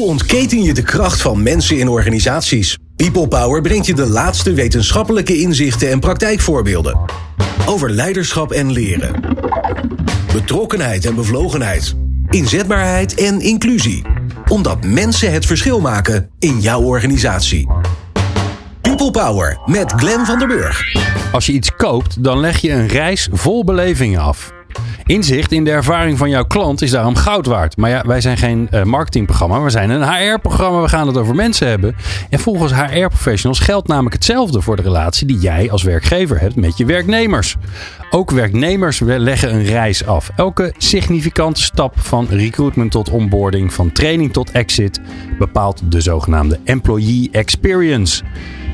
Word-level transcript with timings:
Hoe 0.00 0.08
ontketen 0.08 0.62
je 0.62 0.74
de 0.74 0.82
kracht 0.82 1.20
van 1.20 1.42
mensen 1.42 1.78
in 1.78 1.88
organisaties? 1.88 2.78
People 2.96 3.28
Power 3.28 3.60
brengt 3.60 3.86
je 3.86 3.94
de 3.94 4.06
laatste 4.06 4.52
wetenschappelijke 4.52 5.38
inzichten 5.38 5.90
en 5.90 6.00
praktijkvoorbeelden. 6.00 7.00
Over 7.66 7.90
leiderschap 7.90 8.52
en 8.52 8.72
leren. 8.72 9.20
Betrokkenheid 10.32 11.04
en 11.04 11.14
bevlogenheid. 11.14 11.94
Inzetbaarheid 12.30 13.14
en 13.14 13.40
inclusie. 13.40 14.02
Omdat 14.48 14.84
mensen 14.84 15.32
het 15.32 15.46
verschil 15.46 15.80
maken 15.80 16.30
in 16.38 16.60
jouw 16.60 16.82
organisatie. 16.82 17.68
People 18.80 19.10
Power 19.10 19.60
met 19.66 19.92
Glen 19.92 20.26
van 20.26 20.38
der 20.38 20.48
Burg. 20.48 20.96
Als 21.32 21.46
je 21.46 21.52
iets 21.52 21.76
koopt, 21.76 22.24
dan 22.24 22.40
leg 22.40 22.60
je 22.60 22.72
een 22.72 22.88
reis 22.88 23.28
vol 23.32 23.64
belevingen 23.64 24.20
af. 24.20 24.52
Inzicht 25.06 25.52
in 25.52 25.64
de 25.64 25.70
ervaring 25.70 26.18
van 26.18 26.30
jouw 26.30 26.44
klant 26.44 26.82
is 26.82 26.90
daarom 26.90 27.16
goud 27.16 27.46
waard. 27.46 27.76
Maar 27.76 27.90
ja, 27.90 28.02
wij 28.06 28.20
zijn 28.20 28.36
geen 28.36 28.68
uh, 28.70 28.82
marketingprogramma, 28.82 29.62
we 29.62 29.70
zijn 29.70 29.90
een 29.90 30.12
HR-programma. 30.12 30.80
We 30.80 30.88
gaan 30.88 31.06
het 31.06 31.16
over 31.16 31.34
mensen 31.34 31.68
hebben. 31.68 31.96
En 32.30 32.38
volgens 32.38 32.72
HR-professionals 32.74 33.58
geldt 33.58 33.88
namelijk 33.88 34.14
hetzelfde 34.14 34.60
voor 34.60 34.76
de 34.76 34.82
relatie 34.82 35.26
die 35.26 35.38
jij 35.38 35.70
als 35.70 35.82
werkgever 35.82 36.40
hebt 36.40 36.56
met 36.56 36.76
je 36.76 36.84
werknemers. 36.84 37.56
Ook 38.10 38.30
werknemers 38.30 39.00
leggen 39.00 39.54
een 39.54 39.64
reis 39.64 40.06
af. 40.06 40.30
Elke 40.36 40.74
significante 40.78 41.62
stap 41.62 42.00
van 42.00 42.26
recruitment 42.30 42.90
tot 42.90 43.10
onboarding, 43.10 43.72
van 43.72 43.92
training 43.92 44.32
tot 44.32 44.50
exit, 44.50 45.00
bepaalt 45.38 45.82
de 45.84 46.00
zogenaamde 46.00 46.58
employee 46.64 47.28
experience. 47.32 48.22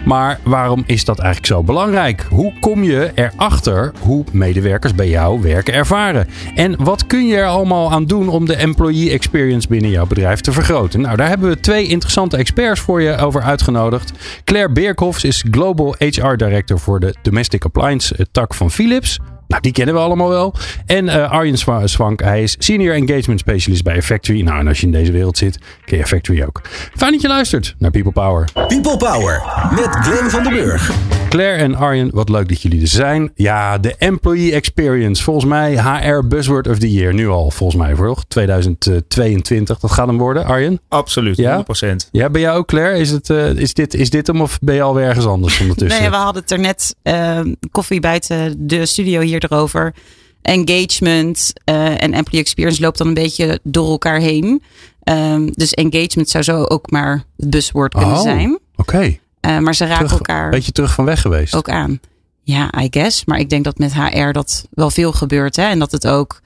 Maar 0.07 0.41
waarom 0.43 0.83
is 0.87 1.05
dat 1.05 1.19
eigenlijk 1.19 1.53
zo 1.53 1.63
belangrijk? 1.63 2.27
Hoe 2.31 2.53
kom 2.61 2.83
je 2.83 3.11
erachter 3.15 3.93
hoe 4.01 4.25
medewerkers 4.33 4.95
bij 4.95 5.09
jou 5.09 5.43
werken 5.43 5.75
ervaren? 5.75 6.29
En 6.55 6.85
wat 6.85 7.07
kun 7.07 7.27
je 7.27 7.37
er 7.37 7.47
allemaal 7.47 7.93
aan 7.93 8.05
doen 8.05 8.29
om 8.29 8.47
de 8.47 8.57
employee 8.57 9.11
experience 9.11 9.69
binnen 9.69 9.91
jouw 9.91 10.07
bedrijf 10.07 10.41
te 10.41 10.53
vergroten? 10.53 11.01
Nou, 11.01 11.17
daar 11.17 11.29
hebben 11.29 11.49
we 11.49 11.61
twee 11.61 11.87
interessante 11.87 12.37
experts 12.37 12.81
voor 12.81 13.03
je 13.03 13.17
over 13.17 13.43
uitgenodigd. 13.43 14.13
Claire 14.45 14.73
Beerkhofs 14.73 15.25
is 15.25 15.45
Global 15.51 15.95
HR 15.99 16.35
Director 16.35 16.79
voor 16.79 17.01
de 17.01 17.15
Domestic 17.23 17.65
Appliance 17.65 18.27
tak 18.33 18.55
van 18.55 18.71
Philips. 18.71 19.19
Nou, 19.49 19.63
die 19.63 19.73
kennen 19.73 19.95
we 19.95 20.01
allemaal 20.01 20.29
wel. 20.29 20.55
En 20.87 21.05
uh, 21.05 21.31
Arjen 21.31 21.59
Swank, 21.89 22.21
hij 22.21 22.43
is 22.43 22.57
Senior 22.59 22.95
Engagement 22.95 23.41
Specialist 23.41 23.83
bij 23.83 24.03
Factory. 24.03 24.41
Nou, 24.41 24.59
en 24.59 24.69
als 24.69 24.81
je 24.81 24.87
in 24.87 24.93
deze 24.93 25.13
wereld 25.13 25.39
zit, 25.39 25.59
ken 25.85 25.99
je 25.99 26.07
Factory 26.07 26.43
ook. 26.43 26.61
Fijn 26.97 27.13
dat 27.13 27.21
je 27.21 27.29
luistert 27.29 27.75
naar 27.79 27.91
People 27.91 28.13
Power. 28.13 28.49
People 28.53 28.97
Power 28.97 29.43
met 29.71 29.89
Glenn 29.91 30.31
van 30.31 30.43
den 30.43 30.53
Burg. 30.53 30.91
Claire 31.29 31.63
en 31.63 31.75
Arjen, 31.75 32.11
wat 32.13 32.29
leuk 32.29 32.49
dat 32.49 32.63
jullie 32.63 32.81
er 32.81 32.89
zijn. 32.89 33.31
Ja, 33.35 33.79
de 33.79 33.95
Employee 33.99 34.53
Experience. 34.53 35.23
Volgens 35.23 35.45
mij 35.45 35.83
HR 35.83 36.27
Buzzword 36.27 36.69
of 36.69 36.79
the 36.79 36.93
Year. 36.93 37.15
Nu 37.15 37.29
al, 37.29 37.51
volgens 37.51 37.83
mij, 37.83 37.95
voor 37.95 38.25
2022. 38.29 39.79
Dat 39.79 39.93
gaat 39.93 40.07
hem 40.07 40.19
worden, 40.19 40.45
Arjen? 40.45 40.81
Absoluut, 40.89 41.37
ja? 41.37 41.65
100%. 41.85 41.97
Ja, 42.11 42.31
ben 42.31 42.41
jij 42.41 42.53
ook, 42.53 42.67
Claire? 42.67 42.99
Is, 42.99 43.11
het, 43.11 43.29
uh, 43.29 43.51
is, 43.51 43.75
dit, 43.75 43.95
is 43.95 44.11
dit 44.11 44.27
hem 44.27 44.41
of 44.41 44.59
ben 44.61 44.75
je 44.75 44.83
alweer 44.83 45.07
ergens 45.07 45.27
anders 45.27 45.61
ondertussen? 45.61 46.01
nee, 46.01 46.11
we 46.11 46.17
hadden 46.17 46.43
het 46.43 46.51
er 46.51 46.59
net 46.59 46.97
uh, 47.03 47.41
koffie 47.71 48.01
buiten 48.01 48.67
de 48.67 48.87
studio 48.87 49.21
hier 49.21 49.36
erover. 49.43 49.95
Engagement 50.43 51.53
uh, 51.65 52.03
en 52.03 52.13
employee 52.13 52.41
experience 52.41 52.81
loopt 52.81 52.99
dan 52.99 53.07
een 53.07 53.15
beetje 53.15 53.61
door 53.63 53.91
elkaar 53.91 54.19
heen. 54.19 54.63
Um, 55.05 55.53
dus 55.53 55.75
engagement 55.75 56.29
zou 56.29 56.45
zo 56.45 56.65
ook 56.65 56.91
maar 56.91 57.25
het 57.37 57.51
buswoord 57.51 57.95
kunnen 57.95 58.15
oh, 58.15 58.23
zijn. 58.23 58.59
Oké. 58.77 58.95
Okay. 58.95 59.21
Uh, 59.41 59.59
maar 59.59 59.75
ze 59.75 59.85
raken 59.85 60.07
terug, 60.07 60.19
elkaar. 60.19 60.45
Een 60.45 60.51
beetje 60.51 60.73
terug 60.73 60.95
van 60.95 61.05
weg 61.05 61.21
geweest. 61.21 61.55
Ook 61.55 61.69
aan. 61.69 62.01
Ja, 62.43 62.73
I 62.81 62.87
guess. 62.91 63.25
Maar 63.25 63.39
ik 63.39 63.51
denk 63.51 63.65
dat 63.65 63.79
met 63.79 63.95
HR 63.95 64.31
dat 64.31 64.67
wel 64.71 64.91
veel 64.91 65.13
gebeurt. 65.13 65.57
Hè? 65.57 65.63
En 65.63 65.79
dat 65.79 65.93
het 65.93 66.07
ook 66.07 66.41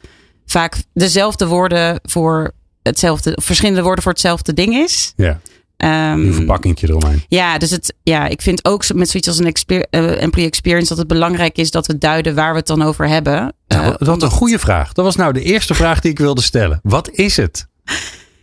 vaak 0.47 0.83
dezelfde 0.93 1.47
woorden 1.47 2.01
voor 2.03 2.53
hetzelfde, 2.83 3.39
verschillende 3.43 3.83
woorden 3.83 4.03
voor 4.03 4.13
hetzelfde 4.13 4.55
ding 4.55 4.75
is. 4.75 5.13
Ja. 5.17 5.41
Um, 5.85 6.27
een 6.27 6.35
verpakkingje 6.35 6.89
eromheen. 6.89 7.25
Ja, 7.29 7.59
dus 7.59 7.71
het, 7.71 7.95
ja, 8.03 8.27
ik 8.27 8.43
vind 8.43 8.65
ook 8.65 8.95
met 8.95 9.09
zoiets 9.09 9.29
als 9.29 9.39
een 9.39 9.47
exper, 9.47 9.87
uh, 9.91 10.23
employee 10.23 10.49
experience 10.49 10.89
dat 10.89 10.99
het 10.99 11.07
belangrijk 11.07 11.59
is 11.59 11.71
dat 11.71 11.87
we 11.87 11.99
duiden 11.99 12.35
waar 12.35 12.53
we 12.53 12.59
het 12.59 12.67
dan 12.67 12.83
over 12.83 13.09
hebben. 13.09 13.55
Nou, 13.67 13.87
uh, 13.87 13.95
wat 13.99 14.23
een 14.23 14.31
goede 14.31 14.59
vraag. 14.59 14.93
Dat 14.93 15.05
was 15.05 15.17
nou 15.17 15.33
de 15.33 15.43
eerste 15.43 15.75
vraag 15.75 16.01
die 16.01 16.11
ik 16.11 16.19
wilde 16.19 16.43
stellen. 16.43 16.81
Wat 16.83 17.11
is 17.11 17.37
het? 17.37 17.69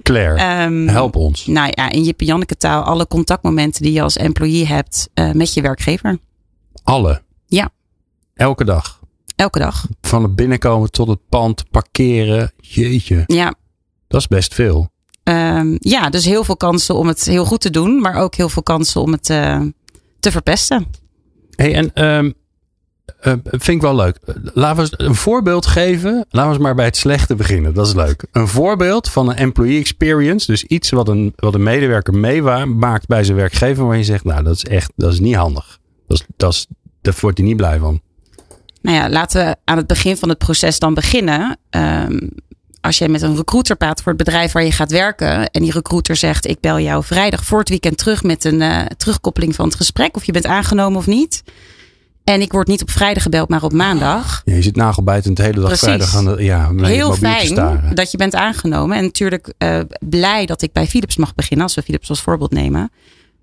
Claire, 0.03 0.63
um, 0.63 0.87
help 0.87 1.15
ons. 1.15 1.45
Nou 1.45 1.71
ja, 1.71 1.89
in 1.89 2.03
Jip 2.03 2.21
Janneke 2.21 2.57
taal 2.57 2.83
alle 2.83 3.07
contactmomenten 3.07 3.81
die 3.81 3.91
je 3.91 4.01
als 4.01 4.17
employee 4.17 4.65
hebt 4.65 5.09
uh, 5.13 5.31
met 5.31 5.53
je 5.53 5.61
werkgever. 5.61 6.17
Alle? 6.83 7.21
Ja. 7.45 7.69
Elke 8.33 8.65
dag? 8.65 8.99
Elke 9.35 9.59
dag. 9.59 9.87
Van 10.01 10.23
het 10.23 10.35
binnenkomen 10.35 10.91
tot 10.91 11.07
het 11.07 11.19
pand, 11.29 11.69
parkeren. 11.71 12.51
Jeetje. 12.57 13.23
Ja. 13.25 13.53
Dat 14.07 14.19
is 14.19 14.27
best 14.27 14.53
veel. 14.53 14.89
Um, 15.29 15.77
ja, 15.79 16.09
dus 16.09 16.25
heel 16.25 16.43
veel 16.43 16.57
kansen 16.57 16.95
om 16.95 17.07
het 17.07 17.25
heel 17.25 17.45
goed 17.45 17.61
te 17.61 17.69
doen, 17.69 18.01
maar 18.01 18.15
ook 18.15 18.35
heel 18.35 18.49
veel 18.49 18.63
kansen 18.63 19.01
om 19.01 19.11
het 19.11 19.29
uh, 19.29 19.61
te 20.19 20.31
verpesten. 20.31 20.85
Hey, 21.55 21.73
en 21.73 22.05
um, 22.05 22.33
uh, 23.21 23.33
vind 23.43 23.67
ik 23.67 23.81
wel 23.81 23.95
leuk. 23.95 24.19
Laten 24.53 24.83
we 24.83 25.03
een 25.03 25.15
voorbeeld 25.15 25.65
geven. 25.65 26.25
Laten 26.29 26.49
we 26.49 26.55
eens 26.55 26.63
maar 26.63 26.75
bij 26.75 26.85
het 26.85 26.97
slechte 26.97 27.35
beginnen. 27.35 27.73
Dat 27.73 27.87
is 27.87 27.93
leuk. 27.93 28.25
Een 28.31 28.47
voorbeeld 28.47 29.09
van 29.09 29.29
een 29.29 29.35
employee 29.35 29.79
experience. 29.79 30.51
Dus 30.51 30.63
iets 30.63 30.89
wat 30.89 31.07
een, 31.07 31.33
wat 31.35 31.53
een 31.53 31.63
medewerker 31.63 32.13
meemaakt 32.13 33.07
bij 33.07 33.23
zijn 33.23 33.37
werkgever. 33.37 33.87
Waar 33.87 33.97
je 33.97 34.03
zegt, 34.03 34.23
nou 34.23 34.43
dat 34.43 34.55
is 34.55 34.65
echt, 34.65 34.91
dat 34.95 35.13
is 35.13 35.19
niet 35.19 35.35
handig. 35.35 35.79
Dat, 36.07 36.19
is, 36.19 36.25
dat, 36.37 36.53
is, 36.53 36.67
daar 37.01 37.17
wordt 37.21 37.37
hij 37.37 37.47
niet 37.47 37.57
blij 37.57 37.79
van. 37.79 38.01
Nou 38.81 38.97
ja, 38.97 39.09
laten 39.09 39.45
we 39.45 39.55
aan 39.63 39.77
het 39.77 39.87
begin 39.87 40.17
van 40.17 40.29
het 40.29 40.37
proces 40.37 40.79
dan 40.79 40.93
beginnen. 40.93 41.57
Um, 41.69 42.29
als 42.81 42.97
je 42.97 43.09
met 43.09 43.21
een 43.21 43.35
recruiter 43.35 43.75
praat 43.75 44.01
voor 44.01 44.13
het 44.13 44.23
bedrijf 44.23 44.51
waar 44.51 44.63
je 44.63 44.71
gaat 44.71 44.91
werken. 44.91 45.49
En 45.49 45.61
die 45.61 45.71
recruiter 45.71 46.15
zegt: 46.15 46.47
Ik 46.47 46.59
bel 46.59 46.79
jou 46.79 47.03
vrijdag 47.03 47.43
voor 47.43 47.59
het 47.59 47.69
weekend 47.69 47.97
terug 47.97 48.23
met 48.23 48.43
een 48.43 48.61
uh, 48.61 48.81
terugkoppeling 48.97 49.55
van 49.55 49.65
het 49.65 49.75
gesprek. 49.75 50.15
Of 50.15 50.23
je 50.23 50.31
bent 50.31 50.45
aangenomen 50.45 50.97
of 50.97 51.07
niet. 51.07 51.43
En 52.23 52.41
ik 52.41 52.51
word 52.51 52.67
niet 52.67 52.81
op 52.81 52.89
vrijdag 52.89 53.23
gebeld, 53.23 53.49
maar 53.49 53.63
op 53.63 53.73
maandag. 53.73 54.41
Ja, 54.45 54.55
je 54.55 54.61
zit 54.61 54.75
nagelbijtend 54.75 55.37
de 55.37 55.43
hele 55.43 55.59
dag 55.59 55.65
Precies. 55.65 55.87
vrijdag 55.87 56.15
aan 56.15 56.25
de. 56.25 56.43
Ja, 56.43 56.71
Heel 56.75 57.13
fijn 57.13 57.55
dat 57.93 58.11
je 58.11 58.17
bent 58.17 58.35
aangenomen. 58.35 58.97
En 58.97 59.03
natuurlijk 59.03 59.53
uh, 59.57 59.79
blij 59.99 60.45
dat 60.45 60.61
ik 60.61 60.71
bij 60.71 60.87
Philips 60.87 61.17
mag 61.17 61.35
beginnen. 61.35 61.65
Als 61.65 61.75
we 61.75 61.81
Philips 61.81 62.09
als 62.09 62.21
voorbeeld 62.21 62.51
nemen. 62.51 62.91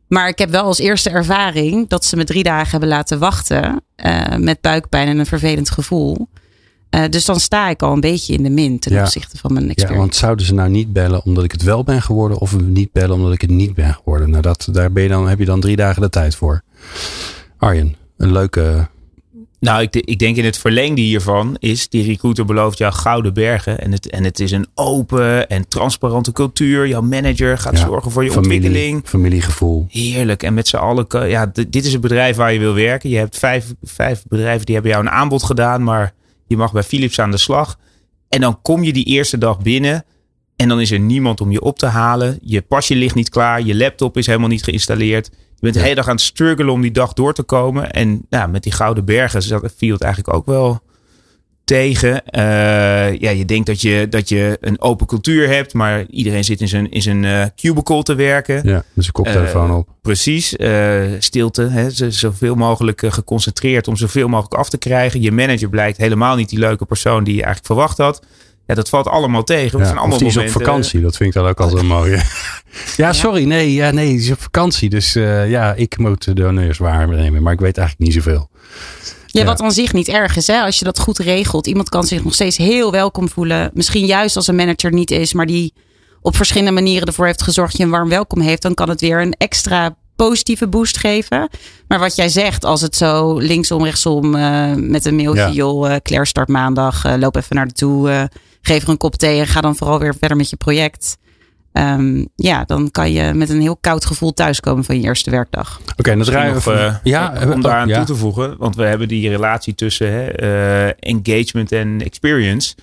Maar 0.08 0.28
ik 0.28 0.38
heb 0.38 0.50
wel 0.50 0.64
als 0.64 0.78
eerste 0.78 1.10
ervaring 1.10 1.88
dat 1.88 2.04
ze 2.04 2.16
me 2.16 2.24
drie 2.24 2.42
dagen 2.42 2.70
hebben 2.70 2.88
laten 2.88 3.18
wachten. 3.18 3.82
Uh, 3.96 4.36
met 4.36 4.60
buikpijn 4.60 5.08
en 5.08 5.18
een 5.18 5.26
vervelend 5.26 5.70
gevoel. 5.70 6.28
Uh, 6.94 7.04
dus 7.10 7.24
dan 7.24 7.40
sta 7.40 7.68
ik 7.68 7.82
al 7.82 7.92
een 7.92 8.00
beetje 8.00 8.32
in 8.34 8.42
de 8.42 8.50
min 8.50 8.78
ten 8.78 8.92
Ja. 8.92 9.02
opzichte 9.02 9.36
van 9.36 9.52
mijn 9.52 9.64
experience. 9.64 9.94
Ja, 9.94 10.00
want 10.00 10.16
zouden 10.16 10.46
ze 10.46 10.54
nou 10.54 10.70
niet 10.70 10.92
bellen 10.92 11.24
omdat 11.24 11.44
ik 11.44 11.52
het 11.52 11.62
wel 11.62 11.84
ben 11.84 12.02
geworden, 12.02 12.38
of 12.38 12.60
niet 12.60 12.92
bellen 12.92 13.16
omdat 13.16 13.32
ik 13.32 13.40
het 13.40 13.50
niet 13.50 13.74
ben 13.74 13.94
geworden? 13.94 14.30
Nou, 14.30 14.42
dat, 14.42 14.68
daar 14.72 14.92
ben 14.92 15.02
je 15.02 15.08
dan, 15.08 15.28
heb 15.28 15.38
je 15.38 15.44
dan 15.44 15.60
drie 15.60 15.76
dagen 15.76 16.02
de 16.02 16.10
tijd 16.10 16.36
voor. 16.36 16.62
Arjen, 17.58 17.96
een 18.16 18.32
leuke. 18.32 18.88
Nou, 19.60 19.82
ik, 19.82 19.96
ik 19.96 20.18
denk 20.18 20.36
in 20.36 20.44
het 20.44 20.58
verlengde 20.58 21.00
hiervan 21.00 21.56
is 21.58 21.88
die 21.88 22.04
recruiter 22.04 22.44
belooft 22.44 22.78
jou 22.78 22.92
gouden 22.92 23.34
bergen. 23.34 23.80
En 23.80 23.92
het, 23.92 24.10
en 24.10 24.24
het 24.24 24.40
is 24.40 24.50
een 24.50 24.66
open 24.74 25.48
en 25.48 25.68
transparante 25.68 26.32
cultuur. 26.32 26.86
Jouw 26.86 27.00
manager 27.02 27.58
gaat 27.58 27.78
Ja, 27.78 27.84
zorgen 27.86 28.10
voor 28.10 28.24
je 28.24 28.30
familie, 28.30 28.56
ontwikkeling. 28.56 29.02
Familiegevoel. 29.04 29.86
Heerlijk. 29.88 30.42
En 30.42 30.54
met 30.54 30.68
z'n 30.68 30.76
allen, 30.76 31.06
ja, 31.28 31.52
dit 31.68 31.84
is 31.84 31.92
het 31.92 32.00
bedrijf 32.00 32.36
waar 32.36 32.52
je 32.52 32.58
wil 32.58 32.74
werken. 32.74 33.10
Je 33.10 33.16
hebt 33.16 33.38
vijf, 33.38 33.74
vijf 33.82 34.24
bedrijven 34.28 34.64
die 34.66 34.74
hebben 34.74 34.92
jou 34.92 35.04
een 35.04 35.12
aanbod 35.12 35.42
gedaan, 35.42 35.82
maar 35.82 36.12
je 36.46 36.56
mag 36.56 36.72
bij 36.72 36.82
Philips 36.82 37.18
aan 37.20 37.30
de 37.30 37.36
slag. 37.36 37.78
En 38.28 38.40
dan 38.40 38.62
kom 38.62 38.84
je 38.84 38.92
die 38.92 39.04
eerste 39.04 39.38
dag 39.38 39.60
binnen 39.60 40.04
en 40.56 40.68
dan 40.68 40.80
is 40.80 40.90
er 40.90 41.00
niemand 41.00 41.40
om 41.40 41.50
je 41.50 41.60
op 41.60 41.78
te 41.78 41.86
halen. 41.86 42.38
Je 42.42 42.62
pasje 42.62 42.94
ligt 42.94 43.14
niet 43.14 43.28
klaar, 43.28 43.62
je 43.62 43.74
laptop 43.76 44.16
is 44.16 44.26
helemaal 44.26 44.48
niet 44.48 44.64
geïnstalleerd. 44.64 45.26
Je 45.32 45.60
bent 45.60 45.74
de 45.74 45.80
hele 45.80 45.94
dag 45.94 46.08
aan 46.08 46.14
het 46.14 46.24
struggelen 46.24 46.72
om 46.72 46.80
die 46.80 46.90
dag 46.90 47.12
door 47.12 47.34
te 47.34 47.42
komen. 47.42 47.90
En 47.90 48.26
nou, 48.30 48.50
met 48.50 48.62
die 48.62 48.72
gouden 48.72 49.04
bergen 49.04 49.42
zat- 49.42 49.72
viel 49.76 49.92
het 49.92 50.02
eigenlijk 50.02 50.36
ook 50.36 50.46
wel 50.46 50.80
tegen. 51.64 52.24
Eh, 52.26 52.42
ja, 53.20 53.30
je 53.30 53.44
denkt 53.44 53.66
dat 53.66 53.80
je, 53.80 54.06
dat 54.10 54.28
je 54.28 54.58
een 54.60 54.80
open 54.80 55.06
cultuur 55.06 55.48
hebt, 55.48 55.74
maar 55.74 56.04
iedereen 56.10 56.44
zit 56.44 56.60
in 56.60 56.68
zijn, 56.68 56.90
in 56.90 57.02
zijn 57.02 57.24
eh, 57.24 57.44
cubicle 57.56 58.02
te 58.02 58.14
werken. 58.14 58.54
Ja, 58.64 58.74
met 58.92 59.04
zijn 59.04 59.12
koptelefoon 59.12 59.68
Eh, 59.70 59.76
op. 59.76 59.88
Precies, 60.02 60.56
eh, 60.56 61.02
stilte. 61.18 61.62
Hè, 61.62 61.90
zoveel 62.10 62.54
mogelijk 62.54 63.02
geconcentreerd 63.06 63.88
om 63.88 63.96
zoveel 63.96 64.28
mogelijk 64.28 64.54
af 64.54 64.68
te 64.68 64.78
krijgen. 64.78 65.20
Je 65.20 65.32
manager 65.32 65.68
blijkt 65.68 65.96
helemaal 65.96 66.36
niet 66.36 66.48
die 66.48 66.58
leuke 66.58 66.84
persoon 66.84 67.24
die 67.24 67.34
je 67.34 67.42
eigenlijk 67.42 67.66
verwacht 67.66 67.98
had. 67.98 68.22
Ja, 68.66 68.74
dat 68.74 68.88
valt 68.88 69.06
allemaal 69.08 69.44
tegen. 69.44 69.78
Ja, 69.78 69.84
zijn 69.84 69.96
of 69.96 70.00
allemaal 70.00 70.18
die 70.18 70.26
is 70.28 70.36
op 70.36 70.48
vakantie, 70.48 71.00
dat 71.00 71.16
vind 71.16 71.28
ik 71.28 71.34
dan 71.40 71.46
ook 71.50 71.60
altijd 71.60 71.82
mooi. 71.82 72.20
ja, 72.96 73.12
sorry, 73.12 73.44
nee, 73.44 73.72
ja, 73.72 73.90
nee, 73.90 74.08
die 74.08 74.18
is 74.18 74.30
op 74.30 74.40
vakantie. 74.40 74.88
Dus 74.90 75.14
eh, 75.14 75.50
ja, 75.50 75.74
ik 75.74 75.98
moet 75.98 76.36
de 76.36 76.42
honneurs 76.42 76.78
waarnemen, 76.78 77.42
maar 77.42 77.52
ik 77.52 77.60
weet 77.60 77.78
eigenlijk 77.78 78.08
niet 78.10 78.22
zoveel. 78.24 78.48
Ja, 79.40 79.44
wat 79.44 79.60
aan 79.60 79.72
zich 79.72 79.92
niet 79.92 80.08
erg 80.08 80.36
is, 80.36 80.46
hè? 80.46 80.60
als 80.60 80.78
je 80.78 80.84
dat 80.84 80.98
goed 80.98 81.18
regelt. 81.18 81.66
Iemand 81.66 81.88
kan 81.88 82.04
zich 82.04 82.24
nog 82.24 82.34
steeds 82.34 82.56
heel 82.56 82.90
welkom 82.90 83.28
voelen. 83.28 83.70
Misschien 83.74 84.06
juist 84.06 84.36
als 84.36 84.46
een 84.46 84.54
manager 84.56 84.92
niet 84.92 85.10
is, 85.10 85.32
maar 85.32 85.46
die 85.46 85.72
op 86.20 86.36
verschillende 86.36 86.70
manieren 86.72 87.06
ervoor 87.06 87.26
heeft 87.26 87.42
gezorgd 87.42 87.70
dat 87.70 87.80
je 87.80 87.84
een 87.86 87.90
warm 87.92 88.08
welkom 88.08 88.40
heeft. 88.40 88.62
Dan 88.62 88.74
kan 88.74 88.88
het 88.88 89.00
weer 89.00 89.20
een 89.20 89.32
extra 89.32 89.96
positieve 90.16 90.68
boost 90.68 90.96
geven. 90.98 91.48
Maar 91.88 91.98
wat 91.98 92.16
jij 92.16 92.28
zegt, 92.28 92.64
als 92.64 92.80
het 92.80 92.96
zo 92.96 93.38
linksom, 93.38 93.84
rechtsom 93.84 94.34
eh, 94.34 94.72
met 94.74 95.04
een 95.04 95.16
mailtje, 95.16 95.42
Ja. 95.42 95.50
joh, 95.50 95.90
eh, 95.90 95.96
Claire 96.02 96.26
start 96.26 96.48
maandag, 96.48 97.04
eh, 97.04 97.14
loop 97.18 97.36
even 97.36 97.56
naar 97.56 97.66
de 97.66 97.72
toe, 97.74 98.28
geef 98.60 98.82
er 98.82 98.88
een 98.88 98.96
kop 98.96 99.16
thee 99.16 99.40
en 99.40 99.46
ga 99.46 99.60
dan 99.60 99.76
vooral 99.76 99.98
weer 99.98 100.14
verder 100.18 100.36
met 100.36 100.50
je 100.50 100.56
project. 100.56 101.16
Ehm, 101.74 102.24
ja, 102.34 102.64
dan 102.64 102.90
kan 102.90 103.12
je 103.12 103.34
met 103.34 103.48
een 103.48 103.60
heel 103.60 103.76
koud 103.76 104.04
gevoel 104.04 104.32
thuiskomen 104.32 104.84
van 104.84 105.00
je 105.00 105.06
eerste 105.06 105.30
werkdag. 105.30 105.80
Oké, 105.80 105.92
okay, 105.96 106.14
dat 106.16 106.28
rijden 106.28 106.54
nog, 106.54 106.64
we. 106.64 106.72
eh, 106.72 106.94
ja, 107.02 107.34
om 107.52 107.60
daaraan 107.60 107.88
ja. 107.88 107.96
toe 107.96 108.04
te 108.04 108.14
voegen, 108.14 108.56
want 108.58 108.76
we 108.76 108.82
hebben 108.82 109.08
die 109.08 109.28
relatie 109.28 109.74
tussen 109.74 110.12
hè, 110.12 110.26
eh, 110.26 110.92
engagement 110.98 111.72
en 111.72 112.00
experience. 112.04 112.74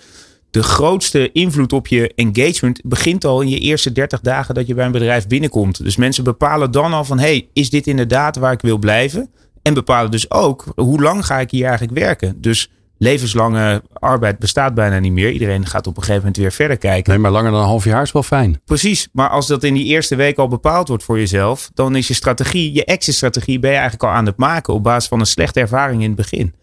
De 0.51 0.63
grootste 0.63 1.31
invloed 1.31 1.73
op 1.73 1.87
je 1.87 2.13
engagement 2.15 2.81
begint 2.83 3.25
al 3.25 3.41
in 3.41 3.49
je 3.49 3.59
eerste 3.59 3.91
30 3.91 4.19
dagen 4.19 4.55
dat 4.55 4.67
je 4.67 4.73
bij 4.73 4.85
een 4.85 4.91
bedrijf 4.91 5.27
binnenkomt. 5.27 5.83
Dus 5.83 5.95
mensen 5.95 6.23
bepalen 6.23 6.71
dan 6.71 6.93
al 6.93 7.05
van, 7.05 7.19
hey, 7.19 7.47
is 7.53 7.69
dit 7.69 7.87
inderdaad 7.87 8.37
waar 8.37 8.51
ik 8.51 8.61
wil 8.61 8.77
blijven? 8.77 9.29
En 9.61 9.73
bepalen 9.73 10.11
dus 10.11 10.31
ook, 10.31 10.65
hoe 10.75 11.01
lang 11.01 11.25
ga 11.25 11.39
ik 11.39 11.51
hier 11.51 11.65
eigenlijk 11.65 11.99
werken? 11.99 12.41
Dus 12.41 12.69
levenslange 13.01 13.81
arbeid 13.93 14.39
bestaat 14.39 14.73
bijna 14.73 14.99
niet 14.99 15.11
meer. 15.11 15.31
Iedereen 15.31 15.65
gaat 15.65 15.87
op 15.87 15.95
een 15.95 16.01
gegeven 16.01 16.19
moment 16.21 16.37
weer 16.37 16.51
verder 16.51 16.77
kijken. 16.77 17.11
Nee, 17.11 17.21
maar 17.21 17.31
langer 17.31 17.51
dan 17.51 17.59
een 17.59 17.65
half 17.65 17.83
jaar 17.83 18.01
is 18.01 18.11
wel 18.11 18.23
fijn. 18.23 18.61
Precies, 18.65 19.09
maar 19.11 19.29
als 19.29 19.47
dat 19.47 19.63
in 19.63 19.73
die 19.73 19.85
eerste 19.85 20.15
week 20.15 20.37
al 20.37 20.47
bepaald 20.47 20.87
wordt 20.87 21.03
voor 21.03 21.17
jezelf, 21.17 21.71
dan 21.73 21.95
is 21.95 22.07
je 22.07 22.13
strategie, 22.13 22.73
je 22.73 22.85
exit-strategie, 22.85 23.59
ben 23.59 23.69
je 23.69 23.75
eigenlijk 23.75 24.03
al 24.03 24.17
aan 24.17 24.25
het 24.25 24.37
maken 24.37 24.73
op 24.73 24.83
basis 24.83 25.09
van 25.09 25.19
een 25.19 25.25
slechte 25.25 25.59
ervaring 25.59 26.01
in 26.01 26.07
het 26.07 26.17
begin. 26.17 26.53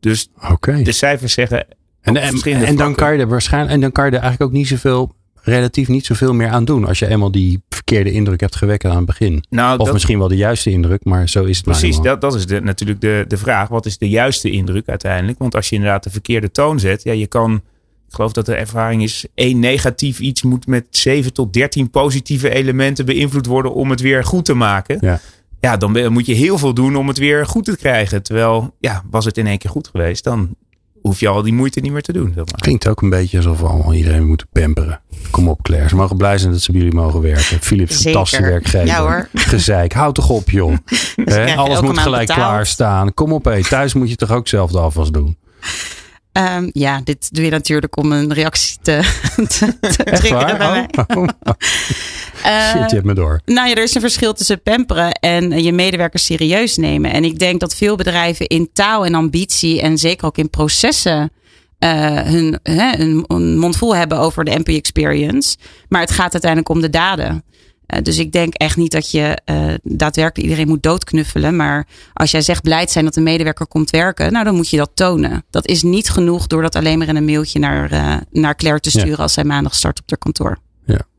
Dus 0.00 0.28
de 0.60 0.92
cijfers 0.92 1.32
zeggen. 1.32 1.66
En, 2.00 2.16
en, 2.16 2.42
en 2.44 2.76
dan 2.76 2.94
kan 2.94 3.12
je 3.12 3.18
er 3.18 3.28
waarschijnlijk 3.28 3.72
en 3.72 3.80
dan 3.80 3.92
kan 3.92 4.04
je 4.04 4.10
er 4.10 4.20
eigenlijk 4.20 4.50
ook 4.50 4.56
niet 4.56 4.68
zoveel, 4.68 5.14
relatief 5.34 5.88
niet 5.88 6.06
zoveel 6.06 6.34
meer 6.34 6.48
aan 6.48 6.64
doen. 6.64 6.86
Als 6.86 6.98
je 6.98 7.06
eenmaal 7.06 7.30
die 7.30 7.62
verkeerde 7.86 8.12
indruk 8.12 8.40
hebt 8.40 8.56
gewekt 8.56 8.84
aan 8.84 8.96
het 8.96 9.06
begin. 9.06 9.44
Nou, 9.50 9.78
Of 9.78 9.84
dat, 9.84 9.92
misschien 9.92 10.18
wel 10.18 10.28
de 10.28 10.36
juiste 10.36 10.70
indruk, 10.70 11.04
maar 11.04 11.28
zo 11.28 11.44
is 11.44 11.56
het 11.56 11.64
precies, 11.64 12.00
dat, 12.00 12.20
dat 12.20 12.34
is 12.34 12.46
de, 12.46 12.60
natuurlijk 12.60 13.00
de, 13.00 13.24
de 13.28 13.36
vraag. 13.36 13.68
Wat 13.68 13.86
is 13.86 13.98
de 13.98 14.08
juiste 14.08 14.50
indruk 14.50 14.88
uiteindelijk? 14.88 15.38
Want 15.38 15.54
als 15.54 15.68
je 15.68 15.74
inderdaad 15.74 16.02
de 16.02 16.10
verkeerde 16.10 16.50
toon 16.50 16.80
zet, 16.80 17.02
ja, 17.02 17.12
je 17.12 17.26
kan. 17.26 17.54
Ik 18.08 18.14
geloof 18.14 18.32
dat 18.32 18.46
de 18.46 18.54
ervaring 18.54 19.02
is 19.02 19.26
één 19.34 19.58
negatief 19.58 20.20
iets 20.20 20.42
moet 20.42 20.66
met 20.66 20.86
7 20.90 21.32
tot 21.32 21.52
13 21.52 21.90
positieve 21.90 22.50
elementen 22.50 23.04
beïnvloed 23.04 23.46
worden 23.46 23.74
om 23.74 23.90
het 23.90 24.00
weer 24.00 24.24
goed 24.24 24.44
te 24.44 24.54
maken. 24.54 24.98
Ja. 25.00 25.20
Ja, 25.60 25.76
dan 25.76 26.12
moet 26.12 26.26
je 26.26 26.34
heel 26.34 26.58
veel 26.58 26.74
doen 26.74 26.96
om 26.96 27.08
het 27.08 27.18
weer 27.18 27.46
goed 27.46 27.64
te 27.64 27.76
krijgen. 27.76 28.22
Terwijl, 28.22 28.74
ja, 28.78 29.02
was 29.10 29.24
het 29.24 29.38
in 29.38 29.46
één 29.46 29.58
keer 29.58 29.70
goed 29.70 29.88
geweest, 29.88 30.24
dan 30.24 30.56
hoef 31.06 31.20
je 31.20 31.28
al 31.28 31.42
die 31.42 31.52
moeite 31.52 31.80
niet 31.80 31.92
meer 31.92 32.02
te 32.02 32.12
doen. 32.12 32.32
Zeg 32.34 32.44
maar. 32.44 32.60
Klinkt 32.60 32.88
ook 32.88 33.02
een 33.02 33.10
beetje 33.10 33.36
alsof 33.36 33.60
we 33.60 33.66
allemaal 33.66 33.94
iedereen 33.94 34.26
moeten 34.26 34.46
pamperen. 34.52 35.00
Kom 35.30 35.48
op, 35.48 35.62
Claire. 35.62 35.88
Ze 35.88 35.96
mogen 35.96 36.16
blij 36.16 36.38
zijn 36.38 36.52
dat 36.52 36.60
ze 36.62 36.72
bij 36.72 36.80
jullie 36.80 36.96
mogen 36.96 37.20
werken. 37.20 37.60
Philips, 37.60 38.02
fantastische 38.02 38.44
werkgever. 38.44 38.86
Ja, 38.86 39.00
hoor. 39.00 39.28
Gezeik. 39.52 39.92
Houd 39.92 40.14
toch 40.14 40.30
op, 40.30 40.50
joh. 40.50 40.76
Alles 41.56 41.80
moet 41.80 41.98
gelijk 41.98 42.26
betaald. 42.26 42.46
klaarstaan. 42.46 43.14
Kom 43.14 43.32
op, 43.32 43.44
hé. 43.44 43.62
Thuis 43.62 43.94
moet 43.94 44.10
je 44.10 44.16
toch 44.16 44.30
ook 44.30 44.48
zelf 44.48 44.70
de 44.70 44.78
afwas 44.78 45.10
doen. 45.10 45.36
Ehm, 46.36 46.68
ja, 46.72 47.00
dit 47.04 47.34
doe 47.34 47.44
je 47.44 47.50
natuurlijk 47.50 47.96
om 47.96 48.12
een 48.12 48.32
reactie 48.32 48.78
te, 48.82 49.00
te, 49.58 49.74
triggeren 50.04 50.58
bij 50.58 50.70
mij. 50.70 50.88
Oh, 51.16 51.22
oh. 51.22 51.28
Eh, 52.42 52.70
Shit, 52.70 52.90
je 52.90 52.96
hebt 52.96 53.04
me 53.06 53.14
door. 53.14 53.40
Nou 53.44 53.68
ja, 53.68 53.74
er 53.74 53.82
is 53.82 53.94
een 53.94 54.00
verschil 54.00 54.32
tussen 54.32 54.62
pamperen 54.62 55.12
en 55.12 55.62
je 55.62 55.72
medewerkers 55.72 56.24
serieus 56.24 56.76
nemen. 56.76 57.12
En 57.12 57.24
ik 57.24 57.38
denk 57.38 57.60
dat 57.60 57.74
veel 57.74 57.96
bedrijven 57.96 58.46
in 58.46 58.70
taal 58.72 59.04
en 59.04 59.14
ambitie 59.14 59.80
en 59.80 59.98
zeker 59.98 60.26
ook 60.26 60.38
in 60.38 60.50
processen 60.50 61.30
eh, 61.78 62.20
hun, 62.20 62.58
hè, 62.62 62.96
hun, 62.96 63.24
mond 63.58 63.76
vol 63.76 63.96
hebben 63.96 64.18
over 64.18 64.44
de 64.44 64.50
employee 64.50 64.80
experience. 64.80 65.56
Maar 65.88 66.00
het 66.00 66.10
gaat 66.10 66.32
uiteindelijk 66.32 66.70
om 66.70 66.80
de 66.80 66.90
daden. 66.90 67.44
Eh, 67.86 68.02
dus 68.02 68.18
ik 68.18 68.32
denk 68.32 68.54
echt 68.54 68.76
niet 68.76 68.92
dat 68.92 69.10
je 69.10 69.38
eh, 69.44 69.74
daadwerkelijk 69.82 70.48
iedereen 70.48 70.68
moet 70.68 70.82
doodknuffelen. 70.82 71.56
Maar 71.56 71.86
als 72.12 72.30
jij 72.30 72.40
zegt 72.40 72.62
blij 72.62 72.88
zijn 72.88 73.04
dat 73.04 73.16
een 73.16 73.22
medewerker 73.22 73.66
komt 73.66 73.90
werken, 73.90 74.32
nou 74.32 74.44
dan 74.44 74.54
moet 74.54 74.70
je 74.70 74.76
dat 74.76 74.90
tonen. 74.94 75.44
Dat 75.50 75.66
is 75.68 75.82
niet 75.82 76.10
genoeg 76.10 76.46
door 76.46 76.62
dat 76.62 76.74
alleen 76.74 76.98
maar 76.98 77.08
in 77.08 77.16
een 77.16 77.24
mailtje 77.24 77.58
naar, 77.58 77.90
eh, 77.90 78.16
naar 78.30 78.56
Claire 78.56 78.80
te 78.80 78.90
Ja. 78.92 79.00
sturen 79.00 79.18
als 79.18 79.32
zij 79.32 79.44
maandag 79.44 79.74
start 79.74 80.00
op 80.00 80.08
haar 80.08 80.18
kantoor. 80.18 80.58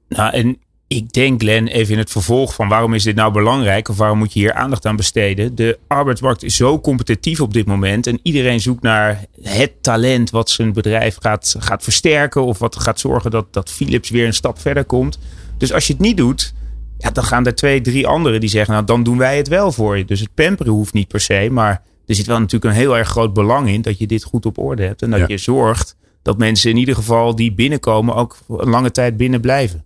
Nou, 0.10 0.34
en 0.34 0.58
ik 0.88 1.12
denk, 1.14 1.42
Glenn, 1.42 1.68
even 1.68 1.94
in 1.94 2.00
het 2.00 2.12
vervolg 2.12 2.54
van 2.54 2.68
waarom 2.68 2.94
is 2.94 3.04
dit 3.04 3.16
nou 3.16 3.32
belangrijk 3.32 3.90
of 3.90 3.98
waarom 3.98 4.18
moet 4.18 4.34
je 4.34 4.40
hier 4.40 4.54
aandacht 4.54 4.86
aan 4.86 4.96
besteden? 4.96 5.56
De 5.56 5.80
arbeidsmarkt 5.88 6.44
is 6.44 6.56
zo 6.56 6.80
competitief 6.82 7.42
op 7.42 7.54
dit 7.54 7.66
moment 7.66 8.08
en 8.08 8.20
iedereen 8.24 8.60
zoekt 8.60 8.82
naar 8.82 9.26
het 9.42 9.72
talent 9.82 10.30
wat 10.30 10.50
zijn 10.50 10.74
bedrijf 10.74 11.18
gaat, 11.20 11.56
gaat 11.60 11.84
versterken 11.84 12.44
of 12.46 12.60
wat 12.60 12.76
gaat 12.76 13.00
zorgen 13.00 13.32
dat, 13.32 13.54
dat 13.54 13.72
Philips 13.72 14.10
weer 14.10 14.26
een 14.26 14.34
stap 14.34 14.60
verder 14.60 14.86
komt. 14.86 15.20
Dus 15.58 15.74
als 15.74 15.88
je 15.88 15.94
het 15.94 16.02
niet 16.02 16.18
doet, 16.18 16.54
ja, 16.98 17.12
dan 17.12 17.24
gaan 17.24 17.46
er 17.46 17.56
twee, 17.56 17.82
drie 17.82 18.08
anderen 18.08 18.40
die 18.40 18.50
zeggen, 18.50 18.74
nou 18.74 18.86
dan 18.86 19.04
doen 19.04 19.18
wij 19.18 19.38
het 19.38 19.48
wel 19.48 19.72
voor 19.72 19.98
je. 19.98 20.06
Dus 20.06 20.20
het 20.20 20.34
pamperen 20.34 20.72
hoeft 20.74 20.94
niet 20.94 21.08
per 21.08 21.20
se, 21.20 21.48
maar 21.52 21.82
er 22.06 22.16
zit 22.16 22.26
wel 22.26 22.40
natuurlijk 22.40 22.74
een 22.74 22.80
heel 22.80 22.98
erg 22.98 23.08
groot 23.08 23.34
belang 23.34 23.70
in 23.70 23.82
dat 23.82 23.98
je 23.98 24.08
dit 24.08 24.24
goed 24.24 24.46
op 24.46 24.58
orde 24.58 24.84
hebt 24.84 25.02
en 25.02 25.10
dat 25.10 25.20
Ja. 25.20 25.26
je 25.28 25.38
zorgt 25.38 25.96
dat 26.22 26.38
mensen 26.38 26.70
in 26.70 26.78
ieder 26.78 26.96
geval 26.96 27.36
die 27.36 27.54
binnenkomen 27.54 28.16
ook 28.16 28.38
een 28.48 28.70
lange 28.70 28.92
tijd 28.92 29.18
binnen 29.18 29.42
blijven. 29.42 29.86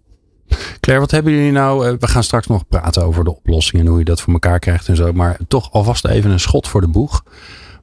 Claire, 0.80 1.06
wat 1.06 1.12
hebben 1.12 1.34
jullie 1.34 1.52
nou? 1.52 1.88
eh, 1.88 1.94
We 2.00 2.08
gaan 2.08 2.24
straks 2.24 2.48
nog 2.48 2.68
praten 2.68 3.06
over 3.06 3.24
de 3.24 3.36
oplossingen 3.36 3.86
en 3.86 3.90
hoe 3.92 4.00
je 4.00 4.06
dat 4.06 4.22
voor 4.22 4.34
elkaar 4.34 4.60
krijgt 4.60 4.88
en 4.88 4.96
zo. 4.96 5.14
Maar 5.14 5.38
toch 5.48 5.72
alvast 5.72 6.06
even 6.06 6.32
een 6.32 6.40
schot 6.40 6.68
voor 6.68 6.82
de 6.82 6.88
boeg. 6.88 7.24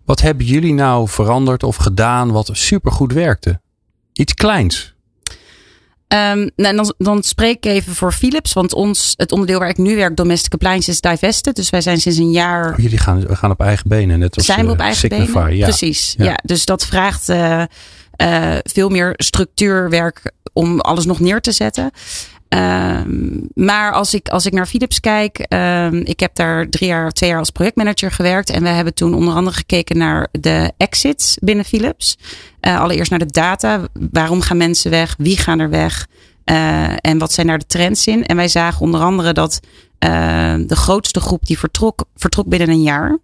Wat 0.04 0.20
hebben 0.20 0.46
jullie 0.46 0.74
nou 0.74 1.08
veranderd 1.08 1.62
of 1.62 1.76
gedaan 1.76 2.30
wat 2.30 2.50
supergoed 2.52 3.12
werkte? 3.12 3.60
Iets 4.12 4.34
kleins. 4.34 4.94
Ehm, 6.08 6.48
nou, 6.56 6.76
dan, 6.76 6.94
dan 6.98 7.22
spreek 7.22 7.56
ik 7.56 7.64
even 7.64 7.94
voor 7.94 8.12
Philips, 8.12 8.52
want 8.52 8.72
ons, 8.74 9.12
het 9.16 9.32
onderdeel 9.32 9.58
waar 9.58 9.68
ik 9.68 9.78
nu 9.78 9.96
werk, 9.96 10.16
Domestic 10.16 10.52
Appliances, 10.52 10.94
is 10.94 11.00
divested. 11.00 11.56
Dus 11.56 11.70
wij 11.70 11.80
zijn 11.80 12.00
sinds 12.00 12.18
een 12.18 12.30
jaar 12.30 12.72
Oh, 12.72 12.78
jullie 12.78 12.98
gaan, 12.98 13.26
we 13.26 13.36
gaan 13.36 13.50
op 13.50 13.60
eigen 13.60 13.88
benen. 13.88 14.18
Net 14.18 14.36
als, 14.36 14.46
zijn 14.46 14.60
we 14.60 14.66
eh, 14.66 14.72
op 14.72 14.78
eigen 14.78 14.98
Signify. 14.98 15.32
benen. 15.32 15.56
Ja. 15.56 15.66
Precies. 15.66 16.14
Ja. 16.18 16.24
Ja. 16.24 16.38
dus 16.42 16.64
dat 16.64 16.86
vraagt 16.86 17.28
eh, 17.28 17.62
eh, 18.10 18.58
veel 18.62 18.88
meer 18.88 19.12
structuurwerk 19.16 20.32
om 20.52 20.80
alles 20.80 21.04
nog 21.04 21.20
neer 21.20 21.40
te 21.40 21.52
zetten. 21.52 21.90
Ehm, 22.48 23.40
maar 23.54 23.92
als 23.92 24.14
ik, 24.14 24.28
als 24.28 24.46
ik 24.46 24.52
naar 24.52 24.66
Philips 24.66 25.00
kijk, 25.00 25.38
ehm, 25.38 25.96
ik 25.96 26.20
heb 26.20 26.34
daar 26.34 26.68
drie 26.68 26.88
jaar, 26.88 27.10
twee 27.10 27.30
jaar 27.30 27.38
als 27.38 27.50
projectmanager 27.50 28.10
gewerkt. 28.10 28.50
En 28.50 28.62
we 28.62 28.68
hebben 28.68 28.94
toen 28.94 29.14
onder 29.14 29.34
andere 29.34 29.56
gekeken 29.56 29.98
naar 29.98 30.28
de 30.32 30.72
exits 30.76 31.38
binnen 31.40 31.64
Philips. 31.64 32.18
Eh, 32.60 32.80
allereerst 32.80 33.10
naar 33.10 33.18
de 33.18 33.26
data. 33.26 33.80
Waarom 34.10 34.40
gaan 34.40 34.56
mensen 34.56 34.90
weg? 34.90 35.14
Wie 35.18 35.36
gaan 35.36 35.58
er 35.58 35.70
weg? 35.70 36.06
Eh, 36.44 36.92
en 37.00 37.18
wat 37.18 37.32
zijn 37.32 37.46
daar 37.46 37.58
de 37.58 37.66
trends 37.66 38.06
in? 38.06 38.26
En 38.26 38.36
wij 38.36 38.48
zagen 38.48 38.80
onder 38.80 39.00
andere 39.00 39.32
dat 39.32 39.60
eh, 39.98 40.54
de 40.66 40.76
grootste 40.76 41.20
groep 41.20 41.46
die 41.46 41.58
vertrok, 41.58 42.04
vertrok 42.16 42.46
binnen 42.46 42.68
een 42.68 42.82
jaar. 42.82 43.18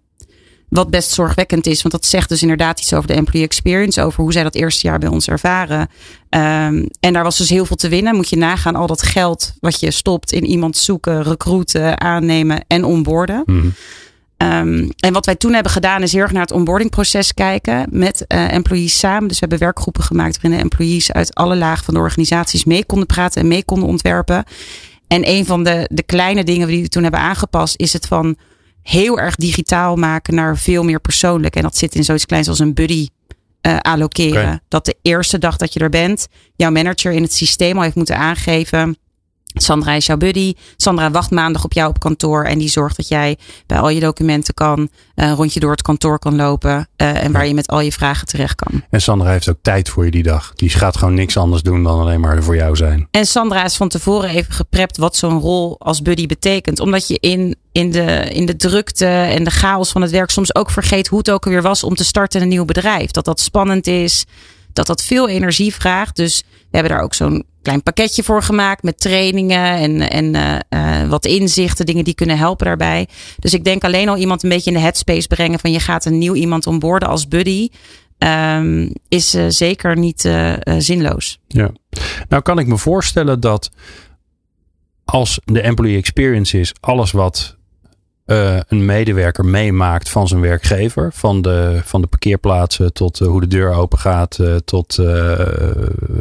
Wat 0.75 0.91
best 0.91 1.11
zorgwekkend 1.11 1.67
is, 1.67 1.83
want 1.83 1.95
dat 1.95 2.07
zegt 2.07 2.29
dus 2.29 2.43
inderdaad 2.43 2.81
iets 2.81 2.95
over 2.95 3.09
de 3.09 3.15
employee 3.15 3.47
experience, 3.47 4.03
over 4.03 4.23
hoe 4.23 4.33
zij 4.33 4.43
dat 4.43 4.55
eerste 4.55 4.87
jaar 4.87 4.99
bij 4.99 5.09
ons 5.09 5.29
ervaren. 5.29 5.89
Ehm, 6.29 6.87
en 7.01 7.13
daar 7.13 7.23
was 7.23 7.37
dus 7.37 7.49
heel 7.49 7.67
veel 7.67 7.77
te 7.77 7.89
winnen. 7.89 8.15
Moet 8.15 8.29
je 8.29 8.37
nagaan, 8.37 8.75
al 8.75 8.87
dat 8.87 9.03
geld 9.03 9.55
wat 9.61 9.81
je 9.81 9.91
stopt 9.91 10.33
in 10.33 10.45
iemand 10.45 10.77
zoeken, 10.77 11.23
recruiten, 11.23 12.01
aannemen 12.01 12.65
en 12.67 12.85
onboorden. 12.85 13.43
Mhm. 13.47 13.67
Ehm, 14.37 14.89
en 14.99 15.13
wat 15.13 15.27
wij 15.27 15.35
toen 15.35 15.53
hebben 15.53 15.73
gedaan 15.73 16.03
is 16.03 16.13
heel 16.13 16.23
erg 16.23 16.33
naar 16.33 16.43
het 16.43 16.53
onboardingproces 16.53 17.35
kijken 17.35 17.87
met 17.91 18.27
eh, 18.27 18.53
employees 18.53 18.99
samen. 18.99 19.29
Dus 19.29 19.39
we 19.39 19.47
hebben 19.49 19.59
werkgroepen 19.59 20.03
gemaakt 20.03 20.35
waarin 20.35 20.59
de 20.59 20.63
employees 20.63 21.13
uit 21.13 21.35
alle 21.35 21.57
lagen 21.57 21.85
van 21.85 21.95
de 21.95 22.01
organisaties 22.01 22.65
mee 22.65 22.85
konden 22.85 23.07
praten 23.07 23.41
en 23.41 23.49
mee 23.49 23.65
konden 23.65 23.89
ontwerpen. 23.89 24.45
En 25.07 25.29
een 25.29 25.47
van 25.47 25.65
de, 25.65 25.89
de 25.93 26.03
kleine 26.03 26.45
dingen 26.45 26.69
die 26.69 26.83
we 26.83 26.89
toen 26.89 27.03
hebben 27.03 27.21
aangepast 27.21 27.75
is 27.77 27.93
het 27.93 28.07
van 28.07 28.37
heel 28.85 29.19
erg 29.19 29.37
digitaal 29.37 29.97
maken 29.97 30.35
naar 30.35 30.59
veel 30.59 30.85
meer 30.85 31.01
persoonlijk. 31.01 31.57
En 31.57 31.63
dat 31.63 31.77
zit 31.77 31.95
in 31.95 32.05
zoiets 32.05 32.27
kleins 32.27 32.49
als 32.49 32.59
een 32.59 32.75
buddy 32.75 33.09
eh 33.61 33.79
allokeren. 33.79 34.63
Dat 34.69 34.85
de 34.85 34.97
eerste 35.03 35.39
dag 35.39 35.57
dat 35.57 35.73
je 35.73 35.81
er 35.81 35.89
bent, 35.89 36.27
jouw 36.57 36.71
manager 36.71 37.13
in 37.13 37.23
het 37.23 37.33
systeem 37.33 37.77
al 37.77 37.83
heeft 37.83 37.95
moeten 37.95 38.17
aangeven. 38.17 38.97
Sandra 39.55 39.93
is 39.93 40.07
jouw 40.07 40.17
buddy. 40.17 40.55
Sandra 40.77 41.11
wacht 41.11 41.31
maandag 41.31 41.65
op 41.65 41.73
jou 41.73 41.89
op 41.89 41.99
kantoor. 41.99 42.45
En 42.45 42.59
die 42.59 42.69
zorgt 42.69 42.97
dat 42.97 43.09
jij 43.09 43.39
bij 43.67 43.79
al 43.79 43.89
je 43.89 44.01
documenten 44.01 44.55
kan. 44.55 44.89
eh, 45.15 45.27
een 45.29 45.35
rondje 45.35 45.61
door 45.61 45.71
het 45.71 45.83
kantoor 45.83 46.19
kan 46.19 46.37
lopen. 46.37 46.89
eh, 46.97 47.25
en 47.25 47.33
waar 47.33 47.47
je 47.47 47.55
met 47.55 47.69
al 47.69 47.81
je 47.81 47.93
vragen 47.93 48.27
terecht 48.27 48.55
kan. 48.55 48.83
En 48.91 49.01
Sandra 49.01 49.31
heeft 49.31 49.49
ook 49.49 49.59
tijd 49.63 49.89
voor 49.89 50.05
je 50.05 50.11
die 50.11 50.23
dag. 50.23 50.53
Die 50.55 50.71
gaat 50.71 50.97
gewoon 50.97 51.15
niks 51.15 51.37
anders 51.37 51.63
doen 51.63 51.83
dan 51.83 52.01
alleen 52.01 52.21
maar 52.21 52.37
er 52.37 52.43
voor 52.45 52.57
jou 52.57 52.77
zijn. 52.77 53.09
En 53.11 53.27
Sandra 53.27 53.65
is 53.65 53.77
van 53.77 53.89
tevoren 53.89 54.31
even 54.31 54.53
geprept 54.53 54.97
wat 54.97 55.17
zo'n 55.17 55.41
rol 55.41 55.77
als 55.79 56.03
buddy 56.03 56.27
betekent. 56.27 56.81
Omdat 56.81 57.09
je 57.09 57.19
in, 57.21 57.57
in, 57.73 57.91
de, 57.91 58.29
in 58.33 58.47
de 58.47 58.57
drukte 58.57 59.07
en 59.07 59.45
de 59.45 59.51
chaos 59.51 59.91
van 59.91 60.03
het 60.03 60.11
werk 60.11 60.31
soms 60.31 60.55
ook 60.55 60.71
vergeet 60.71 61.07
hoe 61.09 61.19
het 61.19 61.31
ook 61.31 61.45
alweer 61.45 61.63
was 61.63 61.85
om 61.85 61.95
te 61.95 62.05
starten 62.05 62.41
in 62.41 62.47
een 62.47 62.53
nieuw 62.53 62.65
bedrijf. 62.65 63.11
Dat 63.11 63.25
dat 63.25 63.41
spannend 63.41 63.87
is. 63.87 64.25
Dat 64.75 64.87
dat 64.87 65.03
veel 65.03 65.29
energie 65.29 65.75
vraagt. 65.75 66.17
Dus 66.17 66.43
we 66.49 66.81
hebben 66.81 66.93
daar 66.93 67.03
ook 67.03 67.15
zo'n 67.15 67.45
klein 67.65 67.83
pakketje 67.83 68.23
voor 68.23 68.43
gemaakt 68.43 68.83
met 68.83 69.01
trainingen 69.01 69.77
en, 69.77 70.11
en 70.11 70.35
eh, 70.35 71.03
eh, 71.03 71.09
wat 71.09 71.25
inzichten, 71.25 71.87
dingen 71.87 72.05
die 72.05 72.15
kunnen 72.15 72.39
helpen 72.39 72.67
daarbij. 72.67 73.09
Dus 73.39 73.55
ik 73.55 73.65
denk 73.65 73.85
alleen 73.85 74.09
al 74.09 74.17
iemand 74.17 74.43
een 74.43 74.49
beetje 74.49 74.71
in 74.71 74.77
de 74.77 74.83
headspace 74.83 75.27
brengen 75.27 75.59
van 75.59 75.73
je 75.73 75.81
gaat 75.81 76.05
een 76.05 76.19
nieuw 76.19 76.35
iemand 76.35 76.67
onboorden 76.67 77.09
als 77.09 77.29
buddy. 77.29 77.69
ehm, 78.19 78.91
is 79.09 79.35
eh, 79.35 79.45
zeker 79.49 79.99
niet 79.99 80.31
zinloos. 80.79 81.39
Ja. 81.49 81.71
Nou 82.29 82.43
kan 82.43 82.59
ik 82.59 82.67
me 82.67 82.79
voorstellen 82.79 83.41
dat 83.41 83.71
als 85.05 85.41
de 85.45 85.61
employee 85.61 85.97
experience 85.97 86.61
is 86.61 86.73
alles 86.81 87.13
wat 87.13 87.57
uh, 88.27 88.59
een 88.69 88.85
medewerker 88.85 89.45
meemaakt 89.45 90.09
van 90.09 90.29
zijn 90.29 90.41
werkgever. 90.41 91.13
Van 91.13 91.43
de, 91.43 91.81
van 91.85 92.01
de 92.01 92.07
parkeerplaatsen 92.07 92.93
tot 92.93 93.21
uh, 93.21 93.29
hoe 93.29 93.41
de 93.41 93.47
deur 93.47 93.73
open 93.73 93.99
gaat. 93.99 94.39
Uh, 94.39 94.57
tot 94.57 94.99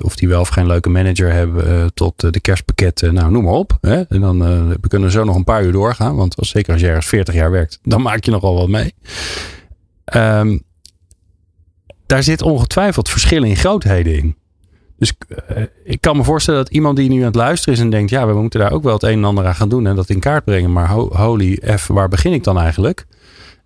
of 0.01 0.15
die 0.15 0.27
wel 0.27 0.41
of 0.41 0.47
geen 0.49 0.67
leuke 0.67 0.89
manager 0.89 1.31
hebben. 1.31 1.93
tot 1.93 2.33
de 2.33 2.39
kerstpakketten. 2.39 3.13
Nou, 3.13 3.31
noem 3.31 3.43
maar 3.43 3.53
op. 3.53 3.77
Hè? 3.81 4.01
En 4.01 4.21
dan 4.21 4.69
we 4.69 4.87
kunnen 4.87 5.11
zo 5.11 5.23
nog 5.23 5.35
een 5.35 5.43
paar 5.43 5.63
uur 5.63 5.71
doorgaan. 5.71 6.15
Want 6.15 6.37
als, 6.37 6.49
zeker 6.49 6.73
als 6.73 6.81
je 6.81 6.87
ergens 6.87 7.07
40 7.07 7.33
jaar 7.33 7.51
werkt, 7.51 7.79
dan 7.81 8.01
maak 8.01 8.23
je 8.23 8.31
nogal 8.31 8.55
wat 8.55 8.69
mee. 8.69 8.93
Um, 10.15 10.63
daar 12.05 12.23
zit 12.23 12.41
ongetwijfeld 12.41 13.09
verschillen 13.09 13.49
in 13.49 13.55
grootheden 13.55 14.15
in. 14.15 14.35
Dus 15.03 15.13
uh, 15.57 15.63
ik 15.83 16.01
kan 16.01 16.17
me 16.17 16.23
voorstellen 16.23 16.63
dat 16.63 16.73
iemand 16.73 16.97
die 16.97 17.09
nu 17.09 17.19
aan 17.19 17.25
het 17.25 17.35
luisteren 17.35 17.73
is 17.73 17.79
en 17.79 17.89
denkt: 17.89 18.09
ja, 18.09 18.27
we 18.27 18.33
moeten 18.33 18.59
daar 18.59 18.71
ook 18.71 18.83
wel 18.83 18.93
het 18.93 19.03
een 19.03 19.17
en 19.17 19.23
ander 19.23 19.45
aan 19.45 19.55
gaan 19.55 19.69
doen 19.69 19.87
en 19.87 19.95
dat 19.95 20.09
in 20.09 20.19
kaart 20.19 20.43
brengen. 20.43 20.71
Maar 20.71 20.89
ho 20.89 21.09
holy 21.15 21.61
F, 21.77 21.87
waar 21.87 22.09
begin 22.09 22.33
ik 22.33 22.43
dan 22.43 22.59
eigenlijk? 22.59 23.05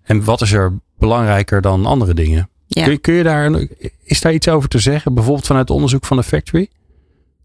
En 0.04 0.24
wat 0.24 0.42
is 0.42 0.52
er 0.52 0.74
belangrijker 0.98 1.62
dan 1.62 1.86
andere 1.86 2.14
dingen? 2.14 2.50
Ja. 2.68 2.84
Kun, 2.84 2.92
je, 2.92 2.98
kun, 2.98 3.14
je, 3.14 3.24
daar, 3.24 3.68
is 4.04 4.22
daar 4.22 4.34
iets 4.34 4.48
over 4.48 4.70
te 4.70 4.80
zeggen? 4.80 5.14
Bijvoorbeeld 5.14 5.46
vanuit 5.46 5.70
onderzoek 5.70 6.06
van 6.06 6.18
de 6.18 6.24
Factory? 6.24 6.68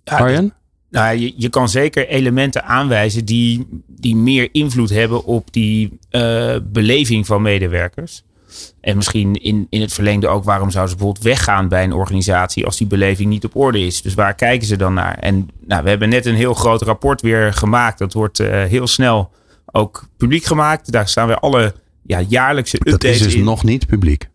Ja, 0.05 0.17
Arjen? 0.17 0.55
Nou, 0.91 1.17
je, 1.17 1.33
je 1.37 1.49
kan 1.49 1.69
zeker 1.69 2.09
elementen 2.09 2.65
aanwijzen 2.65 3.25
die, 3.25 3.67
die 3.87 4.17
meer 4.17 4.49
invloed 4.53 4.91
hebben 4.91 5.25
op 5.25 5.53
die 5.53 5.99
uh, 6.11 6.57
beleving 6.63 7.27
van 7.27 7.43
medewerkers. 7.43 8.25
En 8.81 8.97
misschien 8.97 9.35
in, 9.35 9.67
in 9.71 9.81
het 9.81 9.93
verlengde 9.93 10.29
ook, 10.29 10.45
waarom 10.45 10.71
zouden 10.71 10.93
ze 10.93 10.97
bijvoorbeeld 10.99 11.27
weggaan 11.27 11.69
bij 11.69 11.85
een 11.85 11.93
organisatie 11.93 12.65
als 12.65 12.77
die 12.77 12.87
beleving 12.87 13.29
niet 13.29 13.45
op 13.45 13.57
orde 13.57 13.81
is? 13.81 14.03
Dus 14.03 14.15
waar 14.15 14.35
kijken 14.35 14.67
ze 14.67 14.77
dan 14.77 14.95
naar? 14.95 15.19
En 15.19 15.49
nou, 15.67 15.83
we 15.83 15.89
hebben 15.89 16.09
net 16.09 16.27
een 16.27 16.35
heel 16.35 16.55
groot 16.55 16.83
rapport 16.83 17.21
weer 17.21 17.53
gemaakt. 17.53 17.99
Dat 17.99 18.13
wordt 18.13 18.41
uh, 18.41 18.65
heel 18.65 18.87
snel 18.87 19.31
ook 19.73 20.09
publiek 20.17 20.45
gemaakt. 20.45 20.93
Daar 20.93 21.09
staan 21.09 21.27
weer 21.27 21.39
alle 21.39 21.75
ja, 22.03 22.21
jaarlijkse 22.21 22.77
updates 22.77 23.01
Dat 23.01 23.11
is 23.11 23.23
dus 23.23 23.35
in. 23.35 23.45
nog 23.45 23.65
niet 23.65 23.87
publiek. 23.87 24.29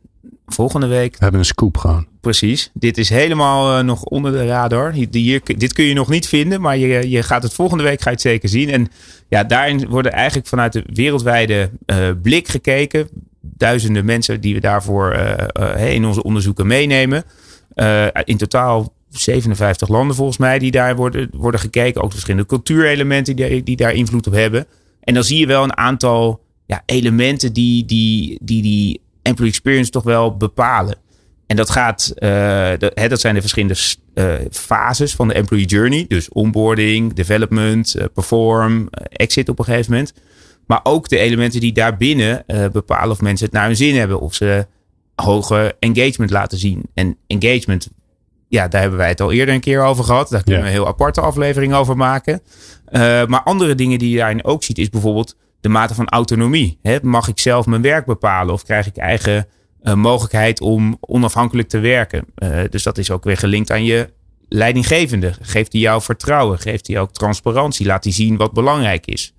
Volgende 0.47 0.87
week. 0.87 1.11
We 1.11 1.17
hebben 1.19 1.39
een 1.39 1.45
scoop 1.45 1.77
gewoon. 1.77 2.07
Precies. 2.21 2.71
Dit 2.73 2.97
is 2.97 3.09
helemaal 3.09 3.77
uh, 3.77 3.83
nog 3.83 4.03
onder 4.03 4.31
de 4.31 4.45
radar. 4.45 4.91
Hier, 4.91 5.07
hier, 5.11 5.41
dit 5.43 5.73
kun 5.73 5.85
je 5.85 5.93
nog 5.93 6.09
niet 6.09 6.27
vinden, 6.27 6.61
maar 6.61 6.77
je, 6.77 7.09
je 7.09 7.23
gaat 7.23 7.43
het 7.43 7.53
volgende 7.53 7.83
week 7.83 8.01
ga 8.01 8.09
je 8.09 8.15
het 8.15 8.21
zeker 8.21 8.49
zien. 8.49 8.69
En 8.69 8.87
ja, 9.27 9.43
daarin 9.43 9.87
worden 9.87 10.11
eigenlijk 10.11 10.47
vanuit 10.47 10.73
de 10.73 10.83
wereldwijde 10.93 11.69
uh, 11.85 11.97
blik 12.21 12.47
gekeken 12.47 13.09
duizenden 13.55 14.05
mensen 14.05 14.41
die 14.41 14.53
we 14.53 14.59
daarvoor 14.59 15.15
uh, 15.59 15.93
in 15.93 16.05
onze 16.05 16.23
onderzoeken 16.23 16.67
meenemen. 16.67 17.23
In 18.23 18.37
totaal 18.37 18.93
57 19.09 19.87
landen 19.87 20.15
volgens 20.15 20.37
mij 20.37 20.59
die 20.59 20.71
daar 20.71 20.95
worden, 20.95 21.29
worden 21.31 21.59
gekeken. 21.59 22.01
Ook 22.01 22.11
verschillende 22.11 22.45
cultuurelementen 22.45 23.35
die, 23.35 23.63
die 23.63 23.75
daar 23.75 23.93
invloed 23.93 24.27
op 24.27 24.33
hebben. 24.33 24.65
En 24.99 25.13
dan 25.13 25.23
zie 25.23 25.39
je 25.39 25.47
wel 25.47 25.63
een 25.63 25.77
aantal 25.77 26.41
ja, 26.65 26.83
elementen 26.85 27.53
die 27.53 27.85
die, 27.85 28.39
die 28.41 28.61
die 28.61 29.01
employee 29.21 29.51
experience 29.51 29.91
toch 29.91 30.03
wel 30.03 30.37
bepalen. 30.37 30.95
En 31.47 31.55
dat 31.55 31.69
gaat, 31.69 32.11
hè, 32.15 33.07
dat 33.07 33.19
zijn 33.19 33.33
de 33.33 33.41
verschillende 33.41 33.75
fases 34.51 35.15
van 35.15 35.27
de 35.27 35.33
employee 35.33 35.65
journey. 35.65 36.05
Dus 36.07 36.29
onboarding, 36.29 37.13
development, 37.13 37.95
perform, 38.13 38.89
exit 39.09 39.49
op 39.49 39.59
een 39.59 39.65
gegeven 39.65 39.91
moment. 39.91 40.13
Maar 40.67 40.79
ook 40.83 41.09
de 41.09 41.17
elementen 41.17 41.59
die 41.59 41.73
daarbinnen 41.73 42.43
uh, 42.47 42.65
bepalen 42.67 43.11
of 43.11 43.21
mensen 43.21 43.45
het 43.45 43.55
naar 43.55 43.65
hun 43.65 43.75
zin 43.75 43.95
hebben. 43.95 44.19
Of 44.19 44.33
ze 44.33 44.67
hoge 45.15 45.75
engagement 45.79 46.31
laten 46.31 46.57
zien. 46.57 46.83
En 46.93 47.17
engagement, 47.27 47.89
ja, 48.47 48.67
daar 48.67 48.81
hebben 48.81 48.99
wij 48.99 49.07
het 49.07 49.21
al 49.21 49.31
eerder 49.31 49.53
een 49.55 49.61
keer 49.61 49.83
over 49.83 50.03
gehad. 50.03 50.29
Daar 50.29 50.43
kunnen 50.43 50.61
we 50.61 50.67
een 50.67 50.73
heel 50.73 50.87
aparte 50.87 51.21
aflevering 51.21 51.73
over 51.73 51.97
maken. 51.97 52.41
Uh, 52.89 53.25
maar 53.25 53.43
andere 53.43 53.75
dingen 53.75 53.99
die 53.99 54.09
je 54.09 54.17
daarin 54.17 54.43
ook 54.43 54.63
ziet, 54.63 54.77
is 54.77 54.89
bijvoorbeeld 54.89 55.35
de 55.61 55.69
mate 55.69 55.95
van 55.95 56.07
autonomie. 56.09 56.79
Hè? 56.81 56.97
Mag 57.01 57.27
ik 57.27 57.39
zelf 57.39 57.65
mijn 57.65 57.81
werk 57.81 58.05
bepalen 58.05 58.53
of 58.53 58.63
krijg 58.63 58.87
ik 58.87 58.97
eigen 58.97 59.47
uh, 59.83 59.93
mogelijkheid 59.93 60.61
om 60.61 60.97
onafhankelijk 60.99 61.69
te 61.69 61.79
werken? 61.79 62.25
dus 62.69 62.83
dat 62.83 62.97
is 62.97 63.11
ook 63.11 63.23
weer 63.23 63.37
gelinkt 63.37 63.71
aan 63.71 63.83
je 63.83 64.09
leidinggevende. 64.49 65.33
Geeft 65.41 65.71
hij 65.71 65.81
jou 65.81 66.01
vertrouwen? 66.01 66.59
Geeft 66.59 66.87
hij 66.87 66.99
ook 66.99 67.11
transparantie? 67.11 67.85
Laat 67.85 68.03
hij 68.03 68.13
zien 68.13 68.37
wat 68.37 68.53
belangrijk 68.53 69.05
is? 69.05 69.33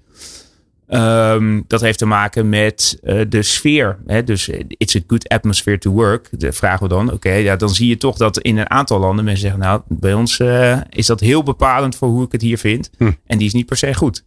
Um, 0.91 1.65
dat 1.67 1.81
heeft 1.81 1.99
te 1.99 2.07
maken 2.07 2.49
met 2.49 2.99
uh, 3.03 3.21
de 3.29 3.43
sfeer. 3.43 3.99
Hè? 4.07 4.25
Dus 4.25 4.49
it's 4.69 4.97
a 4.97 5.01
good 5.07 5.29
atmosphere 5.29 5.79
to 5.79 5.91
work. 5.91 6.29
De 6.31 6.53
vragen 6.53 6.83
we 6.83 6.89
dan. 6.89 7.05
Oké, 7.05 7.15
okay, 7.15 7.43
ja, 7.43 7.57
dan 7.57 7.69
zie 7.69 7.89
je 7.89 7.97
toch 7.97 8.17
dat 8.17 8.39
in 8.39 8.59
een 8.59 8.71
aantal 8.71 8.99
landen 8.99 9.25
mensen 9.25 9.43
zeggen: 9.43 9.61
Nou, 9.61 9.81
bij 9.89 10.15
ons 10.15 10.39
uh, 10.39 10.81
is 10.91 11.07
dat 11.07 11.21
heel 11.21 11.43
bepalend 11.43 11.97
voor 11.97 12.09
hoe 12.09 12.25
ik 12.25 12.33
het 12.33 12.43
hier 12.43 12.59
vind. 12.59 12.91
Hm. 12.97 13.13
En 13.27 13.39
die 13.39 13.47
is 13.47 13.53
niet 13.53 13.67
per 13.67 13.77
se 13.77 13.95
goed. 13.95 14.25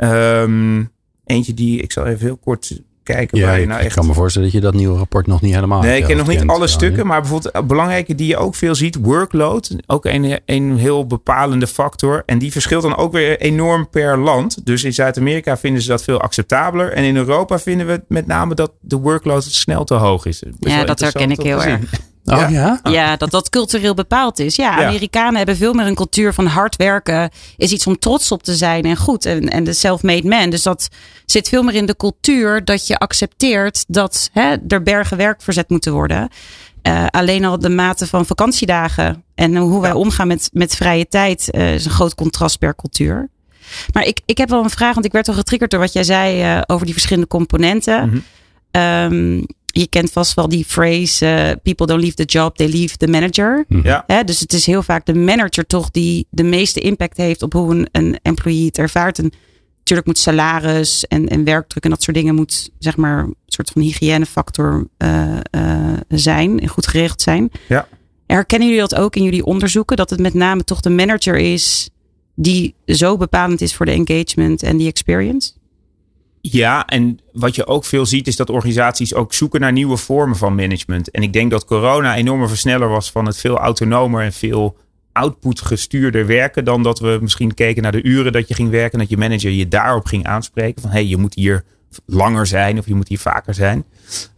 Um, 0.00 0.90
eentje 1.24 1.54
die, 1.54 1.82
ik 1.82 1.92
zal 1.92 2.06
even 2.06 2.26
heel 2.26 2.36
kort 2.36 2.80
kijken. 3.14 3.38
Ja, 3.38 3.46
waar 3.46 3.56
je 3.56 3.62
ik, 3.62 3.68
nou 3.68 3.80
ik 3.80 3.86
echt... 3.86 3.94
kan 3.94 4.06
me 4.06 4.14
voorstellen 4.14 4.48
dat 4.48 4.56
je 4.56 4.62
dat 4.62 4.74
nieuwe 4.74 4.98
rapport 4.98 5.26
nog 5.26 5.40
niet 5.40 5.54
helemaal 5.54 5.82
Nee, 5.82 5.98
ik 5.98 6.04
ken 6.04 6.16
nog 6.16 6.28
niet 6.28 6.38
kent, 6.38 6.50
alle 6.50 6.66
stukken. 6.66 7.06
Maar 7.06 7.20
bijvoorbeeld 7.20 7.66
belangrijke 7.66 8.14
die 8.14 8.26
je 8.26 8.36
ook 8.36 8.54
veel 8.54 8.74
ziet. 8.74 8.98
Workload. 9.02 9.76
Ook 9.86 10.04
een, 10.04 10.40
een 10.44 10.76
heel 10.76 11.06
bepalende 11.06 11.66
factor. 11.66 12.22
En 12.26 12.38
die 12.38 12.52
verschilt 12.52 12.82
dan 12.82 12.96
ook 12.96 13.12
weer 13.12 13.40
enorm 13.40 13.88
per 13.90 14.18
land. 14.18 14.66
Dus 14.66 14.84
in 14.84 14.92
Zuid-Amerika 14.92 15.56
vinden 15.56 15.82
ze 15.82 15.88
dat 15.88 16.02
veel 16.02 16.20
acceptabeler. 16.20 16.92
En 16.92 17.04
in 17.04 17.16
Europa 17.16 17.58
vinden 17.58 17.86
we 17.86 18.02
met 18.08 18.26
name 18.26 18.54
dat 18.54 18.72
de 18.80 18.96
workload 18.96 19.44
snel 19.44 19.84
te 19.84 19.94
hoog 19.94 20.26
is. 20.26 20.42
Ja, 20.58 20.84
dat 20.84 21.00
herken 21.00 21.30
ik 21.30 21.40
heel 21.40 21.64
erg. 21.64 21.80
Oh 22.32 22.50
ja? 22.50 22.80
Ja, 22.82 23.16
dat 23.16 23.30
dat 23.30 23.48
cultureel 23.48 23.94
bepaald 23.94 24.38
is. 24.38 24.56
Ja, 24.56 24.80
Ja. 24.80 24.86
Amerikanen 24.86 25.36
hebben 25.36 25.56
veel 25.56 25.72
meer 25.72 25.86
een 25.86 25.94
cultuur 25.94 26.34
van 26.34 26.46
hard 26.46 26.76
werken. 26.76 27.30
Is 27.56 27.72
iets 27.72 27.86
om 27.86 27.98
trots 27.98 28.32
op 28.32 28.42
te 28.42 28.56
zijn 28.56 28.84
en 28.84 28.96
goed. 28.96 29.24
En, 29.24 29.48
en 29.48 29.64
de 29.64 29.72
self-made 29.72 30.28
man. 30.28 30.50
Dus 30.50 30.62
dat 30.62 30.88
zit 31.26 31.48
veel 31.48 31.62
meer 31.62 31.74
in 31.74 31.86
de 31.86 31.96
cultuur 31.96 32.64
dat 32.64 32.86
je 32.86 32.98
accepteert 32.98 33.84
dat 33.88 34.30
hè, 34.32 34.56
er 34.68 34.82
bergen 34.82 35.16
werk 35.16 35.42
verzet 35.42 35.68
moeten 35.68 35.92
worden. 35.92 36.28
Eh, 36.82 37.06
alleen 37.10 37.44
al 37.44 37.58
de 37.58 37.68
mate 37.68 38.06
van 38.06 38.26
vakantiedagen 38.26 39.24
en 39.34 39.56
hoe 39.56 39.80
wij 39.80 39.92
omgaan 39.92 40.26
met, 40.26 40.50
met 40.52 40.74
vrije 40.76 41.08
tijd 41.08 41.50
eh, 41.50 41.74
is 41.74 41.84
een 41.84 41.90
groot 41.90 42.14
contrast 42.14 42.58
per 42.58 42.74
cultuur. 42.74 43.28
Maar 43.92 44.04
ik, 44.06 44.20
ik 44.26 44.38
heb 44.38 44.48
wel 44.48 44.62
een 44.62 44.70
vraag, 44.70 44.94
want 44.94 45.06
ik 45.06 45.12
werd 45.12 45.28
al 45.28 45.34
getriggerd 45.34 45.70
door 45.70 45.80
wat 45.80 45.92
jij 45.92 46.04
zei 46.04 46.42
eh, 46.42 46.60
over 46.66 46.84
die 46.84 46.94
verschillende 46.94 47.28
componenten. 47.28 48.24
Ehm, 48.70 49.42
je 49.80 49.86
kent 49.86 50.12
vast 50.12 50.34
wel 50.34 50.48
die 50.48 50.64
phrase: 50.64 51.26
eh, 51.26 51.50
people 51.62 51.86
don't 51.86 52.00
leave 52.00 52.14
the 52.14 52.24
job, 52.24 52.56
they 52.56 52.68
leave 52.68 52.96
the 52.96 53.06
manager. 53.06 53.64
Ja. 53.68 54.04
Hè, 54.06 54.24
dus 54.24 54.40
het 54.40 54.52
is 54.52 54.66
heel 54.66 54.82
vaak 54.82 55.06
de 55.06 55.14
manager 55.14 55.66
toch 55.66 55.90
die 55.90 56.26
de 56.30 56.42
meeste 56.42 56.80
impact 56.80 57.16
heeft 57.16 57.42
op 57.42 57.52
hoe 57.52 57.74
een, 57.74 57.88
een 57.92 58.18
employee 58.22 58.66
het 58.66 58.78
ervaart. 58.78 59.18
En 59.18 59.32
natuurlijk 59.78 60.06
moet 60.06 60.18
salaris 60.18 61.06
en, 61.06 61.28
en 61.28 61.44
werkdruk 61.44 61.84
en 61.84 61.90
dat 61.90 62.02
soort 62.02 62.16
dingen 62.16 62.34
moet 62.34 62.70
zeg 62.78 62.96
maar 62.96 63.18
een 63.18 63.36
soort 63.46 63.70
van 63.70 63.82
hygiënefactor 63.82 64.88
eh, 64.96 65.36
eh, 65.50 65.98
zijn 66.08 66.60
en 66.60 66.68
goed 66.68 66.86
geregeld 66.86 67.20
zijn. 67.20 67.50
Ja. 67.68 67.88
Herkennen 68.26 68.68
jullie 68.68 68.82
dat 68.88 68.94
ook 68.94 69.16
in 69.16 69.22
jullie 69.22 69.44
onderzoeken? 69.44 69.96
Dat 69.96 70.10
het 70.10 70.20
met 70.20 70.34
name 70.34 70.64
toch 70.64 70.80
de 70.80 70.90
manager 70.90 71.36
is 71.36 71.90
die 72.34 72.74
zo 72.86 73.16
bepalend 73.16 73.60
is 73.60 73.74
voor 73.74 73.86
de 73.86 73.92
engagement 73.92 74.62
en 74.62 74.76
die 74.76 74.88
experience? 74.88 75.52
Ja, 76.40 76.86
en 76.86 77.18
wat 77.32 77.54
je 77.54 77.66
ook 77.66 77.84
veel 77.84 78.06
ziet 78.06 78.26
is 78.26 78.36
dat 78.36 78.50
organisaties 78.50 79.14
ook 79.14 79.34
zoeken 79.34 79.60
naar 79.60 79.72
nieuwe 79.72 79.96
vormen 79.96 80.36
van 80.36 80.54
management. 80.54 81.10
En 81.10 81.22
ik 81.22 81.32
denk 81.32 81.50
dat 81.50 81.64
corona 81.64 82.12
een 82.12 82.18
enorme 82.18 82.48
versneller 82.48 82.88
was 82.88 83.10
van 83.10 83.26
het 83.26 83.36
veel 83.36 83.58
autonomer 83.58 84.22
en 84.22 84.32
veel 84.32 84.76
output 85.12 85.60
gestuurder 85.60 86.26
werken 86.26 86.64
dan 86.64 86.82
dat 86.82 86.98
we 86.98 87.18
misschien 87.20 87.54
keken 87.54 87.82
naar 87.82 87.92
de 87.92 88.02
uren 88.02 88.32
dat 88.32 88.48
je 88.48 88.54
ging 88.54 88.70
werken. 88.70 88.92
en 88.92 88.98
Dat 88.98 89.08
je 89.08 89.16
manager 89.16 89.50
je 89.50 89.68
daarop 89.68 90.06
ging 90.06 90.24
aanspreken 90.24 90.82
van 90.82 90.90
hé, 90.90 90.96
hey, 90.96 91.06
je 91.06 91.16
moet 91.16 91.34
hier 91.34 91.64
langer 92.06 92.46
zijn 92.46 92.78
of 92.78 92.86
je 92.86 92.94
moet 92.94 93.08
hier 93.08 93.18
vaker 93.18 93.54
zijn. 93.54 93.84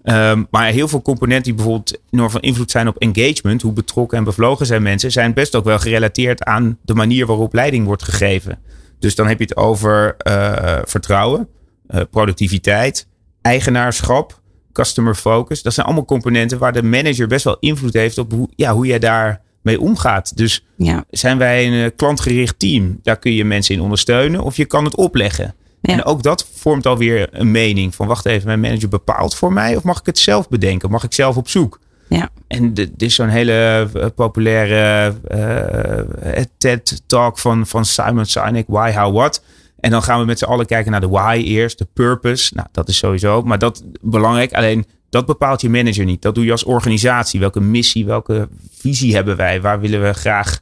Um, 0.04 0.47
maar 0.50 0.66
heel 0.66 0.88
veel 0.88 1.02
componenten 1.02 1.45
die 1.45 1.54
bijvoorbeeld 1.54 2.00
enorm 2.11 2.30
van 2.30 2.40
invloed 2.40 2.71
zijn 2.71 2.88
op 2.88 2.99
engagement, 2.99 3.62
hoe 3.62 3.73
betrokken 3.73 4.19
en 4.19 4.25
bevlogen 4.25 4.66
zijn 4.66 4.83
mensen, 4.83 5.12
zijn 5.12 5.35
best 5.35 5.54
ook 5.54 5.64
wel 5.64 5.78
gerelateerd 5.78 6.42
aan 6.45 6.78
de 6.83 6.95
manier 6.95 7.26
waarop 7.26 7.54
leiding 7.54 7.87
wordt 7.87 8.02
gegeven. 8.02 8.59
Dus 8.99 9.14
dan 9.14 9.26
heb 9.26 9.38
je 9.38 9.45
het 9.45 9.57
over 9.57 10.16
uh, 10.26 10.78
vertrouwen, 10.85 11.49
uh, 11.94 12.00
productiviteit, 12.11 13.06
eigenaarschap, 13.42 14.40
customer 14.73 15.14
focus. 15.14 15.62
Dat 15.62 15.75
zijn 15.75 15.87
allemaal 15.87 16.04
componenten 16.04 16.59
waar 16.59 16.73
de 16.73 16.82
manager 16.82 17.26
best 17.26 17.44
wel 17.44 17.56
invloed 17.61 17.92
heeft 17.92 18.18
op 18.18 18.32
hoe, 18.32 18.49
ja, 18.56 18.73
hoe 18.75 18.87
jij 18.87 18.99
daar 18.99 19.40
mee 19.62 19.80
omgaat. 19.80 20.37
Dus 20.37 20.64
Ja. 20.76 21.04
zijn 21.11 21.38
wij 21.38 21.66
een 21.66 21.73
uh, 21.73 21.87
klantgericht 21.97 22.59
team, 22.59 22.99
daar 23.02 23.18
kun 23.18 23.32
je 23.32 23.44
mensen 23.44 23.75
in 23.75 23.80
ondersteunen 23.80 24.40
of 24.40 24.56
je 24.56 24.64
kan 24.64 24.85
het 24.85 24.94
opleggen. 24.97 25.54
Ja. 25.82 25.92
En 25.92 26.04
ook 26.04 26.23
dat 26.23 26.49
vormt 26.54 26.87
alweer 26.87 27.28
een 27.30 27.50
mening 27.50 27.94
van 27.94 28.06
wacht 28.06 28.26
even, 28.26 28.47
mijn 28.47 28.61
manager 28.61 28.88
bepaalt 28.88 29.35
voor 29.35 29.52
mij 29.52 29.76
of 29.76 29.82
mag 29.82 30.00
ik 30.00 30.06
het 30.06 30.18
zelf 30.18 30.49
bedenken? 30.49 30.90
Mag 30.90 31.04
ik 31.04 31.12
zelf 31.12 31.37
op 31.37 31.49
zoek? 31.49 31.80
Ja. 32.09 32.28
En 32.47 32.75
dit 32.75 32.90
is 32.97 33.14
zo'n 33.14 33.28
hele 33.28 33.88
uh, 33.97 34.06
populaire 34.14 35.14
uh, 35.35 36.42
TED-talk 36.59 37.38
van, 37.38 37.66
van 37.66 37.85
Simon 37.85 38.25
Sinek, 38.25 38.64
Why, 38.68 38.92
How, 38.92 39.14
What. 39.14 39.42
En 39.80 39.90
dan 39.90 40.02
gaan 40.02 40.20
we 40.20 40.26
met 40.26 40.38
z'n 40.38 40.44
allen 40.44 40.66
kijken 40.66 40.90
naar 40.90 41.00
de 41.00 41.08
why 41.08 41.42
eerst, 41.44 41.78
de 41.78 41.87
purpose. 41.92 42.54
Nou, 42.54 42.68
dat 42.72 42.88
is 42.88 42.96
sowieso, 42.96 43.42
maar 43.42 43.58
dat 43.58 43.84
belangrijk. 44.00 44.52
Alleen 44.52 44.87
dat 45.10 45.26
bepaalt 45.26 45.60
je 45.60 45.70
manager 45.70 46.04
niet. 46.04 46.22
Dat 46.22 46.34
doe 46.34 46.44
je 46.44 46.50
als 46.50 46.64
organisatie. 46.64 47.40
Welke 47.40 47.60
missie, 47.60 48.06
welke 48.06 48.49
visie 48.70 49.14
hebben 49.14 49.37
wij? 49.37 49.60
Waar 49.60 49.80
willen 49.80 50.02
we 50.02 50.12
graag, 50.12 50.60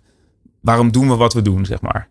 waarom 0.61 0.93
doen 0.93 1.09
we 1.09 1.17
wat 1.17 1.35
we 1.35 1.43
doen, 1.43 1.67
zeg 1.67 1.81
maar. 1.81 2.09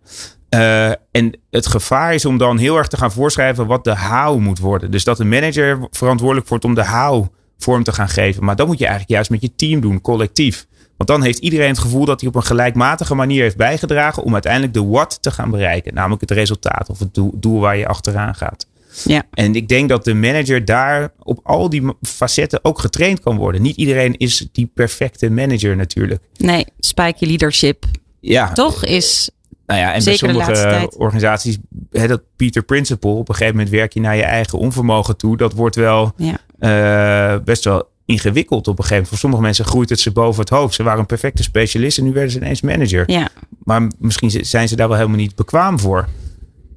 Uh, 0.49 0.89
en 1.11 1.39
het 1.49 1.67
gevaar 1.67 2.13
is 2.13 2.25
om 2.25 2.37
dan 2.37 2.57
heel 2.57 2.77
erg 2.77 2.87
te 2.87 2.97
gaan 2.97 3.11
voorschrijven 3.11 3.65
wat 3.65 3.83
de 3.83 3.97
how 3.97 4.39
moet 4.39 4.59
worden. 4.59 4.91
Dus 4.91 5.03
dat 5.03 5.17
de 5.17 5.25
manager 5.25 5.87
verantwoordelijk 5.91 6.47
wordt 6.47 6.65
om 6.65 6.73
de 6.73 6.85
how 6.85 7.25
vorm 7.57 7.83
te 7.83 7.91
gaan 7.91 8.09
geven. 8.09 8.43
Maar 8.43 8.55
dat 8.55 8.67
moet 8.67 8.79
je 8.79 8.85
eigenlijk 8.85 9.13
juist 9.13 9.29
met 9.29 9.41
je 9.41 9.55
team 9.55 9.79
doen, 9.79 10.01
collectief. 10.01 10.67
Want 10.97 11.09
dan 11.09 11.23
heeft 11.23 11.37
iedereen 11.37 11.67
het 11.69 11.79
gevoel 11.79 12.05
dat 12.05 12.19
hij 12.19 12.29
op 12.29 12.35
een 12.35 12.43
gelijkmatige 12.43 13.15
manier 13.15 13.41
heeft 13.41 13.57
bijgedragen 13.57 14.23
om 14.23 14.33
uiteindelijk 14.33 14.73
de 14.73 14.85
what 14.85 15.17
te 15.21 15.31
gaan 15.31 15.49
bereiken. 15.51 15.93
Namelijk 15.93 16.21
het 16.21 16.31
resultaat 16.31 16.89
of 16.89 16.99
het 16.99 17.19
doel, 17.33 17.59
waar 17.59 17.77
je 17.77 17.87
achteraan 17.87 18.35
gaat. 18.35 18.67
Ja. 19.03 19.23
En 19.31 19.55
ik 19.55 19.67
denk 19.67 19.89
dat 19.89 20.03
de 20.03 20.13
manager 20.13 20.65
daar 20.65 21.11
op 21.23 21.39
al 21.43 21.69
die 21.69 21.83
facetten 22.01 22.59
ook 22.63 22.79
getraind 22.79 23.19
kan 23.19 23.37
worden. 23.37 23.61
Niet 23.61 23.75
iedereen 23.75 24.17
is 24.17 24.47
die 24.51 24.71
perfecte 24.73 25.29
manager 25.29 25.75
natuurlijk. 25.75 26.21
Nee, 26.37 26.65
spiky 26.79 27.25
leadership. 27.25 27.85
Ja. 28.19 28.51
Toch 28.53 28.85
is 28.85 29.29
nou 29.65 29.79
ja, 29.79 29.93
en 29.93 30.01
Zeker 30.01 30.33
bij 30.33 30.45
sommige 30.55 30.97
organisaties, 30.97 31.57
hè, 31.91 32.07
dat 32.07 32.21
Peter 32.35 32.63
Principle, 32.63 33.09
op 33.09 33.29
een 33.29 33.35
gegeven 33.35 33.55
moment 33.57 33.75
werk 33.75 33.93
je 33.93 33.99
naar 33.99 34.15
je 34.15 34.23
eigen 34.23 34.59
onvermogen 34.59 35.17
toe. 35.17 35.37
Dat 35.37 35.53
wordt 35.53 35.75
wel 35.75 36.13
Ja. 36.17 36.37
eh, 36.59 37.39
best 37.43 37.63
wel 37.63 37.89
ingewikkeld 38.07 38.67
op 38.67 38.77
een 38.77 38.83
gegeven 38.83 38.93
moment. 38.93 39.07
Voor 39.09 39.17
sommige 39.17 39.41
mensen 39.41 39.65
groeit 39.65 39.89
het 39.89 39.99
ze 39.99 40.11
boven 40.11 40.39
het 40.39 40.49
hoofd. 40.49 40.73
Ze 40.73 40.83
waren 40.83 40.99
een 40.99 41.05
perfecte 41.05 41.43
specialist 41.43 41.97
en 41.97 42.03
nu 42.03 42.11
werden 42.13 42.31
ze 42.31 42.37
ineens 42.37 42.61
manager. 42.61 43.03
Ja, 43.11 43.29
Maar 43.63 43.87
misschien 43.99 44.31
zijn 44.45 44.67
ze 44.67 44.75
daar 44.75 44.87
wel 44.87 44.97
helemaal 44.97 45.17
niet 45.19 45.35
bekwaam 45.35 45.79
voor. 45.79 46.07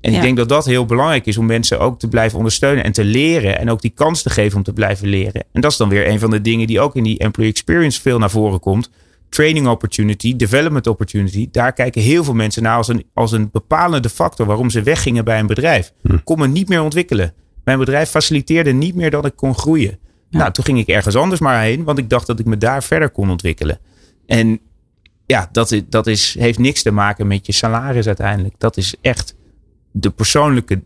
En 0.00 0.10
Ja. 0.10 0.16
ik 0.16 0.22
denk 0.22 0.37
dat 0.37 0.49
dat 0.49 0.64
heel 0.64 0.84
belangrijk 0.87 1.26
is 1.26 1.37
om 1.37 1.46
mensen 1.46 1.80
ook 1.80 1.99
te 1.99 2.08
blijven 2.08 2.38
ondersteunen 2.38 2.84
en 2.84 2.92
te 2.92 3.04
leren. 3.04 3.58
En 3.58 3.70
ook 3.70 3.80
die 3.80 3.92
kans 3.94 4.22
te 4.22 4.30
geven 4.30 4.56
om 4.56 4.62
te 4.62 4.72
blijven 4.72 5.08
leren. 5.08 5.44
En 5.52 5.60
dat 5.60 5.70
is 5.70 5.76
dan 5.76 5.88
weer 5.88 6.08
een 6.08 6.18
van 6.18 6.30
de 6.30 6.40
dingen 6.40 6.66
die 6.66 6.80
ook 6.80 6.96
in 6.96 7.02
die 7.02 7.18
employee 7.18 7.50
experience 7.50 8.00
veel 8.00 8.18
naar 8.18 8.30
voren 8.30 8.60
komt. 8.60 8.90
Training 9.28 9.66
opportunity, 9.66 10.37
development 10.37 10.87
opportunity. 10.87 11.49
Daar 11.50 11.72
kijken 11.72 12.02
heel 12.02 12.25
veel 12.25 12.34
mensen 12.34 12.62
naar 12.62 12.76
als 12.76 12.88
een, 12.88 13.04
als 13.14 13.32
een 13.32 13.49
bepalende 13.52 14.08
factor 14.08 14.46
waarom 14.46 14.70
ze 14.70 14.82
weggingen 14.82 15.25
bij 15.25 15.38
een 15.38 15.46
bedrijf. 15.46 15.92
Kon 16.25 16.38
me 16.38 16.49
niet 16.49 16.68
meer 16.68 16.82
ontwikkelen. 16.82 17.34
Mijn 17.64 17.78
bedrijf 17.78 18.10
faciliteerde 18.10 18.72
niet 18.72 18.94
meer 18.94 19.10
dat 19.10 19.25
ik 19.26 19.37
kon 19.37 19.54
groeien. 19.54 19.99
Nou, 20.30 20.52
toen 20.52 20.64
ging 20.64 20.78
ik 20.78 20.88
ergens 20.88 21.16
anders 21.16 21.40
maar 21.40 21.60
heen, 21.62 21.84
want 21.84 21.99
ik 21.99 22.10
dacht 22.10 22.26
dat 22.26 22.38
ik 22.38 22.46
me 22.46 22.56
daar 22.56 22.82
verder 22.82 23.10
kon 23.10 23.30
ontwikkelen. 23.30 23.78
En 24.26 24.60
ja, 25.26 25.49
dat, 25.52 25.70
is, 25.70 25.82
dat 25.88 26.06
is, 26.06 26.37
heeft 26.38 26.58
niks 26.58 26.82
te 26.82 26.90
maken 26.90 27.26
met 27.26 27.46
je 27.46 27.52
salaris 27.52 28.06
uiteindelijk. 28.06 28.54
Dat 28.58 28.76
is 28.76 28.94
echt 29.00 29.34
de 29.90 30.10
persoonlijke 30.10 30.82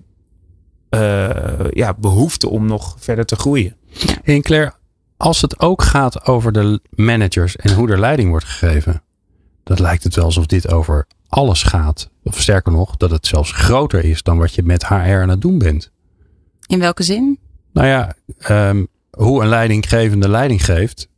eh, 0.88 1.70
ja, 1.70 1.94
behoefte 1.94 2.48
om 2.48 2.66
nog 2.66 2.96
verder 2.98 3.24
te 3.24 3.36
groeien. 3.36 3.76
En 4.24 4.42
Claire, 4.42 4.72
als 5.16 5.40
het 5.40 5.60
ook 5.60 5.82
gaat 5.82 6.26
over 6.26 6.52
de 6.52 6.80
managers 6.90 7.56
en 7.56 7.74
hoe 7.74 7.90
er 7.90 8.00
leiding 8.00 8.28
wordt 8.28 8.44
gegeven, 8.44 9.02
dan 9.62 9.80
lijkt 9.80 10.04
het 10.04 10.14
wel 10.14 10.24
alsof 10.24 10.46
dit 10.46 10.72
over 10.72 11.06
alles 11.28 11.62
gaat. 11.62 12.10
Of 12.22 12.40
sterker 12.40 12.72
nog, 12.72 12.96
dat 12.96 13.10
het 13.10 13.26
zelfs 13.26 13.52
groter 13.52 14.04
is 14.04 14.22
dan 14.22 14.38
wat 14.38 14.54
je 14.54 14.62
met 14.62 14.86
HR 14.86 14.94
aan 14.94 15.28
het 15.28 15.40
doen 15.40 15.58
bent. 15.58 15.92
in 16.66 16.78
welke 16.78 17.02
zin? 17.02 17.38
Nou 17.72 17.86
ja, 17.86 18.14
ehm, 18.38 18.84
hoe 19.16 19.42
een 19.42 19.48
leidinggevende 19.48 20.28
leiding 20.28 20.64
geeft, 20.64 21.08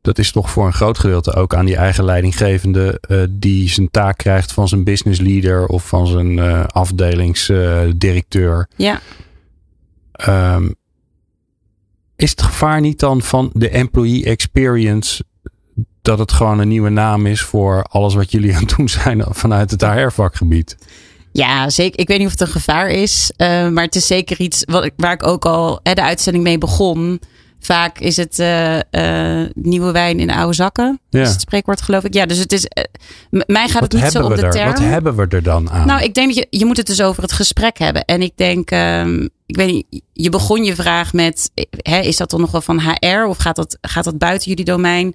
dat 0.00 0.18
is 0.18 0.32
toch 0.32 0.50
voor 0.50 0.66
een 0.66 0.72
groot 0.72 0.98
gedeelte 0.98 1.34
ook 1.34 1.54
aan 1.54 1.64
die 1.64 1.76
eigen 1.76 2.04
leidinggevende 2.04 2.98
eh, 3.00 3.22
die 3.30 3.68
zijn 3.68 3.90
taak 3.90 4.16
krijgt 4.16 4.52
van 4.52 4.68
zijn 4.68 4.84
business 4.84 5.20
leader 5.20 5.66
of 5.66 5.88
van 5.88 6.06
zijn 6.06 6.38
eh, 6.38 6.64
afdelingsdirecteur. 6.64 8.68
Ja, 8.76 9.00
Ehm, 10.18 10.70
is 12.16 12.30
het 12.30 12.42
gevaar 12.42 12.80
niet 12.80 12.98
dan 12.98 13.22
van 13.22 13.50
de 13.52 13.68
employee 13.68 14.24
experience 14.24 15.24
dat 16.02 16.18
het 16.18 16.32
gewoon 16.32 16.58
een 16.58 16.68
nieuwe 16.68 16.88
naam 16.88 17.26
is 17.26 17.42
voor 17.42 17.82
alles 17.82 18.14
wat 18.14 18.30
jullie 18.30 18.54
aan 18.54 18.62
het 18.62 18.76
doen 18.76 18.88
zijn 18.88 19.24
vanuit 19.28 19.70
het 19.70 19.82
HR-vakgebied? 19.82 20.76
Ja, 21.38 21.70
zeker. 21.70 22.00
Ik 22.00 22.08
weet 22.08 22.18
niet 22.18 22.26
of 22.26 22.32
het 22.32 22.40
een 22.40 22.46
gevaar 22.46 22.88
is, 22.88 23.32
eh, 23.36 23.68
maar 23.68 23.84
het 23.84 23.94
is 23.94 24.06
zeker 24.06 24.40
iets 24.40 24.62
wat 24.64 24.90
waar 24.96 25.12
ik 25.12 25.26
ook 25.26 25.44
al 25.44 25.80
hè, 25.82 25.94
de 25.94 26.02
uitzending 26.02 26.44
mee 26.44 26.58
begon. 26.58 27.20
Vaak 27.60 27.98
is 27.98 28.16
het 28.16 28.38
eh, 28.38 28.78
eh, 29.42 29.50
nieuwe 29.54 29.92
wijn 29.92 30.20
in 30.20 30.30
oude 30.30 30.54
zakken. 30.54 31.00
Ja. 31.10 31.22
is 31.22 31.30
het 31.30 31.40
spreekwoord 31.40 31.82
geloof 31.82 32.04
ik. 32.04 32.14
Ja, 32.14 32.26
dus 32.26 32.38
het 32.38 32.52
is. 32.52 32.66
mij 33.30 33.68
gaat 33.68 33.80
Wat 33.80 33.92
het 33.92 34.02
niet 34.02 34.12
zo 34.12 34.24
om 34.24 34.34
de 34.34 34.42
er, 34.42 34.50
term. 34.50 34.70
wat 34.70 34.78
hebben 34.78 35.16
we 35.16 35.26
er 35.28 35.42
dan 35.42 35.70
aan? 35.70 35.86
Nou, 35.86 36.02
ik 36.02 36.14
denk 36.14 36.26
dat 36.26 36.36
je, 36.36 36.58
je 36.58 36.64
moet 36.64 36.76
het 36.76 36.86
dus 36.86 37.02
over 37.02 37.22
het 37.22 37.32
gesprek 37.32 37.78
hebben. 37.78 38.04
En 38.04 38.22
ik 38.22 38.32
denk, 38.36 38.70
ehm, 38.70 39.22
ik 39.46 39.56
weet 39.56 39.72
niet, 39.72 40.02
je 40.12 40.28
begon 40.28 40.64
je 40.64 40.74
vraag 40.74 41.12
met, 41.12 41.50
hè, 41.70 42.00
is 42.00 42.16
dat 42.16 42.30
dan 42.30 42.40
nog 42.40 42.50
wel 42.50 42.60
van 42.60 42.80
HR 42.80 43.24
of 43.28 43.36
gaat 43.36 43.56
dat, 43.56 43.78
gaat 43.80 44.04
dat 44.04 44.18
buiten 44.18 44.48
jullie 44.48 44.64
domein? 44.64 45.14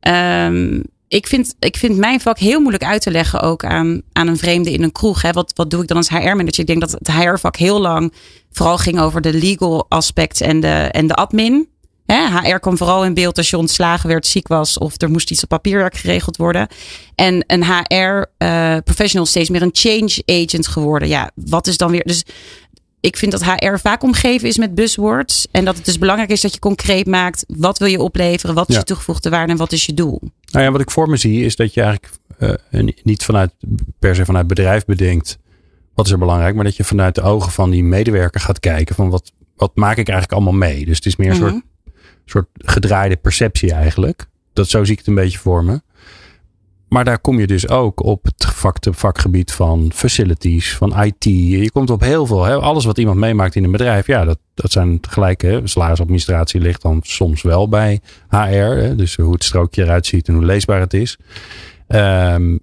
Ehm, 0.00 0.80
ik, 1.12 1.26
vind, 1.26 1.54
ik 1.58 1.76
vind 1.76 1.96
mijn 1.96 2.20
vak 2.20 2.38
heel 2.38 2.60
moeilijk 2.60 2.84
uit 2.84 3.02
te 3.02 3.10
leggen 3.10 3.40
ook 3.40 3.64
aan, 3.64 4.02
aan 4.12 4.28
een 4.28 4.36
vreemde 4.36 4.72
in 4.72 4.82
een 4.82 4.92
kroeg. 4.92 5.22
Hè. 5.22 5.32
Wat, 5.32 5.52
wat 5.54 5.70
doe 5.70 5.82
ik 5.82 5.88
dan 5.88 5.96
als 5.96 6.08
HR-manager? 6.08 6.60
Ik 6.60 6.66
denk 6.66 6.80
dat 6.80 6.90
het 6.90 7.12
HR-vak 7.12 7.56
heel 7.56 7.80
lang 7.80 8.12
vooral 8.50 8.78
ging 8.78 9.00
over 9.00 9.20
de 9.20 9.32
legal 9.32 9.86
aspect 9.88 10.40
en 10.40 10.60
de, 10.60 10.68
en 10.68 11.06
de 11.06 11.14
admin. 11.14 11.68
Hè, 12.06 12.38
HR 12.38 12.58
kwam 12.58 12.76
vooral 12.76 13.04
in 13.04 13.14
beeld 13.14 13.36
als 13.36 13.50
je 13.50 13.56
ontslagen 13.56 14.08
werd, 14.08 14.26
ziek 14.26 14.48
was 14.48 14.78
of 14.78 15.00
er 15.00 15.10
moest 15.10 15.30
iets 15.30 15.42
op 15.42 15.48
papierwerk 15.48 15.96
geregeld 15.96 16.36
worden. 16.36 16.68
En 17.14 17.44
een 17.46 17.64
HR-professional 17.64 19.26
steeds 19.26 19.50
meer 19.50 19.62
een 19.62 19.70
change 19.72 20.22
agent 20.26 20.66
geworden. 20.66 21.08
Ja, 21.08 21.30
wat 21.34 21.66
is 21.66 21.76
dan 21.76 21.90
weer. 21.90 22.04
Dus 22.04 22.24
ik 23.02 23.16
vind 23.16 23.32
dat 23.32 23.44
HR 23.44 23.76
vaak 23.76 24.02
omgeven 24.02 24.48
is 24.48 24.58
met 24.58 24.74
buzzwords. 24.74 25.46
En 25.50 25.64
dat 25.64 25.76
het 25.76 25.84
dus 25.84 25.98
belangrijk 25.98 26.30
is 26.30 26.40
dat 26.40 26.52
je 26.52 26.58
concreet 26.58 27.06
maakt. 27.06 27.44
Wat 27.48 27.78
wil 27.78 27.88
je 27.88 28.00
opleveren? 28.00 28.54
Wat 28.54 28.68
is 28.68 28.74
Ja. 28.74 28.80
je 28.80 28.86
toegevoegde 28.86 29.30
waarde 29.30 29.52
en 29.52 29.58
wat 29.58 29.72
is 29.72 29.86
je 29.86 29.94
doel? 29.94 30.20
Nou 30.50 30.64
ja, 30.64 30.70
wat 30.70 30.80
ik 30.80 30.90
voor 30.90 31.08
me 31.08 31.16
zie 31.16 31.44
is 31.44 31.56
dat 31.56 31.74
je 31.74 31.82
eigenlijk 31.82 32.12
eh, 32.70 32.88
niet 33.02 33.24
vanuit, 33.24 33.52
per 33.98 34.14
se 34.14 34.24
vanuit 34.24 34.46
bedrijf 34.46 34.84
bedenkt. 34.84 35.38
Wat 35.94 36.06
is 36.06 36.12
er 36.12 36.18
belangrijk? 36.18 36.54
Maar 36.54 36.64
dat 36.64 36.76
je 36.76 36.84
vanuit 36.84 37.14
de 37.14 37.22
ogen 37.22 37.52
van 37.52 37.70
die 37.70 37.84
medewerker 37.84 38.40
gaat 38.40 38.60
kijken 38.60 38.94
van 38.94 39.10
wat, 39.10 39.32
wat 39.56 39.70
maak 39.76 39.96
ik 39.96 40.08
eigenlijk 40.08 40.32
allemaal 40.32 40.68
mee? 40.68 40.84
Dus 40.84 40.96
het 40.96 41.06
is 41.06 41.16
meer 41.16 41.30
een 41.30 41.36
Mhm. 41.40 41.48
soort, 41.50 41.62
soort 42.24 42.46
gedraaide 42.54 43.16
perceptie 43.16 43.72
eigenlijk. 43.72 44.26
Dat 44.52 44.68
zo 44.68 44.84
zie 44.84 44.92
ik 44.92 44.98
het 44.98 45.06
een 45.08 45.14
beetje 45.14 45.38
voor 45.38 45.64
me. 45.64 45.80
Maar 46.92 47.04
daar 47.04 47.18
kom 47.18 47.38
je 47.38 47.46
dus 47.46 47.68
ook 47.68 48.02
op 48.02 48.24
het 48.24 48.44
vak, 48.44 48.76
vakgebied 48.90 49.52
van 49.52 49.90
facilities, 49.94 50.76
van 50.76 51.02
IT. 51.02 51.24
Je 51.24 51.70
komt 51.70 51.90
op 51.90 52.00
heel 52.00 52.26
veel. 52.26 52.44
Hè? 52.44 52.54
Alles 52.56 52.84
wat 52.84 52.98
iemand 52.98 53.18
meemaakt 53.18 53.54
in 53.54 53.64
een 53.64 53.70
bedrijf. 53.70 54.06
Ja, 54.06 54.24
dat, 54.24 54.38
dat 54.54 54.72
zijn 54.72 54.98
gelijke. 55.08 55.60
Salarisadministratie 55.64 56.60
ligt 56.60 56.82
dan 56.82 57.00
soms 57.02 57.42
wel 57.42 57.68
bij 57.68 58.00
HR. 58.28 58.36
Hè? 58.56 58.94
Dus 58.94 59.16
hoe 59.16 59.32
het 59.32 59.44
strookje 59.44 59.82
eruit 59.82 60.06
ziet 60.06 60.28
en 60.28 60.34
hoe 60.34 60.44
leesbaar 60.44 60.80
het 60.80 60.94
is. 60.94 61.18
Ehm, 61.86 62.58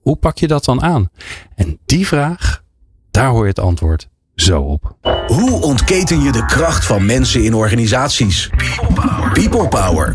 hoe 0.00 0.16
pak 0.16 0.38
je 0.38 0.46
dat 0.46 0.64
dan 0.64 0.82
aan? 0.82 1.10
En 1.54 1.78
die 1.86 2.06
vraag, 2.06 2.62
daar 3.10 3.28
hoor 3.28 3.42
je 3.42 3.48
het 3.48 3.60
antwoord 3.60 4.08
zo 4.34 4.60
op. 4.60 4.96
Hoe 5.26 5.60
ontketen 5.60 6.22
je 6.22 6.32
de 6.32 6.44
kracht 6.44 6.84
van 6.84 7.06
mensen 7.06 7.44
in 7.44 7.54
organisaties? 7.54 8.50
People 9.32 9.68
Power. 9.68 10.12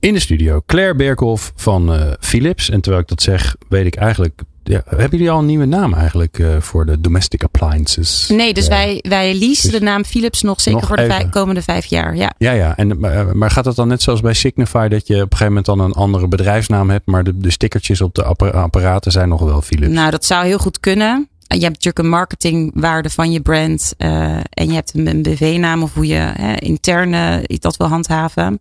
In 0.00 0.14
de 0.14 0.20
studio 0.20 0.62
Claire 0.66 0.94
Berkhoff 0.94 1.52
van 1.56 1.94
eh, 1.94 2.06
Philips. 2.20 2.70
En 2.70 2.80
terwijl 2.80 3.02
ik 3.02 3.08
dat 3.08 3.22
zeg, 3.22 3.56
weet 3.68 3.86
ik 3.86 3.96
eigenlijk. 3.96 4.40
Ja, 4.64 4.82
hebben 4.86 5.10
jullie 5.10 5.30
al 5.30 5.38
een 5.38 5.46
nieuwe 5.46 5.64
naam 5.64 5.94
eigenlijk 5.94 6.38
eh, 6.38 6.48
voor 6.60 6.86
de 6.86 7.00
domestic 7.00 7.44
appliances? 7.44 8.28
Nee, 8.28 8.54
dus 8.54 8.68
wij, 8.68 9.04
wij 9.08 9.34
leasen 9.34 9.70
Dus- 9.70 9.78
de 9.78 9.84
naam 9.84 10.04
Philips 10.04 10.42
nog 10.42 10.60
zeker 10.60 10.78
Nog 10.80 10.88
voor 10.88 10.96
de 10.96 11.06
vijf- 11.06 11.28
komende 11.28 11.62
vijf 11.62 11.84
jaar. 11.84 12.16
Ja. 12.16 12.32
Ja, 12.38 12.52
ja. 12.52 12.76
En, 12.76 12.98
maar, 13.00 13.36
maar 13.36 13.50
gaat 13.50 13.64
dat 13.64 13.76
dan 13.76 13.88
net 13.88 14.02
zoals 14.02 14.20
bij 14.20 14.34
Signify 14.34 14.88
dat 14.88 15.06
je 15.06 15.14
op 15.14 15.20
een 15.20 15.26
gegeven 15.28 15.46
moment 15.46 15.66
dan 15.66 15.80
een 15.80 15.92
andere 15.92 16.28
bedrijfsnaam 16.28 16.90
hebt, 16.90 17.06
maar 17.06 17.24
de, 17.24 17.38
de 17.38 17.50
stickertjes 17.50 18.00
op 18.00 18.14
de 18.14 18.22
appara- 18.24 18.50
apparaten 18.60 19.12
zijn 19.12 19.28
nog 19.28 19.40
wel 19.42 19.62
Philips? 19.62 19.92
Nou, 19.92 20.10
dat 20.10 20.24
zou 20.24 20.46
heel 20.46 20.58
goed 20.58 20.80
kunnen. 20.80 21.28
Je 21.46 21.54
hebt 21.60 21.62
natuurlijk 21.72 21.98
een 21.98 22.08
marketingwaarde 22.08 23.10
van 23.10 23.32
je 23.32 23.40
brand. 23.40 23.94
eh, 23.98 24.10
en 24.36 24.66
je 24.66 24.72
hebt 24.72 24.94
een, 24.94 25.06
een 25.06 25.22
BV-naam 25.22 25.82
of 25.82 25.94
hoe 25.94 26.06
je 26.06 26.14
hè, 26.34 26.54
intern 26.54 27.14
eh, 27.14 27.58
dat 27.58 27.76
wil 27.76 27.86
handhaven. 27.86 28.60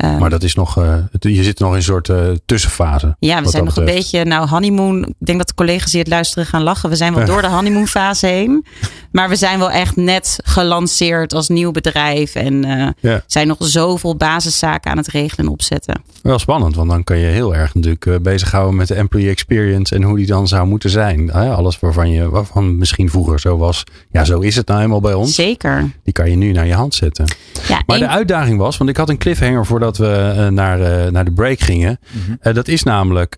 Eh, 0.00 0.18
maar 0.18 0.30
dat 0.30 0.42
is 0.42 0.54
nog, 0.54 0.78
eh, 0.78 0.94
je 1.20 1.42
zit 1.42 1.58
nog 1.58 1.70
in 1.70 1.76
een 1.76 1.82
soort 1.82 2.08
eh, 2.08 2.16
tussenfase. 2.46 3.16
ja, 3.18 3.42
we 3.42 3.48
zijn 3.48 3.64
nog 3.64 3.76
een 3.76 3.84
beetje, 3.84 4.24
nou 4.24 4.48
honeymoon. 4.48 5.04
Ik 5.04 5.14
denk 5.18 5.38
dat 5.38 5.48
de 5.48 5.54
collega's 5.54 5.90
die 5.90 6.00
het 6.00 6.08
luisteren 6.08 6.46
gaan 6.46 6.62
lachen. 6.62 6.90
We 6.90 6.96
zijn 6.96 7.14
wel 7.14 7.24
door 7.32 7.42
de 7.42 7.48
honeymoonfase 7.48 8.26
heen. 8.26 8.64
Maar 9.12 9.28
we 9.28 9.36
zijn 9.36 9.58
wel 9.58 9.70
echt 9.70 9.96
net 9.96 10.38
gelanceerd 10.44 11.34
als 11.34 11.48
nieuw 11.48 11.70
bedrijf. 11.70 12.34
En 12.34 12.64
eh, 12.64 12.88
Ja. 13.00 13.22
zijn 13.26 13.46
nog 13.46 13.56
zoveel 13.60 14.16
basiszaken 14.16 14.90
aan 14.90 14.96
het 14.96 15.08
regelen 15.08 15.46
en 15.46 15.52
opzetten. 15.52 16.02
Wel 16.22 16.38
spannend, 16.38 16.74
want 16.74 16.90
dan 16.90 17.04
kan 17.04 17.18
je 17.18 17.26
heel 17.26 17.54
erg 17.54 17.74
natuurlijk 17.74 18.22
bezighouden 18.22 18.76
met 18.76 18.88
de 18.88 18.94
employee 18.94 19.30
experience 19.30 19.94
en 19.94 20.02
hoe 20.02 20.16
die 20.16 20.26
dan 20.26 20.48
zou 20.48 20.66
moeten 20.66 20.90
zijn. 20.90 21.32
Alles 21.32 21.80
waarvan 21.80 22.10
je, 22.10 22.28
waarvan 22.30 22.78
misschien 22.78 23.10
vroeger 23.10 23.40
zo 23.40 23.56
was, 23.56 23.84
ja, 24.10 24.24
zo 24.24 24.38
is 24.38 24.56
het 24.56 24.66
nou 24.66 24.82
eenmaal 24.82 25.00
bij 25.00 25.14
ons. 25.14 25.34
Zeker. 25.34 25.90
Die 26.04 26.12
kan 26.12 26.30
je 26.30 26.36
nu 26.36 26.52
naar 26.52 26.66
je 26.66 26.74
hand 26.74 26.94
zetten. 26.94 27.24
Ja, 27.68 27.82
Maar 27.86 27.98
de 27.98 28.08
uitdaging 28.08 28.58
was, 28.58 28.76
want 28.76 28.90
ik 28.90 28.96
had 28.96 29.08
een 29.08 29.18
cliffhanger 29.18 29.66
voordat 29.66 29.89
we 29.96 30.32
eh, 30.36 30.46
naar, 30.46 30.80
eh, 30.80 31.12
naar 31.12 31.24
de 31.24 31.32
break 31.32 31.60
gingen. 31.60 31.98
Eh, 32.40 32.54
dat 32.54 32.68
is 32.68 32.82
namelijk, 32.82 33.36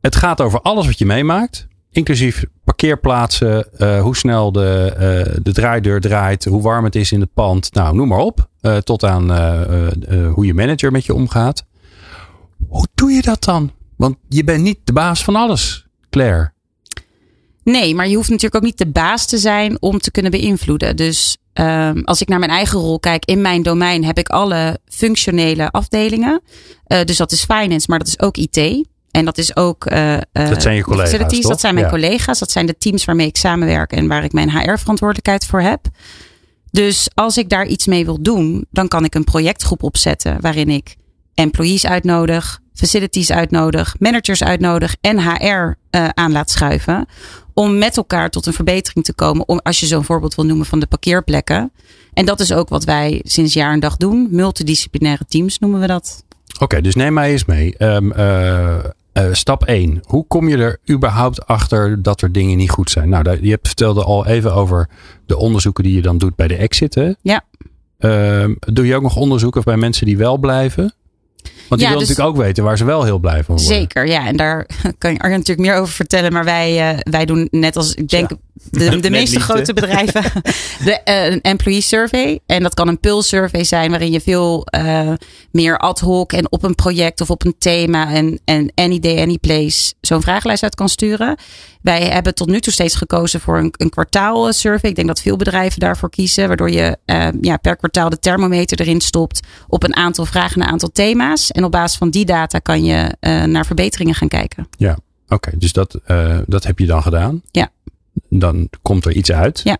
het 0.00 0.16
gaat 0.16 0.40
over 0.40 0.60
alles 0.60 0.86
wat 0.86 0.98
je 0.98 1.06
meemaakt. 1.06 1.66
Inclusief 1.90 2.44
parkeerplaatsen, 2.64 3.78
eh, 3.78 4.00
hoe 4.00 4.16
snel 4.16 4.52
de, 4.52 4.92
eh, 4.96 5.36
de 5.42 5.52
draaideur 5.52 6.00
draait, 6.00 6.44
hoe 6.44 6.62
warm 6.62 6.84
het 6.84 6.94
is 6.94 7.12
in 7.12 7.20
het 7.20 7.32
pand. 7.34 7.74
Nou, 7.74 7.94
noem 7.96 8.08
maar 8.08 8.18
op. 8.18 8.48
Eh, 8.60 8.76
tot 8.76 9.04
aan 9.04 9.32
eh, 9.32 9.62
eh, 9.62 9.92
eh, 10.08 10.32
hoe 10.32 10.46
je 10.46 10.54
manager 10.54 10.92
met 10.92 11.04
je 11.04 11.14
omgaat. 11.14 11.64
Hoe 12.68 12.86
doe 12.94 13.10
je 13.10 13.22
dat 13.22 13.44
dan? 13.44 13.72
Want 13.96 14.16
je 14.28 14.44
bent 14.44 14.62
niet 14.62 14.78
de 14.84 14.92
baas 14.92 15.24
van 15.24 15.36
alles, 15.36 15.86
Claire. 16.10 16.52
Nee, 17.62 17.94
maar 17.94 18.08
je 18.08 18.16
hoeft 18.16 18.28
natuurlijk 18.28 18.56
ook 18.56 18.62
niet 18.62 18.78
de 18.78 18.86
baas 18.86 19.26
te 19.26 19.38
zijn 19.38 19.76
om 19.82 19.98
te 19.98 20.10
kunnen 20.10 20.30
beïnvloeden. 20.30 20.96
Dus 20.96 21.36
um, 21.54 22.04
als 22.04 22.20
ik 22.20 22.28
naar 22.28 22.38
mijn 22.38 22.50
eigen 22.50 22.78
rol 22.78 22.98
kijk, 23.00 23.24
in 23.24 23.40
mijn 23.40 23.62
domein 23.62 24.04
heb 24.04 24.18
ik 24.18 24.28
alle 24.28 24.78
functionele 24.88 25.70
afdelingen. 25.70 26.42
Uh, 26.86 27.02
dus 27.02 27.16
dat 27.16 27.32
is 27.32 27.44
finance, 27.44 27.86
maar 27.88 27.98
dat 27.98 28.08
is 28.08 28.20
ook 28.20 28.36
IT. 28.36 28.86
En 29.10 29.24
dat 29.24 29.38
is 29.38 29.56
ook. 29.56 29.90
Uh, 29.90 30.16
dat 30.32 30.62
zijn 30.62 30.74
je 30.74 30.82
collega's. 30.82 31.30
Toch? 31.30 31.40
Dat 31.40 31.60
zijn 31.60 31.74
mijn 31.74 31.88
collega's. 31.88 32.38
Dat 32.38 32.50
zijn 32.50 32.66
de 32.66 32.78
teams 32.78 33.04
waarmee 33.04 33.26
ik 33.26 33.36
samenwerk 33.36 33.92
en 33.92 34.08
waar 34.08 34.24
ik 34.24 34.32
mijn 34.32 34.50
HR-verantwoordelijkheid 34.50 35.46
voor 35.46 35.60
heb. 35.60 35.88
Dus 36.70 37.08
als 37.14 37.36
ik 37.36 37.48
daar 37.48 37.66
iets 37.66 37.86
mee 37.86 38.04
wil 38.04 38.22
doen, 38.22 38.66
dan 38.70 38.88
kan 38.88 39.04
ik 39.04 39.14
een 39.14 39.24
projectgroep 39.24 39.82
opzetten 39.82 40.40
waarin 40.40 40.68
ik 40.68 40.96
employees 41.34 41.86
uitnodig, 41.86 42.60
facilities 42.74 43.32
uitnodig, 43.32 43.96
managers 43.98 44.42
uitnodig 44.42 44.96
en 45.00 45.20
HR 45.20 45.44
uh, 45.44 45.72
eh, 45.90 46.08
aan 46.08 46.32
laat 46.32 46.50
schuiven. 46.50 47.06
Om 47.54 47.78
met 47.78 47.96
elkaar 47.96 48.30
tot 48.30 48.46
een 48.46 48.52
verbetering 48.52 49.04
te 49.04 49.14
komen. 49.14 49.48
Om, 49.48 49.60
als 49.62 49.80
je 49.80 49.86
zo'n 49.86 50.04
voorbeeld 50.04 50.34
wil 50.34 50.44
noemen 50.44 50.66
van 50.66 50.80
de 50.80 50.86
parkeerplekken. 50.86 51.72
En 52.12 52.26
dat 52.26 52.40
is 52.40 52.52
ook 52.52 52.68
wat 52.68 52.84
wij 52.84 53.20
sinds 53.24 53.52
jaar 53.52 53.72
en 53.72 53.80
dag 53.80 53.96
doen. 53.96 54.28
Multidisciplinaire 54.30 55.24
teams 55.28 55.58
noemen 55.58 55.80
we 55.80 55.86
dat. 55.86 56.24
Oké, 56.58 56.80
dus 56.80 56.94
neem 56.94 57.12
mij 57.12 57.30
eens 57.30 57.44
mee. 57.44 57.74
Um, 57.78 58.12
uh, 58.12 58.76
uh, 59.14 59.32
stap 59.32 59.64
1. 59.64 60.00
Hoe 60.06 60.26
kom 60.26 60.48
je 60.48 60.56
er 60.56 60.78
überhaupt 60.90 61.46
achter 61.46 62.02
dat 62.02 62.22
er 62.22 62.32
dingen 62.32 62.56
niet 62.56 62.70
goed 62.70 62.90
zijn? 62.90 63.08
Nou, 63.08 63.38
je 63.40 63.50
hebt 63.50 63.66
vertelde 63.66 64.04
al 64.04 64.26
even 64.26 64.54
over 64.54 64.88
de 65.26 65.36
onderzoeken 65.36 65.84
die 65.84 65.94
je 65.94 66.02
dan 66.02 66.18
doet 66.18 66.36
bij 66.36 66.48
de 66.48 66.56
exit. 66.56 66.94
Hè? 66.94 67.12
Ja. 67.22 67.44
Uh, 67.98 68.44
doe 68.58 68.86
je 68.86 68.94
ook 68.94 69.02
nog 69.02 69.16
onderzoeken 69.16 69.62
bij 69.64 69.76
mensen 69.76 70.06
die 70.06 70.16
wel 70.16 70.38
blijven? 70.38 70.94
Want 71.68 71.80
die 71.80 71.90
wil 71.90 71.98
dus, 71.98 72.08
natuurlijk 72.08 72.36
ook 72.36 72.42
weten 72.44 72.64
waar 72.64 72.78
ze 72.78 72.84
wel 72.84 73.04
heel 73.04 73.18
blij 73.18 73.44
van 73.44 73.56
worden. 73.56 73.74
Zeker, 73.74 74.06
ja. 74.06 74.26
En 74.26 74.36
daar 74.36 74.66
kan 74.98 75.12
je 75.12 75.18
natuurlijk 75.18 75.58
meer 75.58 75.76
over 75.76 75.94
vertellen. 75.94 76.32
Maar 76.32 76.44
wij, 76.44 76.94
uh, 76.94 76.98
wij 77.02 77.24
doen 77.24 77.48
net 77.50 77.76
als, 77.76 77.94
ik 77.94 78.08
denk, 78.08 78.30
de, 78.54 79.00
de 79.00 79.10
meeste 79.10 79.40
grote 79.40 79.72
bedrijven, 79.72 80.22
de, 80.84 81.00
uh, 81.04 81.30
een 81.30 81.40
employee 81.40 81.80
survey. 81.80 82.40
En 82.46 82.62
dat 82.62 82.74
kan 82.74 82.88
een 82.88 83.00
pulse 83.00 83.28
survey 83.28 83.64
zijn 83.64 83.90
waarin 83.90 84.12
je 84.12 84.20
veel 84.20 84.66
uh, 84.76 85.12
meer 85.50 85.78
ad 85.78 86.00
hoc 86.00 86.32
en 86.32 86.52
op 86.52 86.62
een 86.62 86.74
project 86.74 87.20
of 87.20 87.30
op 87.30 87.44
een 87.44 87.54
thema 87.58 88.12
en, 88.12 88.40
en 88.44 88.72
any 88.74 88.98
day, 88.98 89.22
any 89.22 89.38
place 89.38 89.94
zo'n 90.00 90.22
vragenlijst 90.22 90.62
uit 90.62 90.74
kan 90.74 90.88
sturen. 90.88 91.36
Wij 91.82 92.02
hebben 92.02 92.34
tot 92.34 92.48
nu 92.48 92.60
toe 92.60 92.72
steeds 92.72 92.94
gekozen 92.94 93.40
voor 93.40 93.58
een, 93.58 93.74
een 93.76 93.90
kwartaal 93.90 94.52
survey. 94.52 94.90
Ik 94.90 94.96
denk 94.96 95.08
dat 95.08 95.20
veel 95.20 95.36
bedrijven 95.36 95.80
daarvoor 95.80 96.10
kiezen, 96.10 96.48
waardoor 96.48 96.70
je 96.70 96.98
uh, 97.06 97.28
ja, 97.40 97.56
per 97.56 97.76
kwartaal 97.76 98.10
de 98.10 98.18
thermometer 98.18 98.80
erin 98.80 99.00
stopt 99.00 99.40
op 99.68 99.82
een 99.82 99.96
aantal 99.96 100.26
vragen 100.26 100.60
en 100.60 100.66
een 100.66 100.72
aantal 100.72 100.90
thema's. 100.92 101.50
En 101.50 101.64
op 101.64 101.70
basis 101.70 101.98
van 101.98 102.10
die 102.10 102.24
data 102.24 102.58
kan 102.58 102.84
je 102.84 103.16
naar 103.46 103.66
verbeteringen 103.66 104.14
gaan 104.14 104.28
kijken. 104.28 104.68
Ja, 104.76 104.98
oké. 105.28 105.50
dus 105.58 105.72
dat, 105.72 106.00
dat 106.46 106.64
heb 106.64 106.78
je 106.78 106.86
dan 106.86 107.02
gedaan? 107.02 107.42
Ja. 107.50 107.70
Dan 108.40 108.68
komt 108.82 109.04
er 109.04 109.12
iets 109.12 109.32
uit? 109.32 109.60
Ja. 109.64 109.78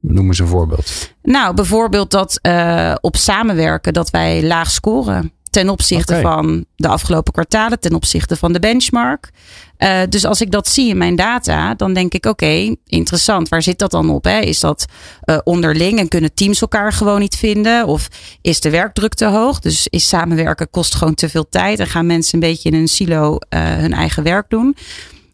Noem 0.00 0.26
eens 0.26 0.38
een 0.38 0.46
voorbeeld. 0.46 1.14
Nou, 1.22 1.54
bijvoorbeeld 1.54 2.10
dat 2.10 2.38
uh, 2.42 2.94
op 3.00 3.16
samenwerken 3.16 3.92
dat 3.92 4.10
wij 4.10 4.42
laag 4.42 4.70
scoren 4.70 5.32
ten 5.50 5.68
opzichte 5.68 6.12
okay. 6.12 6.22
van 6.22 6.64
de 6.76 6.88
afgelopen 6.88 7.32
kwartalen, 7.32 7.80
ten 7.80 7.94
opzichte 7.94 8.36
van 8.36 8.52
de 8.52 8.58
benchmark. 8.58 9.30
Uh, 9.78 10.00
dus 10.08 10.24
als 10.24 10.40
ik 10.40 10.50
dat 10.50 10.68
zie 10.68 10.88
in 10.88 10.96
mijn 10.96 11.16
data, 11.16 11.74
dan 11.74 11.92
denk 11.92 12.12
ik: 12.12 12.26
oké, 12.26 12.44
okay, 12.44 12.76
interessant. 12.86 13.48
Waar 13.48 13.62
zit 13.62 13.78
dat 13.78 13.90
dan 13.90 14.10
op? 14.10 14.24
Hè? 14.24 14.38
Is 14.38 14.60
dat 14.60 14.84
uh, 15.24 15.38
onderling 15.44 15.98
en 15.98 16.08
kunnen 16.08 16.34
teams 16.34 16.60
elkaar 16.60 16.92
gewoon 16.92 17.20
niet 17.20 17.36
vinden? 17.36 17.86
Of 17.86 18.08
is 18.40 18.60
de 18.60 18.70
werkdruk 18.70 19.14
te 19.14 19.26
hoog? 19.26 19.58
Dus 19.58 19.86
is 19.86 20.08
samenwerken 20.08 20.70
kost 20.70 20.94
gewoon 20.94 21.14
te 21.14 21.28
veel 21.28 21.48
tijd 21.48 21.78
en 21.78 21.86
gaan 21.86 22.06
mensen 22.06 22.34
een 22.34 22.48
beetje 22.48 22.70
in 22.70 22.74
een 22.74 22.88
silo 22.88 23.38
hun 23.48 23.92
eigen 23.92 24.22
werk 24.22 24.50
doen? 24.50 24.76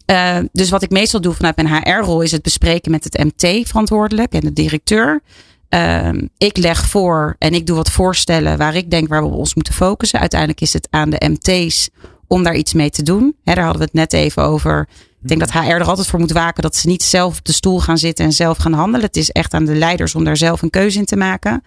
Uh, 0.05 0.37
dus 0.51 0.69
wat 0.69 0.83
ik 0.83 0.89
meestal 0.89 1.21
doe 1.21 1.33
vanuit 1.33 1.55
mijn 1.55 1.67
HR-rol 1.67 2.21
is 2.21 2.31
het 2.31 2.41
bespreken 2.41 2.91
met 2.91 3.03
het 3.03 3.17
MT 3.17 3.67
verantwoordelijk 3.67 4.33
en 4.33 4.39
de 4.39 4.53
directeur. 4.53 5.21
Uh, 5.69 6.09
ik 6.37 6.57
leg 6.57 6.85
voor 6.85 7.35
en 7.39 7.53
ik 7.53 7.65
doe 7.65 7.75
wat 7.75 7.91
voorstellen 7.91 8.57
waar 8.57 8.75
ik 8.75 8.89
denk 8.89 9.07
waar 9.07 9.21
we 9.21 9.27
op 9.27 9.33
ons 9.33 9.55
moeten 9.55 9.73
focussen. 9.73 10.19
Uiteindelijk 10.19 10.61
is 10.61 10.73
het 10.73 10.87
aan 10.89 11.09
de 11.09 11.29
MT's 11.29 11.89
om 12.27 12.43
daar 12.43 12.55
iets 12.55 12.73
mee 12.73 12.89
te 12.89 13.03
doen. 13.03 13.35
Daar 13.43 13.59
hadden 13.59 13.77
we 13.77 13.83
het 13.83 13.93
net 13.93 14.13
even 14.13 14.43
over. 14.43 14.87
Ik 15.21 15.27
denk 15.27 15.39
dat 15.39 15.51
HR 15.51 15.57
er 15.57 15.83
altijd 15.83 16.07
voor 16.07 16.19
moet 16.19 16.31
waken 16.31 16.63
dat 16.63 16.75
ze 16.75 16.87
niet 16.87 17.03
zelf 17.03 17.37
op 17.37 17.45
de 17.45 17.53
stoel 17.53 17.79
gaan 17.79 17.97
zitten 17.97 18.25
en 18.25 18.31
zelf 18.31 18.57
gaan 18.57 18.73
handelen. 18.73 19.05
Het 19.05 19.17
is 19.17 19.31
echt 19.31 19.53
aan 19.53 19.65
de 19.65 19.75
leiders 19.75 20.15
om 20.15 20.23
daar 20.23 20.37
zelf 20.37 20.61
een 20.61 20.69
keuze 20.69 20.99
in 20.99 21.05
te 21.05 21.15
maken. 21.15 21.63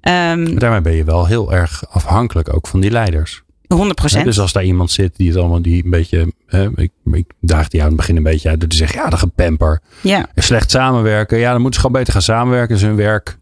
Um, 0.00 0.58
daarmee 0.58 0.80
ben 0.80 0.94
je 0.94 1.04
wel 1.04 1.26
heel 1.26 1.52
erg 1.52 1.84
afhankelijk 1.88 2.54
ook 2.54 2.66
van 2.66 2.80
die 2.80 2.90
leiders. 2.90 3.42
100% 3.74 4.22
Dus 4.22 4.40
als 4.40 4.52
daar 4.52 4.64
iemand 4.64 4.90
zit 4.90 5.16
die 5.16 5.28
het 5.28 5.36
allemaal 5.36 5.62
die 5.62 5.84
een 5.84 5.90
beetje. 5.90 6.32
Hè, 6.46 6.68
ik, 6.74 6.90
ik 7.12 7.32
daagde 7.40 7.76
jou 7.76 7.82
aan 7.82 7.88
het 7.88 7.96
begin 7.96 8.16
een 8.16 8.22
beetje 8.22 8.48
uit 8.48 8.60
door 8.60 8.68
te 8.68 8.76
zeggen: 8.76 9.00
ja, 9.00 9.10
dat 9.10 9.18
gepamper. 9.18 9.80
Ja. 10.00 10.28
Slecht 10.34 10.70
samenwerken. 10.70 11.38
Ja, 11.38 11.52
dan 11.52 11.60
moeten 11.60 11.80
ze 11.80 11.86
gewoon 11.86 12.00
beter 12.00 12.12
gaan 12.12 12.22
samenwerken. 12.22 12.68
Dat 12.68 12.78
is 12.78 12.84
hun 12.84 12.96
werk. 12.96 13.38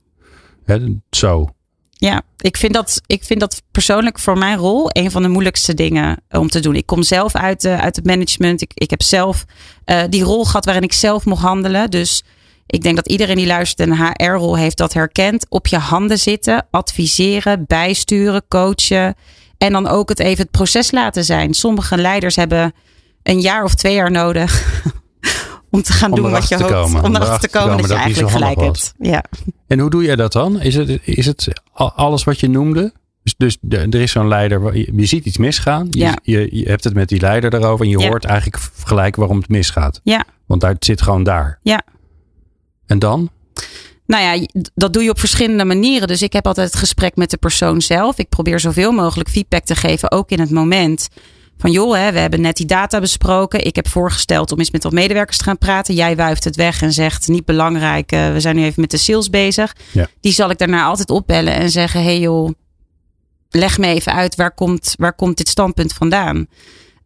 Hè, 0.65 0.79
zo. 1.11 1.49
Ja, 1.91 2.23
ik 2.39 2.57
vind, 2.57 2.75
dat, 2.75 3.01
ik 3.07 3.25
vind 3.25 3.41
dat 3.41 3.63
persoonlijk 3.71 4.19
voor 4.19 4.39
mijn 4.39 4.59
rol 4.59 4.89
een 4.93 5.11
van 5.11 5.23
de 5.23 5.29
moeilijkste 5.29 5.75
dingen 5.75 6.23
om 6.31 6.49
te 6.49 6.61
doen. 6.61 6.75
Ik 6.75 6.87
kom 6.87 7.03
zelf 7.03 7.35
uit, 7.35 7.65
uh, 7.65 7.81
uit 7.81 7.97
het 7.97 8.07
management. 8.07 8.63
Ik, 8.63 8.71
ik 8.75 8.91
heb 8.91 9.03
zelf 9.03 9.45
uh, 9.87 10.03
die 10.09 10.23
rol 10.23 10.45
gehad 10.45 10.65
waarin 10.65 10.83
ik 10.83 10.93
zelf 10.93 11.25
mocht 11.25 11.43
handelen. 11.43 11.91
Dus 11.91 12.23
ik 12.67 12.83
denk 12.83 12.97
dat 12.97 13.09
iedereen 13.09 13.37
die 13.37 13.47
luistert 13.47 13.89
een 13.89 13.97
HR-rol 13.97 14.57
heeft 14.57 14.77
dat 14.77 14.93
herkend. 14.93 15.47
Op 15.49 15.67
je 15.67 15.79
handen 15.79 16.19
zitten, 16.19 16.67
adviseren, 16.71 17.65
bijsturen, 17.67 18.43
coachen. 18.49 19.15
En 19.59 19.73
dan 19.73 19.87
ook 19.87 20.09
het 20.09 20.19
even 20.19 20.43
het 20.43 20.51
proces 20.51 20.91
laten 20.91 21.25
zijn. 21.25 21.55
Sommige 21.55 21.97
leiders 21.97 22.37
hebben 22.37 22.73
een 23.23 23.41
jaar 23.41 23.65
of 23.65 23.75
twee 23.75 23.95
jaar 23.95 24.11
nodig 24.11 24.83
om 25.71 25.83
te 25.83 25.93
gaan 25.93 26.11
om 26.11 26.17
doen 26.17 26.31
wat 26.31 26.49
je 26.49 26.57
hoopt. 26.57 26.71
Komen, 26.71 27.05
om 27.05 27.15
erachter 27.15 27.51
te 27.51 27.59
komen 27.59 27.77
dat, 27.77 27.81
dat 27.81 27.89
je 27.89 28.03
eigenlijk 28.03 28.33
gelijk 28.33 28.61
hebt. 28.61 28.95
Ja. 28.99 29.25
En 29.67 29.79
hoe 29.79 29.91
doe 29.91 30.05
jij 30.05 30.17
dat 30.17 30.33
dan? 30.33 30.61
Is 30.61 30.75
het, 30.75 31.01
is 31.03 31.27
het 31.27 31.49
alles 31.73 32.25
wat 32.25 32.41
je 32.41 32.49
noemde? 32.49 32.93
Dus, 33.23 33.35
dus 33.37 33.59
de, 33.61 33.79
er 33.79 34.01
is 34.01 34.11
zo'n 34.11 34.29
leider, 34.29 34.77
je, 34.77 34.93
je, 34.97 35.07
ziet 35.07 35.25
iets 35.25 35.39
misgaan. 35.39 35.87
Je, 35.91 35.99
ja. 35.99 36.19
je, 36.23 36.49
je, 36.51 36.69
hebt 36.69 36.85
het 36.85 36.95
met 36.95 37.09
die 37.09 37.21
leider 37.21 37.55
erover 37.55 37.85
en 37.85 37.91
je 37.91 37.99
ja. 37.99 38.09
hoort 38.09 38.25
eigenlijk 38.25 38.63
gelijk 38.85 39.17
waarom 39.17 39.37
het 39.37 39.49
misgaat. 39.49 40.01
Ja. 40.03 40.25
Want 40.47 40.63
het 40.63 40.85
zit 40.85 41.03
gewoon 41.03 41.23
daar. 41.23 41.59
Ja. 41.63 41.83
En 42.87 42.99
dan? 42.99 43.31
Nou 44.07 44.23
ja, 44.23 44.47
dat 44.75 44.93
doe 44.93 45.03
je 45.03 45.11
op 45.11 45.19
verschillende 45.19 45.65
manieren. 45.65 46.09
Dus 46.09 46.23
ik 46.23 46.33
heb 46.33 46.47
altijd 46.47 46.67
het 46.67 46.77
gesprek 46.77 47.17
met 47.17 47.31
de 47.31 47.37
persoon 47.37 47.81
zelf. 47.81 48.19
Ik 48.19 48.29
probeer 48.29 48.61
zoveel 48.61 48.93
mogelijk 48.93 49.29
feedback 49.29 49.65
te 49.65 49.75
geven, 49.75 50.11
ook 50.11 50.31
in 50.31 50.41
het 50.41 50.51
moment. 50.51 51.09
Van 51.59 51.71
joh, 51.71 51.95
hè, 51.95 52.13
we 52.13 52.19
hebben 52.19 52.41
net 52.41 52.57
die 52.57 52.67
data 52.67 53.01
besproken. 53.01 53.65
Ik 53.65 53.77
heb 53.77 53.89
voorgesteld 53.89 54.53
om 54.53 54.59
eens 54.59 54.71
met 54.71 54.83
wat 54.83 54.93
medewerkers 54.93 55.39
te 55.39 55.45
gaan 55.45 55.59
praten. 55.59 55.95
Jij 55.95 56.17
wuift 56.17 56.45
het 56.45 56.57
weg 56.57 56.83
en 56.83 56.93
zegt 56.93 57.29
niet 57.29 57.45
belangrijk. 57.45 58.13
Uh, 58.13 58.33
we 58.33 58.41
zijn 58.41 58.57
nu 58.57 58.65
even 58.65 58.81
met 58.81 58.91
de 58.91 58.97
sales 58.97 59.31
bezig. 59.31 59.77
Ja. 59.93 60.09
Die 60.21 60.33
zal 60.33 60.51
ik 60.51 60.59
daarna 60.59 60.85
altijd 60.85 61.11
opbellen 61.11 61.55
en 61.55 61.71
zeggen: 61.71 62.03
hey 62.03 62.19
joh, 62.19 62.51
leg 63.51 63.79
me 63.79 63.87
even 63.87 64.13
uit 64.13 64.35
waar 64.35 64.55
komt, 64.55 64.95
waar 64.99 65.15
komt 65.15 65.37
dit 65.37 65.49
standpunt 65.49 65.93
vandaan. 65.93 66.47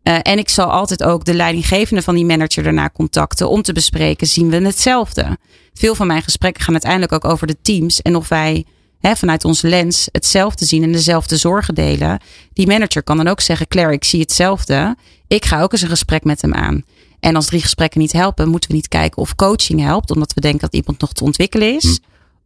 Uh, 0.03 0.19
en 0.23 0.39
ik 0.39 0.49
zal 0.49 0.71
altijd 0.71 1.03
ook 1.03 1.25
de 1.25 1.35
leidinggevende 1.35 2.03
van 2.03 2.15
die 2.15 2.25
manager 2.25 2.63
daarna 2.63 2.91
contacten 2.91 3.49
om 3.49 3.63
te 3.63 3.73
bespreken: 3.73 4.27
zien 4.27 4.51
we 4.51 4.57
hetzelfde? 4.57 5.39
Veel 5.79 5.95
van 5.95 6.07
mijn 6.07 6.23
gesprekken 6.23 6.63
gaan 6.63 6.73
uiteindelijk 6.73 7.13
ook 7.13 7.25
over 7.25 7.47
de 7.47 7.57
teams 7.63 8.03
en 8.03 8.17
of 8.17 8.29
wij 8.29 8.65
hè, 9.01 9.17
vanuit 9.17 9.45
onze 9.45 9.69
lens 9.69 10.09
hetzelfde 10.13 10.65
zien 10.65 10.83
en 10.83 10.93
dezelfde 10.93 11.37
zorgen 11.37 11.75
delen. 11.75 12.21
Die 12.53 12.67
manager 12.67 13.03
kan 13.03 13.17
dan 13.17 13.29
ook 13.29 13.41
zeggen: 13.41 13.69
Claire, 13.69 13.93
ik 13.93 14.05
zie 14.05 14.21
hetzelfde. 14.21 14.97
Ik 15.27 15.45
ga 15.45 15.63
ook 15.63 15.73
eens 15.73 15.83
een 15.83 15.89
gesprek 15.89 16.25
met 16.25 16.43
hem 16.43 16.55
aan. 16.55 16.83
En 17.21 17.35
als 17.37 17.47
drie 17.47 17.61
gesprekken 17.61 18.01
niet 18.01 18.13
helpen, 18.13 18.49
moeten 18.49 18.71
we 18.71 18.77
niet 18.77 18.89
kijken 18.89 19.19
of 19.23 19.35
coaching 19.35 19.81
helpt, 19.81 20.11
omdat 20.11 20.33
we 20.35 20.41
denken 20.41 20.61
dat 20.61 20.75
iemand 20.75 21.01
nog 21.01 21.13
te 21.13 21.25
ontwikkelen 21.25 21.75
is. 21.75 21.85
Hm. 21.85 21.97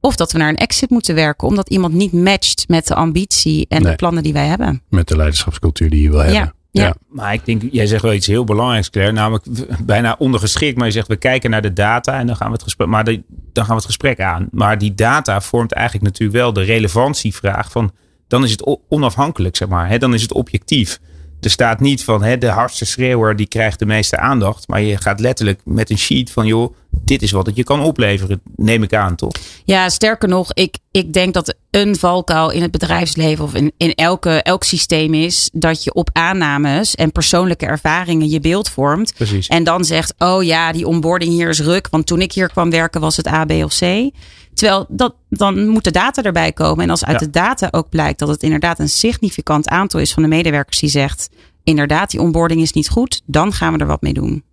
Of 0.01 0.17
dat 0.17 0.33
we 0.33 0.39
naar 0.39 0.49
een 0.49 0.57
exit 0.57 0.91
moeten 0.91 1.15
werken, 1.15 1.49
omdat 1.49 1.69
iemand 1.69 1.95
niet 1.95 2.13
matcht 2.13 2.65
met 2.69 2.87
de 2.87 2.95
ambitie 2.95 3.67
en 3.69 3.83
Nee. 3.83 3.91
de 3.91 3.97
plannen 3.97 4.23
die 4.23 4.33
wij 4.33 4.47
hebben. 4.47 4.83
Met 4.89 5.09
de 5.09 5.17
leiderschapscultuur 5.17 5.91
die 5.91 6.03
je 6.03 6.11
wil 6.11 6.19
hebben. 6.19 6.37
Ja. 6.37 6.53
Ja. 6.73 6.95
Maar 7.09 7.33
ik 7.33 7.45
denk, 7.45 7.63
jij 7.71 7.87
zegt 7.87 8.03
wel 8.03 8.13
iets 8.13 8.27
heel 8.27 8.45
belangrijks, 8.45 8.91
Claire. 8.91 9.13
Namelijk 9.13 9.45
bijna 9.85 10.17
ondergeschikt. 10.19 10.77
Maar 10.77 10.87
je 10.87 10.93
zegt, 10.93 11.09
we 11.09 11.17
kijken 11.17 11.51
naar 11.51 11.63
de 11.63 11.73
data 11.73 12.19
en 12.19 12.27
dan 12.27 12.37
gaan 12.37 12.47
we 12.47 12.53
het 12.53 12.63
gesprek, 12.63 12.89
maar 12.89 13.05
dan 13.05 13.21
gaan 13.53 13.67
we 13.67 13.75
het 13.75 13.85
gesprek 13.85 14.21
aan. 14.21 14.49
Maar 14.51 14.79
die 14.79 14.95
data 14.95 15.41
vormt 15.41 15.73
eigenlijk 15.73 16.05
natuurlijk 16.05 16.39
wel 16.39 16.53
de 16.53 16.63
relevantievraag 16.63 17.71
van, 17.71 17.93
dan 18.29 18.45
is 18.45 18.51
het 18.51 18.79
onafhankelijk, 18.89 19.57
zeg 19.57 19.69
maar. 19.69 19.89
Hè? 19.89 19.99
Dan 19.99 20.15
is 20.15 20.23
het 20.23 20.33
objectief. 20.33 21.01
Er 21.43 21.51
staat 21.51 21.81
niet 21.81 22.05
van, 22.05 22.23
hè, 22.23 22.39
de 22.39 22.49
hardste 22.49 22.85
schreeuwer 22.85 23.37
die 23.37 23.47
krijgt 23.47 23.79
de 23.79 23.87
meeste 23.87 24.19
aandacht. 24.19 24.69
Maar 24.69 24.83
je 24.83 24.97
gaat 24.97 25.21
letterlijk 25.21 25.61
met 25.65 25.91
een 25.91 25.99
sheet 25.99 26.31
van, 26.31 26.47
joh, 26.47 26.75
dit 26.91 27.23
is 27.23 27.31
wat 27.31 27.47
het 27.47 27.57
je 27.57 27.65
kan 27.65 27.81
opleveren. 27.81 28.41
Neem 28.57 28.83
ik 28.83 28.95
aan, 28.95 29.17
toch? 29.17 29.33
Ja, 29.65 29.89
sterker 29.89 30.29
nog, 30.29 30.53
ik, 30.53 30.79
ik 30.91 31.13
denk 31.13 31.35
dat 31.35 31.55
een 31.71 31.97
valkuil 31.97 32.51
in 32.51 32.63
het 32.63 32.71
bedrijfsleven 32.71 33.45
of 33.45 33.55
in, 33.55 33.73
in 33.77 33.95
elke, 33.95 34.43
elk 34.43 34.65
systeem 34.65 35.15
is 35.15 35.51
dat 35.53 35.85
je 35.85 35.95
op 35.95 36.11
aannames 36.13 36.95
en 36.95 37.13
persoonlijke 37.13 37.67
ervaringen 37.67 38.29
je 38.29 38.41
beeld 38.41 38.69
vormt. 38.69 39.15
Precies. 39.15 39.49
En 39.49 39.65
dan 39.65 39.85
zegt, 39.85 40.15
oh 40.19 40.43
ja, 40.43 40.73
die 40.73 40.87
onboarding 40.87 41.33
hier 41.33 41.49
is 41.49 41.61
ruk, 41.61 41.89
want 41.91 42.07
toen 42.07 42.21
ik 42.21 42.33
hier 42.33 42.49
kwam 42.49 42.71
werken 42.71 43.01
was 43.01 43.17
het 43.17 43.29
A, 43.29 43.45
B 43.45 43.51
of 43.51 43.79
C. 43.79 44.11
Terwijl 44.55 44.87
dat, 44.89 45.15
dan 45.29 45.67
moet 45.67 45.85
de 45.85 45.91
data 45.91 46.23
erbij 46.23 46.53
komen. 46.53 46.85
En 46.85 46.91
als 46.91 47.05
uit 47.05 47.21
Ja. 47.21 47.27
de 47.27 47.31
data 47.31 47.69
ook 47.71 47.89
blijkt 47.89 48.19
dat 48.19 48.29
het 48.29 48.43
inderdaad 48.43 48.79
een 48.79 48.89
significant 48.89 49.69
aantal 49.69 50.01
is 50.01 50.13
van 50.13 50.23
de 50.23 50.29
medewerkers 50.29 50.79
die 50.79 50.91
zegt, 50.91 51.29
inderdaad, 51.65 52.11
die 52.11 52.21
onboarding 52.21 52.61
is 52.61 52.73
niet 52.73 52.89
goed, 52.89 53.23
dan 53.27 53.53
gaan 53.53 53.73
we 53.73 53.79
er 53.79 53.87
wat 53.87 54.03
mee 54.03 54.13
doen. 54.15 54.45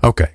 Oké. 0.00 0.28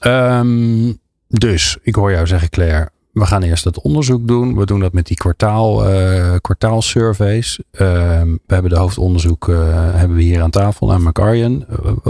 Ehm, 0.00 0.92
dus, 1.28 1.78
ik 1.82 1.94
hoor 1.94 2.10
jou 2.10 2.26
zeggen, 2.26 2.48
Claire. 2.50 2.90
We 3.12 3.26
gaan 3.26 3.42
eerst 3.42 3.64
dat 3.64 3.80
onderzoek 3.80 4.28
doen. 4.28 4.56
We 4.56 4.66
doen 4.66 4.80
dat 4.80 4.92
met 4.92 5.06
die 5.06 5.16
kwartaal, 5.16 5.86
eh, 5.88 6.34
kwartaalsurveys. 6.40 7.60
Ehm, 7.70 8.30
we 8.46 8.54
hebben 8.54 8.70
de 8.70 8.78
hoofdonderzoek 8.78 9.48
eh, 9.48 9.56
hebben 9.94 10.16
we 10.16 10.22
hier 10.22 10.42
aan 10.42 10.50
tafel 10.50 10.92
aan 10.92 11.02
McArjen. 11.02 11.66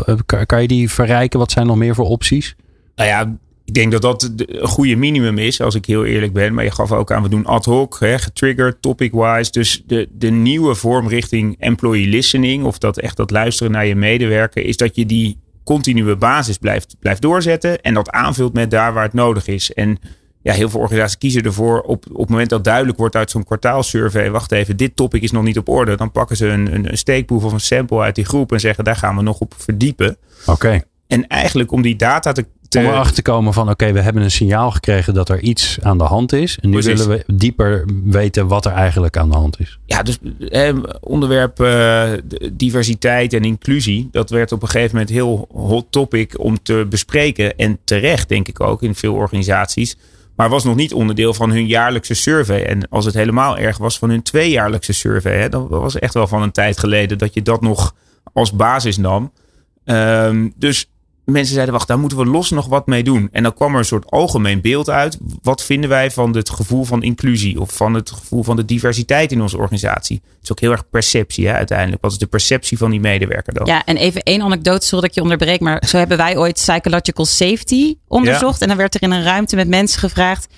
Eh, 0.07 0.15
kan, 0.27 0.47
kan 0.47 0.63
je 0.63 0.69
die 0.69 0.91
verrijken? 0.91 1.39
Wat 1.39 1.51
zijn 1.51 1.67
nog 1.67 1.77
meer 1.77 1.95
voor 1.95 2.07
opties? 2.07 2.57
Nou 2.95 3.09
ja, 3.09 3.37
ik 3.65 3.75
denk 3.75 3.93
dat 3.93 4.03
dat 4.03 4.33
een 4.37 4.69
goede 4.69 4.97
minimum 4.97 5.39
is, 5.39 5.61
als 5.61 5.75
ik 5.75 5.87
heel 5.87 6.05
eerlijk 6.05 6.33
ben. 6.33 6.55
Maar 6.55 6.65
je 6.65 6.71
gaf 6.71 6.93
ook 6.93 7.13
aan, 7.13 7.23
we 7.23 7.29
doen 7.29 7.47
ad 7.47 7.65
hoc, 7.65 7.97
hè, 8.01 8.19
getriggerd, 8.19 8.83
topic-wise. 8.83 9.51
Dus 9.51 9.83
de, 9.87 10.09
de 10.13 10.31
nieuwe 10.31 10.75
vorm 10.75 11.09
richting 11.09 11.57
employee 11.59 12.07
listening, 12.07 12.65
of 12.65 12.79
dat 12.79 12.99
echt 12.99 13.17
dat 13.17 13.31
luisteren 13.31 13.73
naar 13.73 13.87
je 13.87 13.95
medewerker, 13.95 14.65
is 14.65 14.77
dat 14.77 14.97
je 14.97 15.07
die 15.07 15.39
continue 15.65 16.17
basis 16.17 16.59
blijft, 16.59 16.97
blijft 17.01 17.23
doorzetten. 17.23 17.83
En 17.83 17.95
dat 17.95 18.11
aanvult 18.11 18.53
met 18.53 18.71
daar 18.71 18.93
waar 18.93 19.05
het 19.05 19.13
nodig 19.13 19.47
is. 19.47 19.73
En 19.73 19.99
ja, 20.43 20.53
heel 20.53 20.69
veel 20.69 20.81
organisaties 20.81 21.19
kiezen 21.19 21.43
ervoor 21.43 21.81
op, 21.81 22.05
op 22.13 22.21
het 22.21 22.29
moment 22.29 22.51
dat 22.51 22.65
duidelijk 22.65 22.99
wordt 22.99 23.17
uit 23.17 23.31
zo'n 23.31 23.45
kwartaalsurvey. 23.45 24.31
Wacht 24.31 24.53
even, 24.53 24.77
dit 24.77 24.97
topic 24.97 25.23
is 25.23 25.31
nog 25.31 25.43
niet 25.43 25.59
op 25.59 25.69
orde. 25.69 25.97
Dan 25.97 26.13
pakken 26.13 26.37
ze 26.37 26.47
een, 26.47 26.75
een, 26.75 26.91
een 26.91 26.99
steekproef 26.99 27.45
of 27.45 27.53
een 27.53 27.61
sample 27.61 28.01
uit 28.01 28.15
die 28.15 28.25
groep 28.25 28.53
en 28.53 28.61
zeggen 28.61 28.85
daar 28.85 28.97
gaan 28.97 29.17
we 29.17 29.23
nog 29.23 29.41
op 29.41 29.55
verdiepen. 29.57 30.17
Oké. 30.47 30.83
En 31.07 31.27
eigenlijk 31.27 31.73
om 31.73 31.83
die 31.83 31.97
data 31.97 32.33
te. 32.33 32.47
Om 32.77 32.85
erachter 32.85 33.15
te 33.15 33.23
komen 33.23 33.53
van 33.53 33.71
oké, 33.71 33.93
we 33.93 34.01
hebben 34.01 34.23
een 34.23 34.31
signaal 34.31 34.71
gekregen 34.71 35.15
dat 35.15 35.29
er 35.29 35.41
iets 35.41 35.79
aan 35.83 35.99
de 35.99 36.05
hand 36.05 36.33
is. 36.33 36.59
En 36.61 36.71
nu 36.71 36.81
Precies. 36.81 37.07
willen 37.07 37.25
we 37.27 37.35
dieper 37.35 37.85
weten 38.05 38.47
wat 38.47 38.65
er 38.65 38.73
eigenlijk 38.73 39.17
aan 39.17 39.31
de 39.31 39.37
hand 39.37 39.61
is. 39.61 39.79
Ja, 39.87 40.03
dus 40.03 40.19
eh, 40.49 40.77
onderwerp 41.01 41.61
eh, 41.61 42.11
diversiteit 42.53 43.33
en 43.33 43.45
inclusie. 43.45 44.09
Dat 44.13 44.31
werd 44.31 44.53
op 44.53 44.63
een 44.63 44.69
gegeven 44.69 44.91
moment 44.93 45.11
heel 45.11 45.49
hot 45.53 45.87
topic 45.91 46.39
om 46.39 46.63
te 46.63 46.87
bespreken. 46.89 47.57
En 47.57 47.79
terecht, 47.85 48.29
denk 48.29 48.49
ik 48.49 48.61
ook, 48.61 48.83
in 48.83 48.95
veel 48.95 49.15
organisaties. 49.15 49.97
Maar 50.37 50.49
was 50.49 50.65
nog 50.65 50.77
niet 50.77 50.93
onderdeel 50.93 51.35
van 51.35 51.51
hun 51.51 51.67
jaarlijkse 51.67 52.15
survey. 52.15 52.65
En 52.65 52.89
als 52.89 53.05
het 53.05 53.15
helemaal 53.15 53.59
erg 53.59 53.79
was, 53.79 53.99
van 53.99 54.11
hun 54.11 54.23
tweejaarlijkse 54.23 54.93
survey. 54.93 55.39
Hè, 55.39 55.49
dat 55.49 55.69
was 55.69 55.99
echt 55.99 56.15
wel 56.15 56.27
van 56.27 56.43
een 56.43 56.53
tijd 56.53 56.79
geleden 56.79 57.19
dat 57.19 57.35
je 57.35 57.43
dat 57.43 57.61
nog 57.61 57.95
als 58.33 58.53
basis 58.53 58.97
nam. 58.97 59.33
Ehm, 59.85 60.49
dus 60.57 60.92
mensen 61.25 61.55
zeiden, 61.55 61.75
wacht, 61.75 61.89
daar 61.89 61.99
moeten 61.99 62.19
we 62.19 62.25
los 62.25 62.51
nog 62.51 62.67
wat 62.67 62.87
mee 62.87 63.03
doen. 63.03 63.29
En 63.33 63.43
dan 63.43 63.55
kwam 63.55 63.73
er 63.73 63.79
een 63.79 63.85
soort 63.85 64.11
algemeen 64.11 64.61
beeld 64.61 64.91
uit. 64.91 65.19
Wat 65.43 65.63
vinden 65.63 65.91
wij 65.91 66.11
van 66.11 66.37
het 66.37 66.51
gevoel 66.51 66.85
van 66.85 67.03
inclusie? 67.03 67.61
Of 67.61 67.73
van 67.73 67.95
het 67.95 68.11
gevoel 68.11 68.43
van 68.43 68.57
de 68.57 68.65
diversiteit 68.65 69.33
in 69.33 69.43
onze 69.43 69.59
organisatie? 69.59 70.23
Het 70.25 70.43
is 70.43 70.53
ook 70.53 70.61
heel 70.61 70.71
erg 70.71 70.89
perceptie 70.91 71.47
hè, 71.47 71.53
uiteindelijk. 71.55 72.03
Wat 72.03 72.13
is 72.13 72.19
de 72.19 72.27
perceptie 72.27 72.79
van 72.79 72.91
die 72.91 73.01
medewerker 73.01 73.55
dan? 73.55 73.67
Ja, 73.67 73.85
en 73.85 73.97
even 73.97 74.23
één 74.23 74.43
anekdote, 74.43 74.87
sorry 74.87 75.01
dat 75.01 75.11
ik 75.11 75.17
je 75.17 75.23
onderbreek. 75.23 75.61
Maar 75.61 75.83
zo 75.87 75.97
hebben 75.97 76.17
wij 76.17 76.37
ooit 76.37 76.55
psychological 76.55 77.25
safety 77.25 77.97
onderzocht. 78.09 78.63
En 78.63 78.69
dan 78.69 78.77
werd 78.77 78.95
er 78.95 79.03
in 79.03 79.11
een 79.11 79.23
ruimte 79.23 79.57
met 79.57 79.69
mensen 79.69 79.99
gevraagd. 79.99 80.49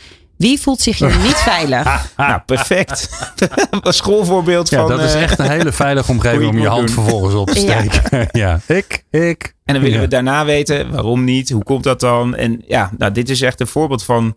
Wie 0.44 0.60
voelt 0.60 0.80
zich 0.80 0.98
hier 0.98 1.18
niet 1.22 1.36
veilig? 1.36 1.82
Nou, 2.16 2.40
perfect. 2.46 3.08
een 3.82 3.92
schoolvoorbeeld 3.92 4.68
Ja, 4.68 4.78
van... 4.80 4.88
dat 4.88 5.00
is 5.00 5.14
eh, 5.14 5.22
echt 5.22 5.38
een 5.38 5.50
hele 5.50 5.72
veilige 5.72 6.10
omgeving 6.10 6.50
om 6.54 6.58
je 6.58 6.68
hand 6.68 6.86
doen. 6.86 6.94
vervolgens 6.94 7.34
op 7.34 7.50
te 7.50 7.60
Ja. 7.60 7.80
steken. 7.82 8.28
Ja, 8.32 8.60
ik, 8.66 9.04
ik. 9.10 9.54
En 9.64 9.74
dan 9.74 9.82
willen 9.82 9.96
Ja. 9.98 10.02
we 10.04 10.08
daarna 10.10 10.44
weten 10.44 10.90
waarom 10.90 11.24
niet, 11.24 11.50
hoe 11.50 11.62
komt 11.64 11.84
dat 11.84 12.00
dan? 12.00 12.34
En 12.34 12.62
ja, 12.66 12.90
nou, 12.98 13.12
dit 13.12 13.28
is 13.30 13.40
echt 13.42 13.60
een 13.60 13.66
voorbeeld 13.66 14.04
van 14.04 14.34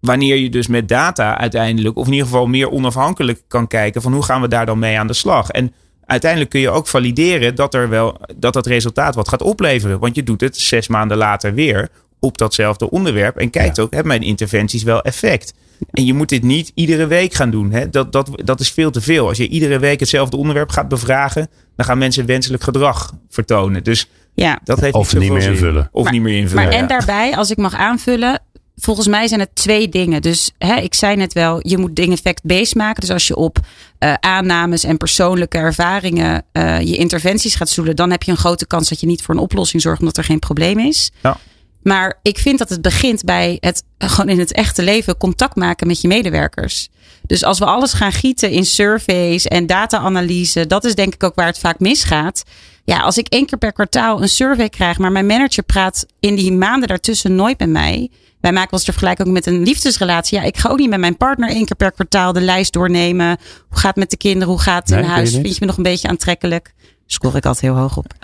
wanneer 0.00 0.36
je 0.36 0.50
dus 0.50 0.66
met 0.66 0.88
data 0.88 1.38
uiteindelijk, 1.38 1.96
of 1.96 2.06
in 2.06 2.12
ieder 2.12 2.26
geval 2.28 2.46
meer 2.46 2.70
onafhankelijk 2.70 3.42
kan 3.48 3.66
kijken 3.66 4.02
van 4.02 4.12
hoe 4.12 4.22
gaan 4.24 4.40
we 4.40 4.48
daar 4.48 4.66
dan 4.66 4.78
mee 4.78 4.98
aan 4.98 5.06
de 5.06 5.12
slag? 5.12 5.48
En 5.50 5.72
uiteindelijk 6.04 6.50
kun 6.50 6.60
je 6.60 6.70
ook 6.70 6.86
valideren 6.86 7.54
dat 7.54 7.74
er 7.74 7.88
wel 7.88 8.20
dat 8.36 8.52
dat 8.52 8.66
resultaat 8.66 9.14
wat 9.14 9.28
gaat 9.28 9.42
opleveren, 9.42 9.98
want 9.98 10.14
je 10.14 10.22
doet 10.22 10.40
het 10.40 10.56
zes 10.56 10.88
maanden 10.88 11.16
later 11.16 11.54
weer 11.54 11.88
op 12.24 12.38
datzelfde 12.38 12.90
onderwerp 12.90 13.36
en 13.36 13.50
kijkt 13.50 13.78
ook, 13.78 13.90
hebben 13.90 14.08
mijn 14.08 14.22
interventies 14.22 14.82
wel 14.82 15.02
effect? 15.02 15.52
En 15.90 16.04
je 16.04 16.14
moet 16.14 16.28
dit 16.28 16.42
niet 16.42 16.72
iedere 16.74 17.06
week 17.06 17.34
gaan 17.34 17.50
doen. 17.50 17.70
Hè? 17.72 17.90
Dat, 17.90 18.12
dat, 18.12 18.30
dat 18.44 18.60
is 18.60 18.70
veel 18.70 18.90
te 18.90 19.00
veel. 19.00 19.28
Als 19.28 19.36
je 19.36 19.48
iedere 19.48 19.78
week 19.78 20.00
hetzelfde 20.00 20.36
onderwerp 20.36 20.70
gaat 20.70 20.88
bevragen, 20.88 21.48
dan 21.76 21.86
gaan 21.86 21.98
mensen 21.98 22.26
wenselijk 22.26 22.62
gedrag 22.62 23.12
vertonen. 23.28 23.84
Dus 23.84 24.08
Ja, 24.34 24.60
dat 24.64 24.80
heeft 24.80 24.94
Of 24.94 25.14
niet, 25.16 25.30
meer 25.30 25.40
zin. 25.42 25.52
invullen. 25.52 25.88
Of 25.92 26.04
Maar- 26.04 26.12
niet 26.12 26.22
meer 26.22 26.36
invullen. 26.38 26.64
maar 26.64 26.72
ja. 26.72 26.78
en 26.78 26.86
daarbij, 26.88 27.36
als 27.36 27.50
ik 27.50 27.56
mag 27.56 27.74
aanvullen. 27.74 28.42
Volgens 28.76 29.06
mij 29.08 29.28
zijn 29.28 29.40
het 29.40 29.54
twee 29.54 29.88
dingen. 29.88 30.22
Dus 30.22 30.50
hè, 30.58 30.76
ik 30.76 30.94
zei 30.94 31.16
net 31.16 31.32
wel, 31.32 31.68
je 31.68 31.78
moet 31.78 31.96
dingen 31.96 32.18
fact-based 32.18 32.74
maken. 32.74 33.00
Dus 33.00 33.10
als 33.10 33.26
je 33.26 33.36
op 33.36 33.58
eh, 33.98 34.14
aannames 34.20 34.84
en 34.84 34.96
persoonlijke 34.96 35.58
ervaringen 35.58 36.44
eh, 36.52 36.80
je 36.80 36.96
interventies 36.96 37.54
gaat 37.54 37.68
stoelen, 37.68 37.96
dan 37.96 38.10
heb 38.10 38.22
je 38.22 38.30
een 38.30 38.36
grote 38.36 38.66
kans 38.66 38.88
dat 38.88 39.00
je 39.00 39.06
niet 39.06 39.22
voor 39.22 39.34
een 39.34 39.40
oplossing 39.40 39.82
zorgt 39.82 40.00
omdat 40.00 40.16
er 40.16 40.24
geen 40.24 40.38
probleem 40.38 40.78
is. 40.78 41.10
Ja. 41.22 41.36
Maar 41.84 42.18
ik 42.22 42.38
vind 42.38 42.58
dat 42.58 42.68
het 42.68 42.82
begint 42.82 43.24
bij 43.24 43.56
het 43.60 43.84
gewoon 43.98 44.28
in 44.28 44.38
het 44.38 44.52
echte 44.52 44.82
leven 44.82 45.16
contact 45.16 45.56
maken 45.56 45.86
met 45.86 46.00
je 46.00 46.08
medewerkers. 46.08 46.88
Dus 47.26 47.44
als 47.44 47.58
we 47.58 47.64
alles 47.64 47.92
gaan 47.92 48.12
gieten 48.12 48.50
in 48.50 48.64
surveys 48.64 49.46
en 49.46 49.66
data-analyse, 49.66 50.66
dat 50.66 50.84
is 50.84 50.94
denk 50.94 51.14
ik 51.14 51.22
ook 51.24 51.34
waar 51.34 51.46
het 51.46 51.58
vaak 51.58 51.78
misgaat. 51.78 52.42
Ja, 52.84 53.00
als 53.00 53.18
ik 53.18 53.28
één 53.28 53.46
keer 53.46 53.58
per 53.58 53.72
kwartaal 53.72 54.22
een 54.22 54.28
survey 54.28 54.68
krijg, 54.68 54.98
maar 54.98 55.12
mijn 55.12 55.26
manager 55.26 55.62
praat 55.62 56.06
in 56.20 56.34
die 56.34 56.52
maanden 56.52 56.88
daartussen 56.88 57.34
nooit 57.34 57.58
met 57.58 57.68
mij. 57.68 58.10
Wij 58.40 58.52
maken 58.52 58.72
eens 58.72 58.84
de 58.84 58.92
vergelijking 58.92 59.28
ook 59.28 59.34
met 59.34 59.46
een 59.46 59.62
liefdesrelatie. 59.62 60.38
Ja, 60.38 60.44
ik 60.44 60.56
ga 60.56 60.68
ook 60.68 60.78
niet 60.78 60.90
met 60.90 61.00
mijn 61.00 61.16
partner 61.16 61.48
één 61.48 61.64
keer 61.66 61.76
per 61.76 61.92
kwartaal 61.92 62.32
de 62.32 62.40
lijst 62.40 62.72
doornemen. 62.72 63.38
Hoe 63.68 63.78
gaat 63.78 63.90
het 63.90 63.96
met 63.96 64.10
de 64.10 64.16
kinderen? 64.16 64.48
Hoe 64.48 64.60
gaat 64.60 64.88
het 64.88 64.98
in 64.98 65.04
huis? 65.04 65.32
Vind 65.32 65.48
je 65.48 65.56
me 65.60 65.66
nog 65.66 65.76
een 65.76 65.82
beetje 65.82 66.08
aantrekkelijk? 66.08 66.74
Score 67.14 67.36
ik 67.36 67.46
altijd 67.46 67.72
heel 67.72 67.80
hoog 67.80 67.96
op. 67.96 68.14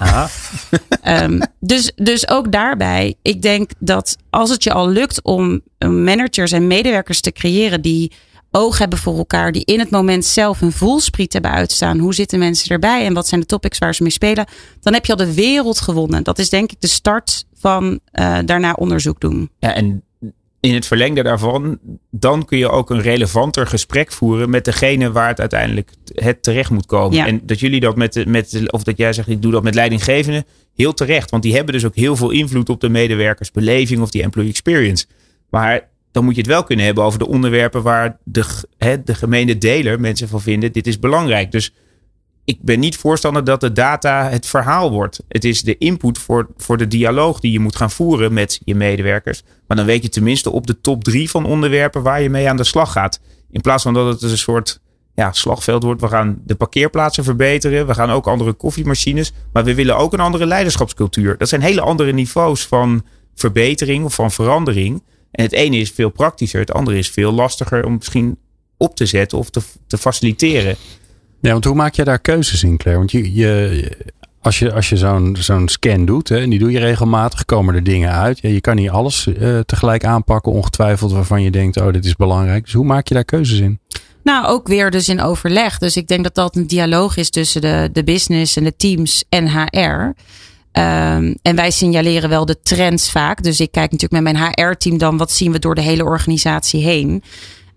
Ehm, 1.02 1.40
dus, 1.60 1.92
dus 1.96 2.28
ook 2.28 2.52
daarbij, 2.52 3.14
ik 3.22 3.42
denk 3.42 3.70
dat 3.78 4.16
als 4.30 4.50
het 4.50 4.62
je 4.62 4.72
al 4.72 4.88
lukt 4.88 5.22
om 5.22 5.60
eh, 5.78 5.88
managers 5.88 6.52
en 6.52 6.66
medewerkers 6.66 7.20
te 7.20 7.32
creëren 7.32 7.80
die 7.80 8.12
oog 8.50 8.78
hebben 8.78 8.98
voor 8.98 9.16
elkaar, 9.16 9.52
die 9.52 9.64
in 9.64 9.78
het 9.78 9.90
moment 9.90 10.24
zelf 10.24 10.60
een 10.60 10.72
voelspriet 10.72 11.32
hebben 11.32 11.50
uitstaan. 11.50 11.98
Hoe 11.98 12.14
zitten 12.14 12.38
mensen 12.38 12.70
erbij 12.70 13.06
en 13.06 13.14
wat 13.14 13.28
zijn 13.28 13.40
de 13.40 13.46
topics 13.46 13.78
waar 13.78 13.94
ze 13.94 14.02
mee 14.02 14.12
spelen? 14.12 14.46
Dan 14.80 14.92
heb 14.92 15.06
je 15.06 15.12
al 15.12 15.18
de 15.18 15.34
wereld 15.34 15.80
gewonnen. 15.80 16.22
Dat 16.22 16.38
is 16.38 16.48
denk 16.48 16.72
ik 16.72 16.80
de 16.80 16.86
start 16.86 17.44
van 17.54 18.00
eh, 18.04 18.38
daarna 18.44 18.72
onderzoek 18.72 19.20
doen. 19.20 19.50
Ja, 19.58 19.74
en 19.74 20.02
in 20.60 20.74
het 20.74 20.86
verlengde 20.86 21.22
daarvan, 21.22 21.78
dan 22.10 22.44
kun 22.44 22.58
je 22.58 22.68
ook 22.70 22.90
een 22.90 23.00
relevanter 23.00 23.66
gesprek 23.66 24.12
voeren 24.12 24.50
met 24.50 24.64
degene 24.64 25.12
waar 25.12 25.28
het 25.28 25.40
uiteindelijk 25.40 25.90
het 26.14 26.42
terecht 26.42 26.70
moet 26.70 26.86
komen. 26.86 27.16
Ja. 27.16 27.26
En 27.26 27.40
dat 27.42 27.60
jullie 27.60 27.80
dat 27.80 27.96
met, 27.96 28.12
de- 28.12 28.26
met, 28.26 28.72
of 28.72 28.82
dat 28.82 28.98
jij 28.98 29.12
zegt, 29.12 29.28
ik 29.28 29.42
doe 29.42 29.52
dat 29.52 29.62
met 29.62 29.74
leidinggevenden, 29.74 30.44
heel 30.74 30.94
terecht. 30.94 31.30
Want 31.30 31.42
die 31.42 31.54
hebben 31.54 31.74
dus 31.74 31.84
ook 31.84 31.94
heel 31.96 32.16
veel 32.16 32.30
invloed 32.30 32.68
op 32.68 32.80
de 32.80 32.88
medewerkersbeleving 32.88 34.00
of 34.00 34.10
die 34.10 34.22
employee 34.22 34.50
experience. 34.50 35.06
Maar 35.50 35.88
dan 36.12 36.24
moet 36.24 36.34
je 36.34 36.40
het 36.40 36.50
wel 36.50 36.64
kunnen 36.64 36.84
hebben 36.84 37.04
over 37.04 37.18
de 37.18 37.28
onderwerpen 37.28 37.82
waar 37.82 38.18
de, 38.24 38.44
hè, 38.78 39.02
de 39.02 39.14
gemene 39.14 39.58
deler 39.58 40.00
mensen 40.00 40.28
van 40.28 40.40
vinden, 40.40 40.72
dit 40.72 40.86
is 40.86 40.98
belangrijk. 40.98 41.52
Dus 41.52 41.72
ik 42.50 42.58
ben 42.62 42.80
niet 42.80 42.96
voorstander 42.96 43.44
dat 43.44 43.60
de 43.60 43.72
data 43.72 44.28
het 44.28 44.46
verhaal 44.46 44.90
wordt. 44.90 45.22
Het 45.28 45.44
is 45.44 45.62
de 45.62 45.78
input 45.78 46.18
voor, 46.18 46.48
voor 46.56 46.76
de 46.76 46.88
dialoog 46.88 47.40
die 47.40 47.52
je 47.52 47.60
moet 47.60 47.76
gaan 47.76 47.90
voeren 47.90 48.32
met 48.32 48.60
je 48.64 48.74
medewerkers. 48.74 49.42
Maar 49.66 49.76
dan 49.76 49.86
weet 49.86 50.02
je 50.02 50.08
tenminste 50.08 50.50
op 50.50 50.66
de 50.66 50.80
top 50.80 51.04
drie 51.04 51.30
van 51.30 51.46
onderwerpen 51.46 52.02
waar 52.02 52.22
je 52.22 52.30
mee 52.30 52.48
aan 52.48 52.56
de 52.56 52.64
slag 52.64 52.92
gaat. 52.92 53.20
In 53.50 53.60
plaats 53.60 53.82
van 53.82 53.94
dat 53.94 54.06
het 54.06 54.30
een 54.30 54.38
soort 54.38 54.80
ja, 55.14 55.32
slagveld 55.32 55.82
wordt. 55.82 56.00
We 56.00 56.08
gaan 56.08 56.42
de 56.44 56.54
parkeerplaatsen 56.54 57.24
verbeteren. 57.24 57.86
We 57.86 57.94
gaan 57.94 58.10
ook 58.10 58.26
andere 58.26 58.52
koffiemachines. 58.52 59.32
Maar 59.52 59.64
we 59.64 59.74
willen 59.74 59.96
ook 59.96 60.12
een 60.12 60.20
andere 60.20 60.46
leiderschapscultuur. 60.46 61.38
Dat 61.38 61.48
zijn 61.48 61.62
hele 61.62 61.80
andere 61.80 62.12
niveaus 62.12 62.66
van 62.66 63.04
verbetering 63.34 64.04
of 64.04 64.14
van 64.14 64.30
verandering. 64.30 65.02
En 65.30 65.44
het 65.44 65.52
ene 65.52 65.76
is 65.76 65.90
veel 65.90 66.10
praktischer. 66.10 66.60
Het 66.60 66.72
andere 66.72 66.98
is 66.98 67.10
veel 67.10 67.32
lastiger 67.32 67.84
om 67.84 67.94
misschien 67.94 68.38
op 68.76 68.96
te 68.96 69.06
zetten 69.06 69.38
of 69.38 69.50
te, 69.50 69.60
te 69.86 69.98
faciliteren. 69.98 70.76
Ja, 71.40 71.52
want 71.52 71.64
hoe 71.64 71.74
maak 71.74 71.94
je 71.94 72.04
daar 72.04 72.18
keuzes 72.18 72.62
in, 72.62 72.76
Claire? 72.76 72.98
Want 72.98 73.12
je, 73.12 73.34
je, 73.34 73.96
als 74.40 74.58
je, 74.58 74.72
als 74.72 74.88
je 74.88 74.96
zo'n 74.96 75.36
zo'n 75.38 75.68
scan 75.68 76.04
doet, 76.04 76.28
hè, 76.28 76.38
en 76.38 76.50
die 76.50 76.58
doe 76.58 76.70
je 76.70 76.78
regelmatig, 76.78 77.44
komen 77.44 77.74
er 77.74 77.82
dingen 77.82 78.12
uit. 78.12 78.38
Ja, 78.40 78.48
je 78.48 78.60
kan 78.60 78.76
niet 78.76 78.90
alles 78.90 79.26
eh, 79.26 79.58
tegelijk 79.58 80.04
aanpakken, 80.04 80.52
ongetwijfeld, 80.52 81.12
waarvan 81.12 81.42
je 81.42 81.50
denkt, 81.50 81.76
oh, 81.76 81.92
dit 81.92 82.04
is 82.04 82.16
belangrijk. 82.16 82.64
Dus 82.64 82.72
hoe 82.72 82.84
maak 82.84 83.08
je 83.08 83.14
daar 83.14 83.24
keuzes 83.24 83.58
in? 83.58 83.78
Nou, 84.22 84.46
ook 84.46 84.68
weer 84.68 84.90
dus 84.90 85.08
in 85.08 85.20
overleg. 85.20 85.78
Dus 85.78 85.96
ik 85.96 86.08
denk 86.08 86.22
dat 86.22 86.34
dat 86.34 86.56
een 86.56 86.66
dialoog 86.66 87.16
is 87.16 87.30
tussen 87.30 87.60
de, 87.60 87.88
de 87.92 88.04
business 88.04 88.56
en 88.56 88.64
de 88.64 88.76
teams 88.76 89.24
en 89.28 89.48
HR. 89.48 90.14
Ehm, 90.72 91.34
en 91.42 91.56
wij 91.56 91.70
signaleren 91.70 92.28
wel 92.28 92.46
de 92.46 92.60
trends 92.62 93.10
vaak. 93.10 93.42
Dus 93.42 93.60
ik 93.60 93.72
kijk 93.72 93.90
natuurlijk 93.90 94.22
met 94.22 94.32
mijn 94.32 94.52
HR-team 94.52 94.98
dan 94.98 95.16
wat 95.16 95.32
zien 95.32 95.52
we 95.52 95.58
door 95.58 95.74
de 95.74 95.80
hele 95.80 96.04
organisatie 96.04 96.82
heen. 96.82 97.22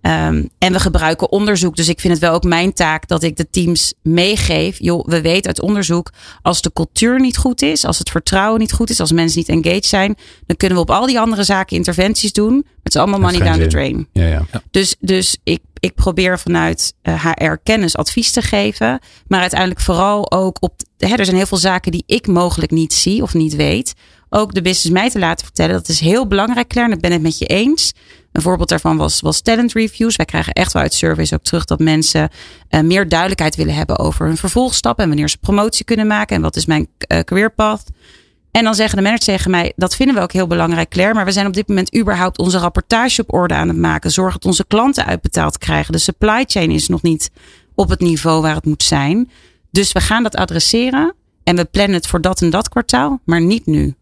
Ehm, 0.04 0.44
en 0.58 0.74
we 0.74 0.80
gebruiken 0.80 1.32
onderzoek. 1.32 1.76
Dus 1.76 1.90
ik 1.90 2.00
vind 2.00 2.14
het 2.14 2.22
wel 2.22 2.34
ook 2.34 2.44
mijn 2.44 2.74
taak 2.74 3.08
dat 3.08 3.24
ik 3.24 3.38
de 3.38 3.50
teams 3.50 3.94
meegeef. 4.02 4.80
Joh, 4.80 5.06
we 5.06 5.22
weten 5.22 5.48
uit 5.48 5.62
onderzoek, 5.62 6.12
als 6.42 6.62
de 6.62 6.74
cultuur 6.74 7.20
niet 7.20 7.38
goed 7.38 7.62
is, 7.62 7.86
als 7.86 8.00
het 8.00 8.10
vertrouwen 8.10 8.60
niet 8.60 8.72
goed 8.72 8.90
is, 8.90 9.00
als 9.00 9.12
mensen 9.12 9.38
niet 9.38 9.50
engaged 9.50 9.86
zijn, 9.86 10.16
dan 10.46 10.58
kunnen 10.58 10.78
we 10.78 10.84
op 10.84 10.92
al 10.92 11.06
die 11.06 11.20
andere 11.20 11.44
zaken 11.44 11.76
interventies 11.76 12.34
doen. 12.34 12.66
Het 12.84 12.96
is 12.96 13.02
allemaal 13.02 13.20
money 13.20 13.40
down 13.40 13.60
the 13.60 13.68
drain. 13.68 14.08
Ja, 14.12 14.28
ja. 14.28 14.46
Dus, 14.72 14.96
dus 15.00 15.38
ik, 15.44 15.62
ik 15.80 15.96
probeer 15.96 16.40
vanuit 16.40 16.94
eh, 17.02 17.26
HR 17.26 17.54
kennis 17.64 17.96
advies 17.96 18.32
te 18.32 18.42
geven. 18.42 19.00
Maar 19.28 19.42
uiteindelijk 19.42 19.82
vooral 19.82 20.32
ook 20.32 20.58
op. 20.60 20.74
Hè, 20.98 21.16
er 21.16 21.26
zijn 21.26 21.38
heel 21.38 21.46
veel 21.46 21.58
zaken 21.58 21.92
die 21.92 22.04
ik 22.06 22.28
mogelijk 22.28 22.72
niet 22.72 22.94
zie 22.94 23.22
of 23.22 23.34
niet 23.34 23.56
weet. 23.56 23.94
Ook 24.34 24.54
de 24.54 24.62
business 24.62 24.90
mij 24.90 25.10
te 25.10 25.20
laten 25.20 25.46
vertellen. 25.46 25.74
Dat 25.74 25.88
is 25.88 26.00
heel 26.00 26.28
belangrijk, 26.28 26.68
Claire. 26.68 26.92
En 26.92 26.98
ik 26.98 27.04
ben 27.04 27.12
het 27.12 27.22
met 27.22 27.38
je 27.38 27.46
eens. 27.46 27.94
Een 28.32 28.42
voorbeeld 28.42 28.70
daarvan 28.70 28.98
was, 28.98 29.22
was 29.22 29.42
talent 29.42 29.74
reviews. 29.74 30.16
Wij 30.16 30.26
krijgen 30.26 30.54
echt 30.54 30.74
wel 30.74 30.82
uit 30.82 30.94
surveys 30.94 31.34
ook 31.34 31.44
terug 31.44 31.66
dat 31.66 31.80
mensen 31.80 32.30
uh, 32.70 32.82
meer 32.82 33.10
duidelijkheid 33.10 33.56
willen 33.56 33.74
hebben 33.74 34.00
over 34.00 34.26
hun 34.26 34.38
vervolgstap 34.38 35.00
en 35.00 35.08
wanneer 35.08 35.30
ze 35.30 35.38
promotie 35.38 35.86
kunnen 35.86 36.08
maken 36.08 36.36
en 36.36 36.42
wat 36.42 36.56
is 36.56 36.66
mijn 36.66 36.88
uh, 37.08 37.20
career 37.20 37.52
path. 37.52 37.84
En 38.52 38.64
dan 38.64 38.76
zeggen 38.76 38.98
de 38.98 39.04
managers 39.04 39.26
tegen 39.26 39.52
mij, 39.52 39.74
dat 39.76 39.96
vinden 39.96 40.16
we 40.16 40.22
ook 40.22 40.32
heel 40.32 40.48
belangrijk, 40.48 40.90
Claire. 40.90 41.14
Maar 41.14 41.26
we 41.26 41.32
zijn 41.32 41.48
op 41.48 41.54
dit 41.54 41.68
moment 41.68 41.96
überhaupt 41.98 42.38
onze 42.38 42.58
rapportage 42.58 43.22
op 43.22 43.34
orde 43.34 43.54
aan 43.54 43.68
het 43.68 43.78
maken. 43.78 44.12
Zorg 44.12 44.34
dat 44.34 44.46
onze 44.46 44.66
klanten 44.68 45.06
uitbetaald 45.06 45.58
krijgen. 45.58 45.92
De 45.92 46.00
supply 46.00 46.44
chain 46.48 46.72
is 46.72 46.88
nog 46.88 47.02
niet 47.02 47.32
op 47.76 47.90
het 47.90 48.00
niveau 48.00 48.42
waar 48.42 48.56
het 48.56 48.66
moet 48.66 48.84
zijn. 48.84 49.32
Dus 49.72 49.92
we 49.92 50.00
gaan 50.00 50.24
dat 50.24 50.36
adresseren. 50.36 51.16
En 51.44 51.56
we 51.56 51.66
plannen 51.66 51.96
het 51.96 52.08
voor 52.08 52.22
dat 52.22 52.42
en 52.42 52.50
dat 52.50 52.70
kwartaal, 52.70 53.20
maar 53.26 53.42
niet 53.42 53.66
nu. 53.66 53.96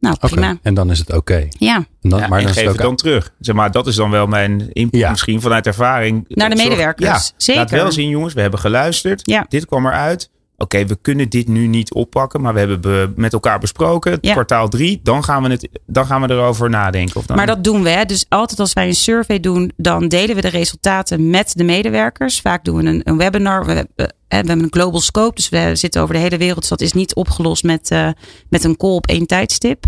Nou, 0.00 0.16
prima. 0.18 0.40
Okay. 0.40 0.58
En 0.62 0.74
dan 0.74 0.90
is 0.90 0.98
het 0.98 1.08
oké. 1.08 1.18
Okay. 1.18 1.48
Ja. 1.58 1.76
En, 1.76 2.10
dan, 2.10 2.18
ja, 2.20 2.28
maar 2.28 2.42
dan 2.42 2.52
geef 2.52 2.62
het, 2.62 2.72
het 2.72 2.82
dan 2.82 2.96
terug. 2.96 3.32
Zeg 3.40 3.54
maar, 3.54 3.70
dat 3.70 3.86
is 3.86 3.94
dan 3.94 4.10
wel 4.10 4.26
mijn 4.26 4.72
input 4.72 5.00
ja. 5.00 5.10
misschien 5.10 5.40
vanuit 5.40 5.66
ervaring. 5.66 6.24
Naar 6.28 6.50
de 6.50 6.56
medewerkers. 6.56 7.08
Ja, 7.08 7.34
Zeker. 7.36 7.60
Laat 7.62 7.70
wel 7.70 7.92
zien, 7.92 8.08
jongens. 8.08 8.34
We 8.34 8.40
hebben 8.40 8.60
geluisterd. 8.60 9.20
Ja. 9.24 9.46
Dit 9.48 9.66
kwam 9.66 9.86
eruit. 9.86 10.30
Oké, 10.60 10.86
we 10.86 10.98
kunnen 11.00 11.28
dit 11.28 11.48
nu 11.48 11.66
niet 11.66 11.92
oppakken, 11.92 12.40
maar 12.40 12.52
we 12.52 12.58
hebben 12.58 12.80
be 12.80 13.12
met 13.16 13.32
elkaar 13.32 13.58
besproken. 13.58 14.18
Ja. 14.20 14.32
Kwartaal 14.32 14.68
drie, 14.68 15.00
dan 15.02 15.24
gaan, 15.24 15.42
we 15.42 15.48
het, 15.48 15.68
dan 15.86 16.06
gaan 16.06 16.20
we 16.20 16.30
erover 16.30 16.70
nadenken. 16.70 17.16
Of 17.16 17.26
dan... 17.26 17.36
Maar 17.36 17.46
dat 17.46 17.64
doen 17.64 17.82
we. 17.82 17.88
Hè? 17.88 18.04
Dus 18.04 18.26
altijd 18.28 18.60
als 18.60 18.72
wij 18.72 18.86
een 18.86 18.94
survey 18.94 19.40
doen, 19.40 19.72
dan 19.76 20.08
delen 20.08 20.34
we 20.34 20.40
de 20.40 20.48
resultaten 20.48 21.30
met 21.30 21.52
de 21.56 21.64
medewerkers. 21.64 22.40
Vaak 22.40 22.64
doen 22.64 22.76
we 22.76 22.84
een, 22.84 23.00
een 23.04 23.16
webinar. 23.16 23.66
We, 23.66 23.74
we, 23.96 24.12
we 24.28 24.36
hebben 24.36 24.62
een 24.62 24.72
global 24.72 25.00
scope, 25.00 25.34
dus 25.34 25.48
we 25.48 25.70
zitten 25.74 26.02
over 26.02 26.14
de 26.14 26.20
hele 26.20 26.36
wereld. 26.38 26.60
Dus 26.60 26.68
dat 26.68 26.80
is 26.80 26.92
niet 26.92 27.14
opgelost 27.14 27.62
met, 27.62 27.90
uh, 27.90 28.08
met 28.48 28.64
een 28.64 28.76
call 28.76 28.94
op 28.94 29.06
één 29.06 29.26
tijdstip. 29.26 29.84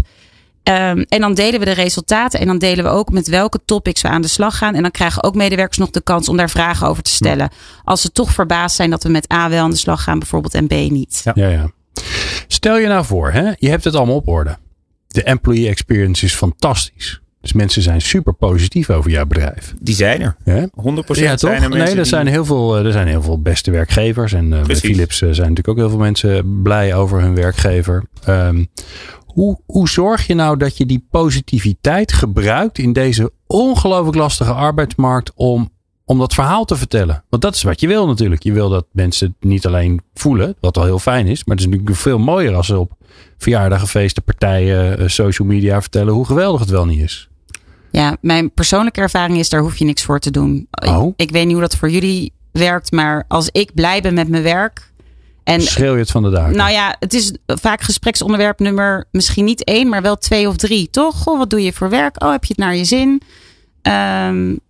Um, 0.71 1.05
en 1.09 1.21
dan 1.21 1.35
delen 1.35 1.59
we 1.61 1.65
de 1.65 1.73
resultaten 1.73 2.41
en 2.41 2.47
dan 2.47 2.59
delen 2.59 2.85
we 2.85 2.91
ook 2.91 3.11
met 3.11 3.29
welke 3.29 3.61
topics 3.65 4.03
we 4.03 4.09
aan 4.09 4.23
de 4.23 4.29
slag 4.29 4.59
gaan. 4.59 4.75
En 4.75 4.83
dan 4.83 4.91
krijgen 4.91 5.23
ook 5.23 5.35
medewerkers 5.35 5.79
nog 5.79 5.91
de 5.91 6.03
kans 6.03 6.29
om 6.29 6.37
daar 6.37 6.51
vragen 6.51 6.87
over 6.87 7.03
te 7.03 7.11
stellen. 7.11 7.51
Als 7.85 8.01
ze 8.01 8.13
toch 8.13 8.33
verbaasd 8.33 8.77
zijn 8.77 8.91
dat 8.91 9.03
we 9.03 9.09
met 9.09 9.33
A 9.33 9.49
wel 9.49 9.63
aan 9.63 9.71
de 9.71 9.77
slag 9.77 10.03
gaan, 10.03 10.19
bijvoorbeeld 10.19 10.55
en 10.55 10.67
B 10.67 10.71
niet. 10.71 11.21
Ja, 11.25 11.33
ja. 11.35 11.49
ja. 11.49 11.71
Stel 12.47 12.79
je 12.79 12.87
nou 12.87 13.05
voor, 13.05 13.31
hè? 13.33 13.51
je 13.59 13.69
hebt 13.69 13.85
het 13.85 13.95
allemaal 13.95 14.15
op 14.15 14.29
orde. 14.29 14.57
De 15.07 15.23
employee 15.23 15.69
experience 15.69 16.25
is 16.25 16.35
fantastisch. 16.35 17.21
Dus 17.41 17.53
mensen 17.53 17.83
zijn 17.83 18.01
super 18.01 18.35
positief 18.35 18.91
over 18.91 19.11
jouw 19.11 19.27
bedrijf. 19.27 19.75
Die 19.81 19.95
zijn 19.95 20.21
er. 20.21 20.37
Ja? 20.45 20.69
100% 20.69 20.71
ja, 20.73 21.35
toch? 21.35 21.39
zijn 21.39 21.63
er 21.63 21.69
mensen 21.69 21.71
Nee, 21.71 21.89
er 21.89 21.95
die... 21.95 22.05
zijn, 22.05 22.27
heel 22.27 22.45
veel, 22.45 22.77
er 22.77 22.93
zijn 22.93 23.07
heel 23.07 23.23
veel 23.23 23.41
beste 23.41 23.71
werkgevers. 23.71 24.33
En 24.33 24.53
uh, 24.53 24.65
bij. 24.65 24.77
Philips 24.77 25.21
uh, 25.21 25.29
zijn 25.33 25.49
natuurlijk 25.49 25.69
ook 25.69 25.77
heel 25.77 25.89
veel 25.89 25.99
mensen 25.99 26.63
blij 26.63 26.95
over 26.95 27.21
hun 27.21 27.35
werkgever. 27.35 28.05
Um, 28.29 28.69
hoe, 29.35 29.61
hoe 29.67 29.89
zorg 29.89 30.27
je 30.27 30.35
nou 30.35 30.57
dat 30.57 30.77
je 30.77 30.87
die 30.87 31.07
positiviteit 31.11 32.13
gebruikt 32.13 32.79
in 32.79 32.93
deze 32.93 33.33
ongelooflijk 33.47 34.17
lastige 34.17 34.53
arbeidsmarkt 34.53 35.33
om, 35.35 35.71
om 36.05 36.19
dat 36.19 36.35
verhaal 36.35 36.65
te 36.65 36.77
vertellen? 36.77 37.25
Want 37.29 37.43
dat 37.43 37.55
is 37.55 37.63
wat 37.63 37.81
je 37.81 37.87
wil 37.87 38.07
natuurlijk. 38.07 38.43
Je 38.43 38.53
wil 38.53 38.69
dat 38.69 38.87
mensen 38.93 39.27
het 39.27 39.51
niet 39.51 39.67
alleen 39.67 40.01
voelen, 40.15 40.55
wat 40.61 40.77
al 40.77 40.85
heel 40.85 40.99
fijn 40.99 41.27
is, 41.27 41.45
maar 41.45 41.57
het 41.57 41.65
is 41.65 41.71
natuurlijk 41.71 41.99
veel 41.99 42.19
mooier 42.19 42.55
als 42.55 42.67
ze 42.67 42.79
op 42.79 42.93
verjaardagen, 43.39 43.89
feesten, 43.89 44.23
partijen, 44.23 45.01
uh, 45.01 45.09
social 45.09 45.49
media 45.49 45.81
vertellen 45.81 46.13
hoe 46.13 46.27
geweldig 46.27 46.61
het 46.61 46.71
wel 46.71 46.87
niet 46.87 47.01
is. 47.01 47.29
Ja, 47.91 48.17
mijn 48.21 48.53
persoonlijke 48.53 49.01
ervaring 49.01 49.39
is, 49.39 49.49
daar 49.49 49.61
hoef 49.61 49.77
je 49.77 49.85
niks 49.85 50.05
voor 50.05 50.19
te 50.19 50.31
doen. 50.31 50.67
Oh. 50.71 51.07
Ik, 51.07 51.13
ik 51.17 51.31
weet 51.31 51.45
niet 51.45 51.53
hoe 51.53 51.63
dat 51.63 51.77
voor 51.77 51.91
jullie 51.91 52.33
werkt, 52.53 52.93
maar 52.93 53.25
als 53.29 53.49
ik 53.53 53.75
blij 53.75 54.03
ben 54.03 54.15
met 54.15 54.29
mijn 54.29 54.43
werk, 54.43 54.90
en, 55.45 55.61
Schreeuw 55.61 55.93
je 55.93 55.99
het 55.99 56.11
van 56.11 56.23
de 56.23 56.31
daken? 56.31 56.57
Nou 56.57 56.71
ja, 56.71 56.97
het 56.99 57.15
is 57.15 57.33
vaak 57.47 57.81
gespreksonderwerp 57.81 58.59
nummer 58.59 59.05
misschien 59.11 59.45
niet 59.45 59.65
één, 59.65 59.89
maar 59.89 60.03
wel 60.03 60.17
twee 60.17 60.49
of 60.49 60.57
drie, 60.57 60.91
toch? 60.91 61.17
Goh, 61.17 61.39
wat 61.39 61.51
doe 61.51 61.63
je 61.63 61.73
voor 61.73 61.91
werk? 61.91 62.23
Oh, 62.23 62.31
heb 62.31 62.45
je 62.45 62.55
het 62.57 62.65
naar 62.65 62.77
je 62.77 62.85
zin? 62.85 63.23
Um, 63.83 64.61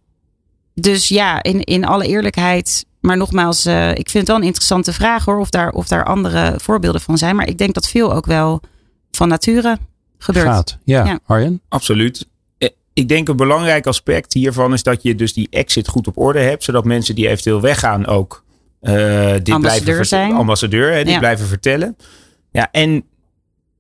dus 0.75 1.09
ja, 1.09 1.43
in, 1.43 1.65
in 1.65 1.85
alle 1.85 2.07
eerlijkheid. 2.07 2.85
Maar 3.01 3.17
nogmaals, 3.17 3.67
uh, 3.67 3.91
ik 3.91 4.11
vind 4.11 4.13
het 4.13 4.27
wel 4.27 4.37
een 4.37 4.43
interessante 4.43 4.93
vraag 4.93 5.25
hoor. 5.25 5.39
Of 5.39 5.51
daar, 5.51 5.71
of 5.71 5.89
daar 5.89 6.05
andere 6.05 6.55
voorbeelden 6.57 7.01
van 7.01 7.19
zijn. 7.19 7.37
Maar 7.37 7.49
ik 7.49 7.59
denk 7.59 7.75
dat 7.75 7.89
veel 7.89 8.15
ook 8.15 8.27
wel 8.27 8.61
van 9.11 9.29
nature 9.29 9.79
gebeurt. 10.19 10.47
Gaat, 10.47 10.79
ja. 10.85 11.05
ja. 11.05 11.19
Arjen? 11.27 11.61
Absoluut. 11.69 12.29
Ik 12.93 13.09
denk 13.09 13.29
een 13.29 13.37
belangrijk 13.37 13.87
aspect 13.87 14.33
hiervan 14.33 14.73
is 14.73 14.83
dat 14.83 15.03
je 15.03 15.15
dus 15.15 15.33
die 15.33 15.47
exit 15.51 15.89
goed 15.89 16.07
op 16.07 16.19
orde 16.19 16.41
hebt. 16.41 16.65
Zodat 16.65 16.85
mensen 16.85 17.15
die 17.15 17.29
eventueel 17.29 17.61
weggaan 17.61 18.07
ook 18.07 18.45
uh, 18.83 19.33
dit 19.33 19.51
ambassadeur 19.51 19.83
blijven 19.85 20.07
zijn. 20.07 20.33
ambassadeur, 20.33 20.91
hè, 20.93 20.99
Ja. 20.99 21.19
blijven 21.19 21.47
vertellen. 21.47 21.97
Ja, 22.53 22.69
en 22.73 23.05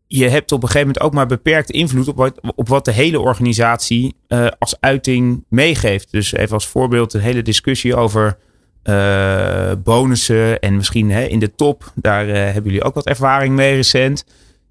je 0.06 0.28
hebt 0.28 0.52
op 0.52 0.62
een 0.62 0.66
gegeven 0.68 0.86
moment 0.86 1.04
ook 1.04 1.12
maar 1.12 1.26
beperkte 1.26 1.72
invloed 1.72 2.08
op 2.08 2.16
wat, 2.16 2.40
op 2.54 2.68
wat 2.68 2.84
de 2.84 2.92
hele 2.92 3.20
organisatie 3.20 4.14
uh, 4.28 4.46
als 4.58 4.76
uiting 4.80 5.44
meegeeft. 5.48 6.10
Dus 6.12 6.32
even 6.32 6.54
als 6.54 6.66
voorbeeld 6.66 7.14
een 7.14 7.20
hele 7.20 7.42
discussie 7.42 7.96
over 7.96 8.38
uh, 8.84 9.72
bonussen 9.84 10.60
en 10.60 10.76
misschien 10.76 11.10
hè, 11.10 11.22
in 11.24 11.38
de 11.38 11.54
top. 11.54 11.92
Daar 11.94 12.28
uh, 12.28 12.34
hebben 12.34 12.64
jullie 12.64 12.82
ook 12.82 12.94
wat 12.94 13.06
ervaring 13.06 13.54
mee 13.54 13.74
recent. 13.74 14.24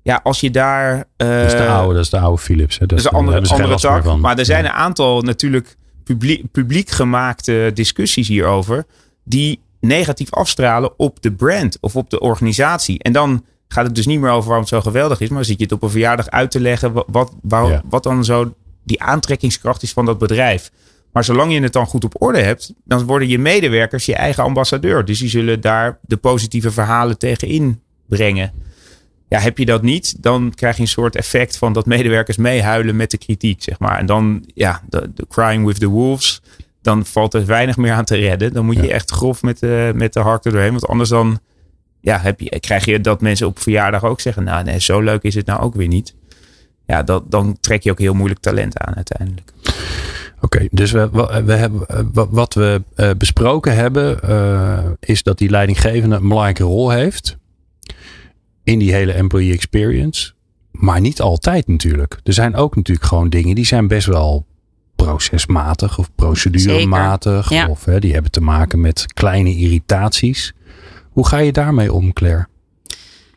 Ja, 0.04 0.20
als 0.24 0.40
je 0.40 0.52
daar. 0.52 0.96
Uh, 0.96 1.04
dat 1.38 1.46
is 1.46 1.52
de 1.52 1.68
oude, 1.68 1.94
dat 1.94 2.04
is 2.04 2.10
de 2.10 2.20
oude 2.20 2.42
Philips. 2.42 2.80
Hè. 2.80 2.86
dat 2.86 3.00
is 3.00 3.06
een 3.06 3.12
andere, 3.12 3.48
andere 3.48 3.76
tak. 3.80 4.04
van. 4.04 4.20
Maar 4.20 4.38
er 4.38 4.46
zijn 4.46 4.64
Ja. 4.64 4.70
een 4.70 4.76
aantal 4.76 5.22
natuurlijk 5.22 5.76
publiek, 6.04 6.52
publiek 6.52 6.90
gemaakte 6.90 7.72
discussies 7.74 8.28
hierover. 8.28 8.86
Die 9.24 9.60
negatief 9.80 10.32
afstralen 10.34 10.92
op 11.00 11.22
de 11.22 11.32
brand 11.32 11.78
of 11.82 11.96
op 11.96 12.10
de 12.10 12.20
organisatie. 12.20 13.04
En 13.04 13.12
dan 13.14 13.46
gaat 13.68 13.86
het 13.86 13.96
dus 13.96 14.06
niet 14.06 14.20
meer 14.20 14.30
over 14.32 14.44
waarom 14.46 14.60
het 14.60 14.70
zo 14.74 14.82
geweldig 14.82 15.20
is. 15.20 15.30
Maar 15.30 15.46
zit 15.46 15.58
je 15.58 15.64
het 15.64 15.72
op 15.74 15.84
een 15.84 15.90
verjaardag 15.90 16.30
uit 16.30 16.52
te 16.52 16.60
leggen. 16.60 16.94
Wat, 16.94 17.06
wat, 17.12 17.34
waar- 17.42 17.68
Ja. 17.68 17.82
wat 17.90 18.04
dan 18.04 18.26
zo 18.26 18.54
die 18.84 19.02
aantrekkingskracht 19.02 19.84
is 19.84 19.94
van 19.94 20.06
dat 20.06 20.18
bedrijf. 20.18 20.72
Maar 21.12 21.24
zolang 21.24 21.54
je 21.54 21.62
het 21.62 21.74
dan 21.74 21.86
goed 21.86 22.04
op 22.04 22.22
orde 22.22 22.42
hebt, 22.42 22.74
dan 22.84 23.06
worden 23.06 23.28
je 23.28 23.40
medewerkers 23.40 24.06
je 24.06 24.16
eigen 24.16 24.44
ambassadeur. 24.44 25.06
Dus 25.06 25.20
die 25.20 25.30
zullen 25.30 25.62
daar 25.62 26.00
de 26.02 26.18
positieve 26.18 26.72
verhalen 26.72 27.18
tegen 27.18 27.48
inbrengen. 27.48 28.52
Ja, 29.30 29.40
heb 29.40 29.58
je 29.58 29.66
dat 29.66 29.82
niet, 29.82 30.24
dan 30.24 30.52
krijg 30.56 30.76
je 30.76 30.82
een 30.82 30.88
soort 30.88 31.16
effect 31.16 31.58
van 31.58 31.74
dat 31.74 31.86
medewerkers 31.86 32.38
meehuilen 32.38 32.96
met 32.96 33.12
de 33.12 33.18
kritiek, 33.18 33.64
zeg 33.64 33.80
maar. 33.80 33.98
En 33.98 34.06
dan, 34.06 34.44
ja, 34.54 34.82
de, 34.90 35.12
de 35.16 35.26
crying 35.30 35.66
with 35.66 35.80
the 35.80 35.88
wolves, 35.88 36.42
dan 36.82 37.06
valt 37.06 37.34
er 37.34 37.46
weinig 37.46 37.78
meer 37.78 37.92
aan 37.94 38.06
te 38.06 38.16
redden. 38.16 38.54
Dan 38.54 38.66
moet 38.66 38.76
je 38.76 38.82
Ja. 38.88 38.94
echt 38.94 39.12
grof 39.12 39.42
met 39.42 39.60
de, 39.60 39.92
met 39.96 40.14
de 40.14 40.20
hark 40.20 40.46
er 40.46 40.52
doorheen. 40.52 40.72
Want 40.72 40.88
anders 40.88 41.10
dan, 41.10 41.40
ja, 42.02 42.18
heb 42.20 42.40
je, 42.40 42.60
krijg 42.60 42.86
je 42.86 43.02
dat 43.02 43.22
mensen 43.22 43.48
op 43.48 43.60
verjaardag 43.60 44.04
ook 44.04 44.20
zeggen, 44.20 44.44
nou 44.44 44.64
nee, 44.64 44.80
zo 44.82 45.00
leuk 45.02 45.24
is 45.24 45.36
het 45.36 45.46
nou 45.46 45.62
ook 45.62 45.76
weer 45.76 45.88
niet. 45.88 46.16
Ja, 46.86 47.04
dat, 47.04 47.32
dan 47.32 47.58
trek 47.60 47.84
je 47.84 47.92
ook 47.92 48.00
heel 48.00 48.14
moeilijk 48.14 48.40
talent 48.40 48.78
aan 48.78 48.96
uiteindelijk. 48.96 49.52
Oké, 50.42 50.68
dus 50.72 50.92
we, 50.92 51.10
we, 51.46 51.54
hebben, 51.54 51.88
eh, 51.88 52.00
wat- 52.14 52.28
wat 52.32 52.54
we 52.54 52.82
eh, 52.96 53.10
besproken 53.18 53.76
hebben, 53.76 54.22
eh, 54.22 54.86
is 55.00 55.24
dat 55.24 55.38
die 55.38 55.50
leidinggevende 55.50 56.16
een 56.16 56.22
belangrijke 56.28 56.64
rol 56.64 56.90
heeft 56.90 57.38
in 58.64 58.80
die 58.80 58.94
hele 58.94 59.12
employee 59.12 59.54
experience. 59.54 60.32
Maar 60.72 61.02
niet 61.02 61.22
altijd 61.22 61.68
natuurlijk. 61.68 62.20
Er 62.24 62.34
zijn 62.34 62.56
ook 62.56 62.76
natuurlijk 62.76 63.08
gewoon 63.08 63.30
dingen 63.30 63.56
die 63.56 63.66
zijn 63.66 63.88
best 63.88 64.08
wel 64.08 64.46
procesmatig 65.06 65.98
of 65.98 66.10
procedurematig. 66.16 67.48
Zeker, 67.48 67.66
ja. 67.66 67.72
Of 67.72 67.86
hè, 67.86 68.00
die 68.00 68.14
hebben 68.14 68.32
te 68.32 68.42
maken 68.42 68.82
met 68.82 69.14
kleine 69.14 69.56
irritaties. 69.56 70.54
Hoe 71.12 71.28
ga 71.28 71.38
je 71.38 71.52
daarmee 71.52 71.94
om, 71.94 72.14
Claire? 72.14 72.48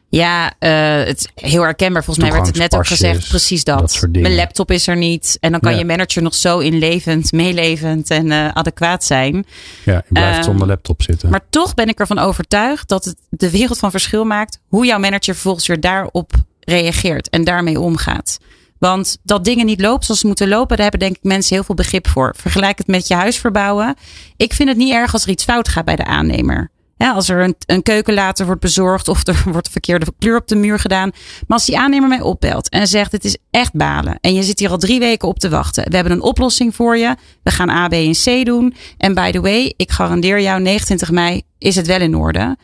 Ja, 0.08 0.52
eh, 0.58 1.06
het 1.06 1.18
is 1.18 1.48
heel 1.48 1.62
herkenbaar. 1.62 2.04
Volgens 2.04 2.24
mij 2.26 2.34
werd 2.34 2.46
het 2.46 2.56
net 2.56 2.74
ook 2.74 2.86
gezegd. 2.86 3.28
Precies 3.28 3.64
dat. 3.64 4.06
Mijn 4.10 4.34
laptop 4.34 4.70
is 4.70 4.86
er 4.86 4.96
niet. 4.96 5.36
En 5.40 5.50
dan 5.50 5.60
kan 5.60 5.72
Ja. 5.72 5.78
je 5.78 5.84
manager 5.84 6.22
nog 6.22 6.34
zo 6.34 6.58
inlevend, 6.58 7.32
meelevend 7.32 8.10
en 8.10 8.30
eh, 8.32 8.48
adequaat 8.48 9.04
zijn. 9.04 9.44
Ja, 9.84 9.94
je 9.94 10.02
blijft 10.08 10.34
Ehm, 10.36 10.42
zonder 10.44 10.66
laptop 10.66 11.02
zitten. 11.02 11.30
Maar 11.30 11.40
toch 11.50 11.74
ben 11.74 11.88
ik 11.88 11.98
ervan 11.98 12.18
overtuigd 12.18 12.88
dat 12.88 13.04
het 13.04 13.16
de 13.28 13.50
wereld 13.50 13.78
van 13.78 13.90
verschil 13.90 14.24
maakt. 14.24 14.58
Hoe 14.68 14.86
jouw 14.86 14.98
manager 14.98 15.34
vervolgens 15.34 15.66
weer 15.66 15.80
daarop 15.80 16.32
reageert 16.60 17.28
en 17.28 17.44
daarmee 17.44 17.80
omgaat. 17.80 18.38
Want 18.88 19.18
dat 19.22 19.44
dingen 19.44 19.66
niet 19.66 19.80
lopen 19.80 20.04
zoals 20.04 20.20
ze 20.20 20.26
moeten 20.26 20.48
lopen, 20.48 20.76
daar 20.76 20.90
hebben 20.90 21.00
denk 21.00 21.16
ik 21.16 21.22
mensen 21.22 21.54
heel 21.54 21.64
veel 21.64 21.74
begrip 21.74 22.08
voor. 22.08 22.34
Vergelijk 22.36 22.78
het 22.78 22.86
met 22.86 23.08
je 23.08 23.14
huis 23.14 23.38
verbouwen. 23.38 23.94
Ik 24.36 24.52
vind 24.52 24.68
het 24.68 24.78
niet 24.78 24.92
erg 24.92 25.12
als 25.12 25.22
er 25.22 25.30
iets 25.30 25.44
fout 25.44 25.68
gaat 25.68 25.84
bij 25.84 25.96
de 25.96 26.04
aannemer. 26.04 26.70
Als 26.96 27.28
er 27.28 27.40
een, 27.40 27.54
een 27.66 27.82
keukenlater 27.82 28.46
wordt 28.46 28.60
bezorgd 28.60 29.08
of 29.08 29.26
er 29.26 29.42
wordt 29.52 29.68
verkeerde 29.68 30.06
kleur 30.18 30.36
op 30.36 30.48
de 30.48 30.56
muur 30.56 30.78
gedaan. 30.78 31.10
Maar 31.46 31.58
als 31.58 31.66
die 31.66 31.78
aannemer 31.78 32.08
mij 32.08 32.20
opbelt 32.20 32.68
en 32.68 32.86
zegt 32.86 33.12
het 33.12 33.24
is 33.24 33.36
echt 33.50 33.72
balen. 33.72 34.18
En 34.20 34.34
je 34.34 34.42
zit 34.42 34.58
hier 34.58 34.70
al 34.70 34.78
drie 34.78 34.98
weken 34.98 35.28
op 35.28 35.38
te 35.38 35.48
wachten. 35.48 35.90
We 35.90 35.94
hebben 35.94 36.12
een 36.12 36.22
oplossing 36.22 36.74
voor 36.74 36.96
je. 36.96 37.16
We 37.42 37.50
gaan 37.50 37.70
A, 37.70 37.88
B 37.88 37.92
en 37.92 38.12
C 38.12 38.44
doen. 38.44 38.74
En 38.98 39.14
by 39.14 39.30
the 39.30 39.40
way, 39.40 39.72
ik 39.76 39.90
garandeer 39.90 40.40
jou 40.40 40.60
29 40.60 41.10
mei 41.10 41.42
is 41.58 41.76
het 41.76 41.86
wel 41.86 42.00
in 42.00 42.16
orde. 42.16 42.56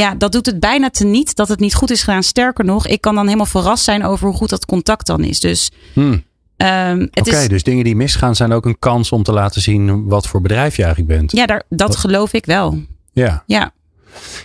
Ja, 0.00 0.14
dat 0.14 0.32
doet 0.32 0.46
het 0.46 0.60
bijna 0.60 0.90
te 0.90 1.04
niet 1.04 1.34
dat 1.34 1.48
het 1.48 1.60
niet 1.60 1.74
goed 1.74 1.90
is 1.90 2.02
gedaan. 2.02 2.22
Sterker 2.22 2.64
nog, 2.64 2.86
ik 2.86 3.00
kan 3.00 3.14
dan 3.14 3.24
helemaal 3.24 3.46
verrast 3.46 3.84
zijn 3.84 4.04
over 4.04 4.26
hoe 4.28 4.36
goed 4.36 4.48
dat 4.48 4.66
contact 4.66 5.06
dan 5.06 5.24
is. 5.24 5.40
Dus 5.40 5.70
Hmm. 5.92 6.24
ehm, 6.56 7.06
Oké, 7.12 7.48
dus 7.48 7.62
dingen 7.62 7.84
die 7.84 7.96
misgaan 7.96 8.36
zijn 8.36 8.52
ook 8.52 8.66
een 8.66 8.78
kans 8.78 9.12
om 9.12 9.22
te 9.22 9.32
laten 9.32 9.62
zien 9.62 10.06
wat 10.08 10.26
voor 10.26 10.40
bedrijf 10.40 10.76
je 10.76 10.84
eigenlijk 10.84 11.18
bent. 11.18 11.32
ja, 11.32 11.46
daar, 11.46 11.62
dat 11.68 11.96
geloof 11.96 12.32
ik 12.32 12.46
wel. 12.46 12.78
Ja. 13.12 13.42
Ja, 13.46 13.72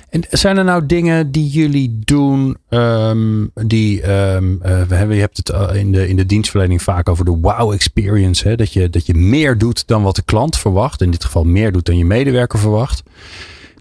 En 0.09 0.23
zijn 0.29 0.57
er 0.57 0.63
nou 0.63 0.85
dingen 0.85 1.31
die 1.31 1.47
jullie 1.47 1.99
doen 2.05 2.57
ehm, 2.69 3.45
die 3.53 4.01
ehm, 4.01 4.53
eh, 4.61 4.81
we 4.81 4.95
hebben, 4.95 5.15
je 5.15 5.21
hebt 5.21 5.37
het 5.37 5.49
eh, 5.49 5.75
in 5.75 5.91
de, 5.91 6.07
in 6.07 6.15
de 6.15 6.25
dienstverlening 6.25 6.81
vaak 6.81 7.09
over 7.09 7.25
de 7.25 7.37
wow 7.41 7.73
experience. 7.73 8.47
Hè? 8.47 8.55
Dat, 8.55 8.73
je, 8.73 8.89
dat 8.89 9.05
je 9.05 9.13
meer 9.13 9.57
doet 9.57 9.87
dan 9.87 10.03
wat 10.03 10.15
de 10.15 10.21
klant 10.21 10.57
verwacht. 10.57 11.01
In 11.01 11.11
dit 11.11 11.23
geval 11.23 11.43
meer 11.43 11.71
doet 11.71 11.85
dan 11.85 11.97
je 11.97 12.05
medewerker 12.05 12.59
verwacht. 12.59 13.03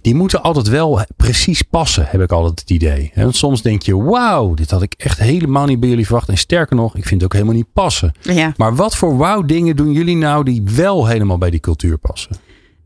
Die 0.09 0.17
moeten 0.17 0.43
altijd 0.43 0.69
wel 0.69 1.01
precies 1.17 1.63
passen, 1.63 2.07
heb 2.09 2.21
ik 2.21 2.33
altijd 2.33 2.61
het 2.61 2.71
idee. 2.71 3.11
En 3.15 3.33
soms 3.33 3.63
denk 3.63 3.83
je, 3.83 3.97
wauw, 3.97 4.55
dit 4.55 4.71
had 4.71 4.83
ik 4.83 4.95
echt 4.97 5.19
helemaal 5.19 5.67
niet 5.67 5.81
bij 5.81 5.89
jullie 5.89 6.05
verwacht. 6.05 6.29
En 6.29 6.39
sterker 6.39 6.77
nog, 6.77 6.97
ik 6.97 7.07
vind 7.07 7.21
het 7.21 7.25
ook 7.25 7.33
helemaal 7.33 7.55
niet 7.55 7.73
passen. 7.73 8.13
Ja. 8.21 8.53
Maar 8.57 8.77
wat 8.77 8.97
voor 8.97 9.17
wauw 9.17 9.43
dingen 9.43 9.77
doen 9.77 9.93
jullie 9.93 10.17
nou 10.17 10.45
die 10.45 10.63
wel 10.75 11.07
helemaal 11.07 11.39
bij 11.39 11.51
die 11.51 11.61
cultuur 11.61 11.99
passen? 11.99 12.37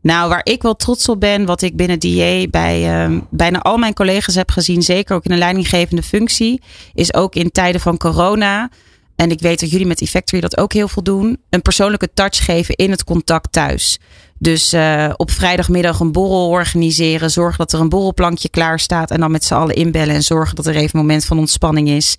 Nou, 0.01 0.29
waar 0.29 0.41
ik 0.43 0.61
wel 0.61 0.75
trots 0.75 1.09
op 1.09 1.19
ben, 1.19 1.45
wat 1.45 1.61
ik 1.61 1.75
binnen 1.75 1.99
DA 1.99 2.47
bij 2.49 3.07
uh, 3.07 3.19
bijna 3.29 3.59
al 3.59 3.77
mijn 3.77 3.93
collega's 3.93 4.35
heb 4.35 4.51
gezien, 4.51 4.81
zeker 4.81 5.15
ook 5.15 5.25
in 5.25 5.31
een 5.31 5.37
leidinggevende 5.37 6.03
functie, 6.03 6.61
is 6.93 7.13
ook 7.13 7.35
in 7.35 7.51
tijden 7.51 7.81
van 7.81 7.97
corona. 7.97 8.69
En 9.15 9.31
ik 9.31 9.39
weet 9.39 9.59
dat 9.59 9.71
jullie 9.71 9.87
met 9.87 10.01
Effectory 10.01 10.41
dat 10.41 10.57
ook 10.57 10.73
heel 10.73 10.87
veel 10.87 11.03
doen. 11.03 11.37
Een 11.49 11.61
persoonlijke 11.61 12.09
touch 12.13 12.45
geven 12.45 12.75
in 12.75 12.91
het 12.91 13.03
contact 13.03 13.51
thuis. 13.51 13.99
Dus 14.43 14.73
uh, 14.73 15.09
op 15.15 15.31
vrijdagmiddag 15.31 15.99
een 15.99 16.11
borrel 16.11 16.49
organiseren. 16.49 17.31
Zorgen 17.31 17.57
dat 17.57 17.73
er 17.73 17.79
een 17.79 17.89
borrelplankje 17.89 18.49
klaar 18.49 18.79
staat. 18.79 19.11
En 19.11 19.19
dan 19.19 19.31
met 19.31 19.43
z'n 19.43 19.53
allen 19.53 19.75
inbellen. 19.75 20.15
En 20.15 20.23
zorgen 20.23 20.55
dat 20.55 20.65
er 20.65 20.75
even 20.75 20.99
een 20.99 21.05
moment 21.05 21.25
van 21.25 21.37
ontspanning 21.37 21.89
is. 21.89 22.17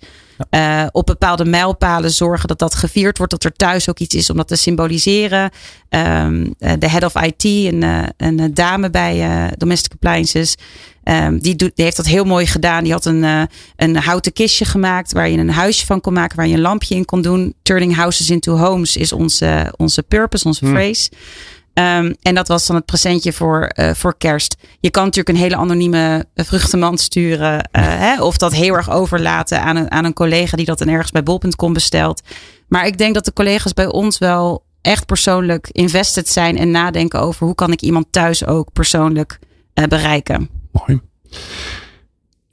Ja. 0.49 0.83
Uh, 0.83 0.87
op 0.91 1.05
bepaalde 1.05 1.45
mijlpalen 1.45 2.11
zorgen 2.11 2.47
dat 2.47 2.59
dat 2.59 2.75
gevierd 2.75 3.17
wordt. 3.17 3.31
Dat 3.31 3.43
er 3.43 3.53
thuis 3.53 3.89
ook 3.89 3.99
iets 3.99 4.15
is 4.15 4.29
om 4.29 4.37
dat 4.37 4.47
te 4.47 4.55
symboliseren. 4.55 5.49
Um, 5.89 6.53
de 6.57 6.89
head 6.89 7.03
of 7.03 7.21
IT, 7.21 7.43
een, 7.43 7.83
een 8.17 8.53
dame 8.53 8.89
bij 8.89 9.49
Domestic 9.57 9.91
Appliances. 9.91 10.55
Um, 11.03 11.39
die, 11.39 11.55
doet, 11.55 11.71
die 11.75 11.85
heeft 11.85 11.97
dat 11.97 12.05
heel 12.05 12.23
mooi 12.23 12.45
gedaan. 12.45 12.83
Die 12.83 12.91
had 12.91 13.05
een, 13.05 13.23
uh, 13.23 13.41
een 13.75 13.95
houten 13.95 14.33
kistje 14.33 14.65
gemaakt 14.65 15.11
waar 15.11 15.29
je 15.29 15.37
een 15.37 15.49
huisje 15.49 15.85
van 15.85 16.01
kon 16.01 16.13
maken, 16.13 16.37
waar 16.37 16.47
je 16.47 16.53
een 16.53 16.61
lampje 16.61 16.95
in 16.95 17.05
kon 17.05 17.21
doen. 17.21 17.53
Turning 17.61 17.95
houses 17.95 18.29
into 18.29 18.57
homes 18.57 18.97
is 18.97 19.11
onze, 19.11 19.73
onze 19.77 20.03
purpose, 20.03 20.47
onze 20.47 20.65
hmm. 20.65 20.73
Um, 21.77 22.15
en 22.21 22.35
dat 22.35 22.47
was 22.47 22.65
dan 22.65 22.75
het 22.75 22.85
presentje 22.85 23.33
voor, 23.33 23.71
uh, 23.75 23.93
voor 23.93 24.17
kerst. 24.17 24.55
Je 24.79 24.89
kan 24.89 25.03
natuurlijk 25.03 25.37
een 25.37 25.43
hele 25.43 25.55
anonieme 25.55 26.25
vruchtenmand 26.35 26.99
sturen. 26.99 27.53
Uh, 27.55 27.59
hè, 27.71 28.21
of 28.21 28.37
dat 28.37 28.53
heel 28.53 28.73
erg 28.73 28.89
overlaten 28.89 29.61
aan 29.61 29.75
een, 29.75 29.91
aan 29.91 30.05
een 30.05 30.13
collega 30.13 30.57
die 30.57 30.65
dat 30.65 30.77
dan 30.77 30.87
ergens 30.87 31.11
bij 31.11 31.23
bol.com 31.23 31.73
bestelt. 31.73 32.21
Maar 32.67 32.85
ik 32.85 32.97
denk 32.97 33.13
dat 33.13 33.25
de 33.25 33.33
collega's 33.33 33.73
bij 33.73 33.87
ons 33.87 34.17
wel 34.17 34.63
echt 34.81 35.05
persoonlijk 35.05 35.69
invested 35.71 36.29
zijn 36.29 36.57
en 36.57 36.71
nadenken 36.71 37.19
over 37.19 37.45
hoe 37.45 37.55
kan 37.55 37.71
ik 37.71 37.81
iemand 37.81 38.05
thuis 38.09 38.45
ook 38.45 38.73
persoonlijk 38.73 39.39
uh, 39.73 39.85
bereiken. 39.85 40.49
Mooi. 40.71 41.01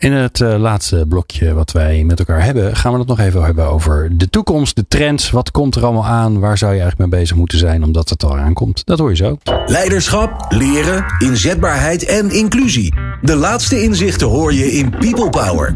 In 0.03 0.13
het 0.13 0.41
uh, 0.41 0.59
laatste 0.59 1.05
blokje 1.09 1.55
wat 1.55 1.73
wij 1.73 2.05
met 2.05 2.19
elkaar 2.19 2.45
hebben, 2.45 2.77
gaan 2.77 2.93
we 2.93 2.99
het 2.99 3.09
nog 3.09 3.19
even 3.19 3.45
hebben 3.45 3.67
over 3.67 4.19
de 4.19 4.31
toekomst, 4.31 4.77
de 4.77 4.85
trends. 4.89 5.31
Wat 5.31 5.51
komt 5.51 5.75
er 5.75 5.85
allemaal 5.85 6.07
aan? 6.07 6.41
Waar 6.41 6.59
zou 6.59 6.73
je 6.73 6.81
eigenlijk 6.81 7.11
mee 7.11 7.21
bezig 7.21 7.37
moeten 7.37 7.59
zijn 7.59 7.85
omdat 7.85 8.09
het 8.09 8.25
al 8.25 8.39
aankomt? 8.39 8.87
Dat 8.87 8.99
hoor 8.99 9.11
je 9.11 9.17
zo. 9.17 9.39
Leiderschap, 9.67 10.47
leren, 10.49 11.05
inzetbaarheid 11.19 12.05
en 12.05 12.31
inclusie. 12.31 12.95
De 13.21 13.37
laatste 13.37 13.83
inzichten 13.83 14.27
hoor 14.27 14.55
je 14.55 14.73
in 14.73 14.91
People 14.91 15.31
Power. 15.31 15.73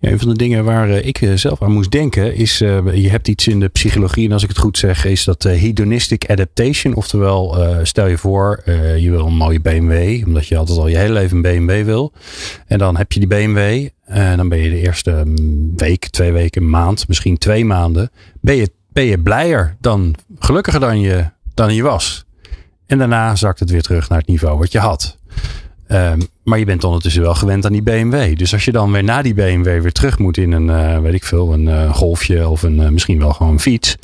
Een 0.00 0.18
van 0.18 0.28
de 0.28 0.34
dingen 0.34 0.64
waar 0.64 0.88
uh, 0.88 1.06
ik 1.06 1.20
uh, 1.20 1.36
zelf 1.36 1.62
aan 1.62 1.72
moest 1.72 1.90
denken 1.90 2.34
is, 2.34 2.60
uh, 2.60 2.94
je 2.94 3.10
hebt 3.10 3.28
iets 3.28 3.48
in 3.48 3.60
de 3.60 3.68
psychologie 3.68 4.26
en 4.26 4.32
als 4.32 4.42
ik 4.42 4.48
het 4.48 4.58
goed 4.58 4.78
zeg, 4.78 5.04
is 5.04 5.24
dat 5.24 5.42
hedonistic 5.42 6.30
adaptation. 6.30 6.94
Oftewel, 6.94 7.56
stel 7.82 8.06
je 8.06 8.18
voor, 8.18 8.62
je 8.98 9.10
wil 9.10 9.26
een 9.26 9.36
mooie 9.36 9.60
BMW, 9.60 10.26
omdat 10.26 10.46
je 10.46 10.56
altijd 10.56 10.78
al 10.78 10.88
je 10.88 10.96
hele 10.96 11.12
leven 11.12 11.36
een 11.36 11.42
BMW 11.42 11.84
wil. 11.84 12.12
En 12.66 12.78
dan 12.78 12.96
heb 12.96 13.12
je 13.12 13.20
die 13.20 13.28
BMW 13.28 13.88
en 14.04 14.36
dan 14.36 14.48
ben 14.48 14.58
je 14.58 14.70
de 14.70 14.80
eerste 14.80 15.24
week, 15.76 16.06
twee 16.06 16.32
weken, 16.32 16.70
maand, 16.70 17.08
misschien 17.08 17.38
twee 17.38 17.64
maanden, 17.64 18.10
ben 18.40 18.56
je, 18.56 18.70
ben 18.92 19.04
je 19.04 19.18
blijer 19.18 19.76
dan, 19.80 20.14
gelukkiger 20.38 20.80
dan 20.80 21.00
je, 21.00 21.24
dan 21.54 21.74
je 21.74 21.82
was. 21.82 22.24
En 22.86 22.98
daarna 22.98 23.36
zakt 23.36 23.60
het 23.60 23.70
weer 23.70 23.82
terug 23.82 24.08
naar 24.08 24.18
het 24.18 24.26
niveau 24.26 24.58
wat 24.58 24.72
je 24.72 24.78
had. 24.78 25.18
Um, 25.92 26.28
maar 26.44 26.58
je 26.58 26.64
bent 26.64 26.84
ondertussen 26.84 27.22
wel 27.22 27.34
gewend 27.34 27.64
aan 27.64 27.72
die 27.72 27.82
BMW. 27.82 28.36
Dus 28.36 28.52
als 28.52 28.64
je 28.64 28.72
dan 28.72 28.92
weer 28.92 29.04
na 29.04 29.22
die 29.22 29.34
BMW 29.34 29.64
weer 29.64 29.92
terug 29.92 30.18
moet 30.18 30.36
in 30.36 30.52
een, 30.52 30.66
uh, 30.66 30.98
weet 30.98 31.14
ik 31.14 31.24
veel, 31.24 31.52
een 31.52 31.66
uh, 31.66 31.94
golfje 31.94 32.48
of 32.48 32.62
een, 32.62 32.76
uh, 32.76 32.88
misschien 32.88 33.18
wel 33.18 33.32
gewoon 33.32 33.52
een 33.52 33.60
fiets. 33.60 33.96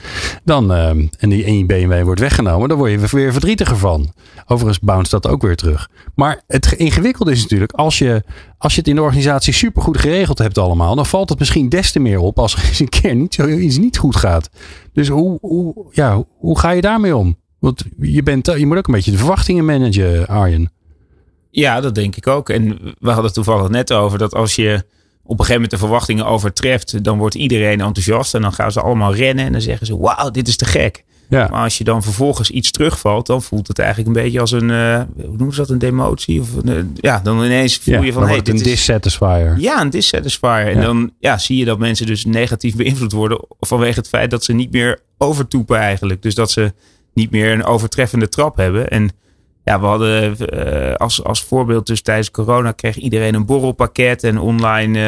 Dan, 0.44 0.72
en, 0.72 1.10
die, 1.28 1.44
en 1.44 1.58
je 1.58 1.66
BMW 1.66 2.02
wordt 2.02 2.20
weggenomen, 2.20 2.68
dan 2.68 2.78
word 2.78 2.90
je 2.90 2.98
weer 2.98 3.32
verdrietiger 3.32 3.76
van. 3.76 4.12
Overigens 4.46 4.84
bounce 4.84 5.10
dat 5.10 5.26
ook 5.26 5.42
weer 5.42 5.56
terug. 5.56 5.90
Maar 6.14 6.42
het 6.46 6.72
ingewikkelde 6.72 7.30
is 7.30 7.42
natuurlijk, 7.42 7.72
als 7.72 7.98
je, 7.98 8.22
als 8.58 8.72
je 8.72 8.78
het 8.78 8.88
in 8.88 8.94
de 8.94 9.02
organisatie 9.02 9.52
supergoed 9.52 9.98
geregeld 9.98 10.38
hebt 10.38 10.58
allemaal, 10.58 10.94
dan 10.94 11.06
valt 11.06 11.28
het 11.28 11.38
misschien 11.38 11.68
des 11.68 11.92
te 11.92 11.98
meer 11.98 12.18
op 12.18 12.38
als 12.38 12.54
er 12.54 12.64
eens 12.68 12.80
een 12.80 12.88
keer 12.88 13.14
niet, 13.14 13.34
zo, 13.34 13.48
iets 13.48 13.78
niet 13.78 13.98
goed 13.98 14.16
gaat. 14.16 14.50
Dus 14.92 15.08
hoe, 15.08 15.38
hoe, 15.40 15.86
ja, 15.90 16.24
hoe 16.38 16.58
ga 16.58 16.70
je 16.70 16.80
daarmee 16.80 17.16
om? 17.16 17.36
Want 17.58 17.84
je, 17.98 18.22
bent, 18.22 18.46
je 18.46 18.66
moet 18.66 18.76
ook 18.76 18.86
een 18.86 18.94
beetje 18.94 19.10
de 19.10 19.16
verwachtingen 19.16 19.64
managen, 19.64 20.26
Arjen. 20.26 20.70
Ja, 21.50 21.80
dat 21.80 21.94
denk 21.94 22.16
ik 22.16 22.26
ook. 22.26 22.48
En 22.48 22.78
we 22.98 23.06
hadden 23.06 23.24
het 23.24 23.34
toevallig 23.34 23.68
net 23.68 23.92
over 23.92 24.18
dat 24.18 24.34
als 24.34 24.54
je 24.54 24.84
op 25.22 25.38
een 25.38 25.44
gegeven 25.44 25.54
moment 25.54 25.70
de 25.70 25.78
verwachtingen 25.78 26.26
overtreft, 26.26 27.04
dan 27.04 27.18
wordt 27.18 27.34
iedereen 27.34 27.80
enthousiast 27.80 28.34
en 28.34 28.42
dan 28.42 28.52
gaan 28.52 28.72
ze 28.72 28.80
allemaal 28.80 29.14
rennen 29.14 29.44
en 29.44 29.52
dan 29.52 29.60
zeggen 29.60 29.86
ze: 29.86 29.98
Wauw, 29.98 30.30
dit 30.30 30.48
is 30.48 30.56
te 30.56 30.64
gek. 30.64 31.04
Ja. 31.28 31.48
Maar 31.50 31.62
als 31.62 31.78
je 31.78 31.84
dan 31.84 32.02
vervolgens 32.02 32.50
iets 32.50 32.70
terugvalt, 32.70 33.26
dan 33.26 33.42
voelt 33.42 33.68
het 33.68 33.78
eigenlijk 33.78 34.08
een 34.08 34.22
beetje 34.22 34.40
als 34.40 34.52
een, 34.52 34.68
uh, 34.68 35.00
hoe 35.16 35.36
noemen 35.36 35.54
ze 35.54 35.60
dat, 35.60 35.70
een 35.70 35.78
demotie? 35.78 36.40
Of 36.40 36.54
een, 36.54 36.68
uh, 36.68 36.82
ja, 36.94 37.20
dan 37.20 37.44
ineens 37.44 37.78
voel 37.78 37.94
ja, 37.94 38.02
je 38.02 38.12
van, 38.12 38.26
hey, 38.26 38.42
dit 38.42 38.48
een 38.48 38.62
dissatisfier. 38.62 39.54
Ja, 39.58 39.80
een 39.80 39.90
dissatisfier. 39.90 40.66
En 40.66 40.80
dan 40.80 41.12
ja, 41.18 41.38
zie 41.38 41.56
je 41.56 41.64
dat 41.64 41.78
mensen 41.78 42.06
dus 42.06 42.24
negatief 42.24 42.76
beïnvloed 42.76 43.12
worden 43.12 43.44
vanwege 43.60 43.98
het 43.98 44.08
feit 44.08 44.30
dat 44.30 44.44
ze 44.44 44.52
niet 44.52 44.72
meer 44.72 45.00
overtoepen 45.18 45.78
eigenlijk. 45.78 46.22
Dus 46.22 46.34
dat 46.34 46.50
ze 46.50 46.72
niet 47.14 47.30
meer 47.30 47.52
een 47.52 47.64
overtreffende 47.64 48.28
trap 48.28 48.56
hebben. 48.56 48.88
En 48.88 49.10
ja, 49.66 49.80
we 49.80 49.86
hadden 49.86 50.36
uh, 50.40 50.94
als, 50.94 51.24
als 51.24 51.42
voorbeeld 51.42 51.86
dus 51.86 52.02
tijdens 52.02 52.30
corona 52.30 52.72
kreeg 52.72 52.96
iedereen 52.96 53.34
een 53.34 53.46
borrelpakket 53.46 54.24
en 54.24 54.38
online 54.38 54.98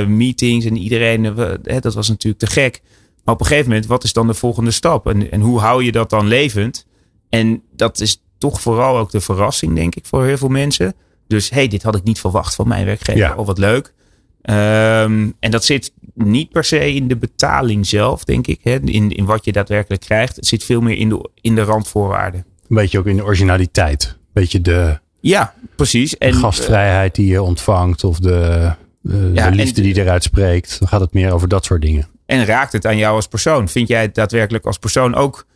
uh, 0.00 0.06
meetings 0.06 0.64
en 0.64 0.76
iedereen, 0.76 1.24
uh, 1.24 1.80
dat 1.80 1.94
was 1.94 2.08
natuurlijk 2.08 2.42
te 2.42 2.46
gek. 2.46 2.82
Maar 3.24 3.34
op 3.34 3.40
een 3.40 3.46
gegeven 3.46 3.68
moment, 3.68 3.86
wat 3.86 4.04
is 4.04 4.12
dan 4.12 4.26
de 4.26 4.34
volgende 4.34 4.70
stap? 4.70 5.06
En, 5.06 5.30
en 5.30 5.40
hoe 5.40 5.60
hou 5.60 5.84
je 5.84 5.92
dat 5.92 6.10
dan 6.10 6.26
levend? 6.26 6.86
En 7.28 7.62
dat 7.76 8.00
is 8.00 8.22
toch 8.38 8.60
vooral 8.60 8.98
ook 8.98 9.10
de 9.10 9.20
verrassing, 9.20 9.74
denk 9.74 9.94
ik, 9.94 10.06
voor 10.06 10.24
heel 10.24 10.36
veel 10.36 10.48
mensen. 10.48 10.94
Dus 11.26 11.50
hey, 11.50 11.68
dit 11.68 11.82
had 11.82 11.96
ik 11.96 12.04
niet 12.04 12.20
verwacht 12.20 12.54
van 12.54 12.68
mijn 12.68 12.84
werkgever. 12.84 13.20
Ja. 13.20 13.34
Oh, 13.34 13.46
wat 13.46 13.58
leuk. 13.58 13.94
Um, 14.42 15.34
en 15.40 15.50
dat 15.50 15.64
zit 15.64 15.92
niet 16.14 16.50
per 16.50 16.64
se 16.64 16.94
in 16.94 17.08
de 17.08 17.16
betaling 17.16 17.86
zelf, 17.86 18.24
denk 18.24 18.46
ik. 18.46 18.60
Hè? 18.62 18.78
In, 18.80 19.10
in 19.10 19.24
wat 19.24 19.44
je 19.44 19.52
daadwerkelijk 19.52 20.02
krijgt. 20.02 20.36
Het 20.36 20.46
zit 20.46 20.64
veel 20.64 20.80
meer 20.80 20.96
in 20.96 21.08
de, 21.08 21.30
in 21.40 21.54
de 21.54 21.62
randvoorwaarden. 21.62 22.44
Een 22.68 22.76
beetje 22.76 22.98
ook 22.98 23.06
in 23.06 23.16
de 23.16 23.24
originaliteit. 23.24 24.04
Een 24.04 24.30
beetje 24.32 24.60
de, 24.60 24.98
ja, 25.20 25.54
precies. 25.76 26.18
En, 26.18 26.30
de 26.30 26.36
gastvrijheid 26.36 27.14
die 27.14 27.26
je 27.26 27.42
ontvangt 27.42 28.04
of 28.04 28.18
de, 28.18 28.72
de, 29.00 29.30
ja, 29.34 29.50
de 29.50 29.56
liefde 29.56 29.82
die 29.82 29.96
eruit 30.00 30.22
spreekt. 30.22 30.78
Dan 30.78 30.88
gaat 30.88 31.00
het 31.00 31.12
meer 31.12 31.32
over 31.32 31.48
dat 31.48 31.64
soort 31.64 31.82
dingen. 31.82 32.06
En 32.26 32.44
raakt 32.44 32.72
het 32.72 32.86
aan 32.86 32.96
jou 32.96 33.14
als 33.14 33.28
persoon? 33.28 33.68
Vind 33.68 33.88
jij 33.88 34.02
het 34.02 34.14
daadwerkelijk 34.14 34.64
als 34.64 34.78
persoon 34.78 35.14
ook 35.14 35.46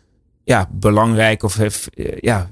ja, 0.44 0.68
belangrijk? 0.70 1.42
Of 1.42 1.58
ja, 2.20 2.50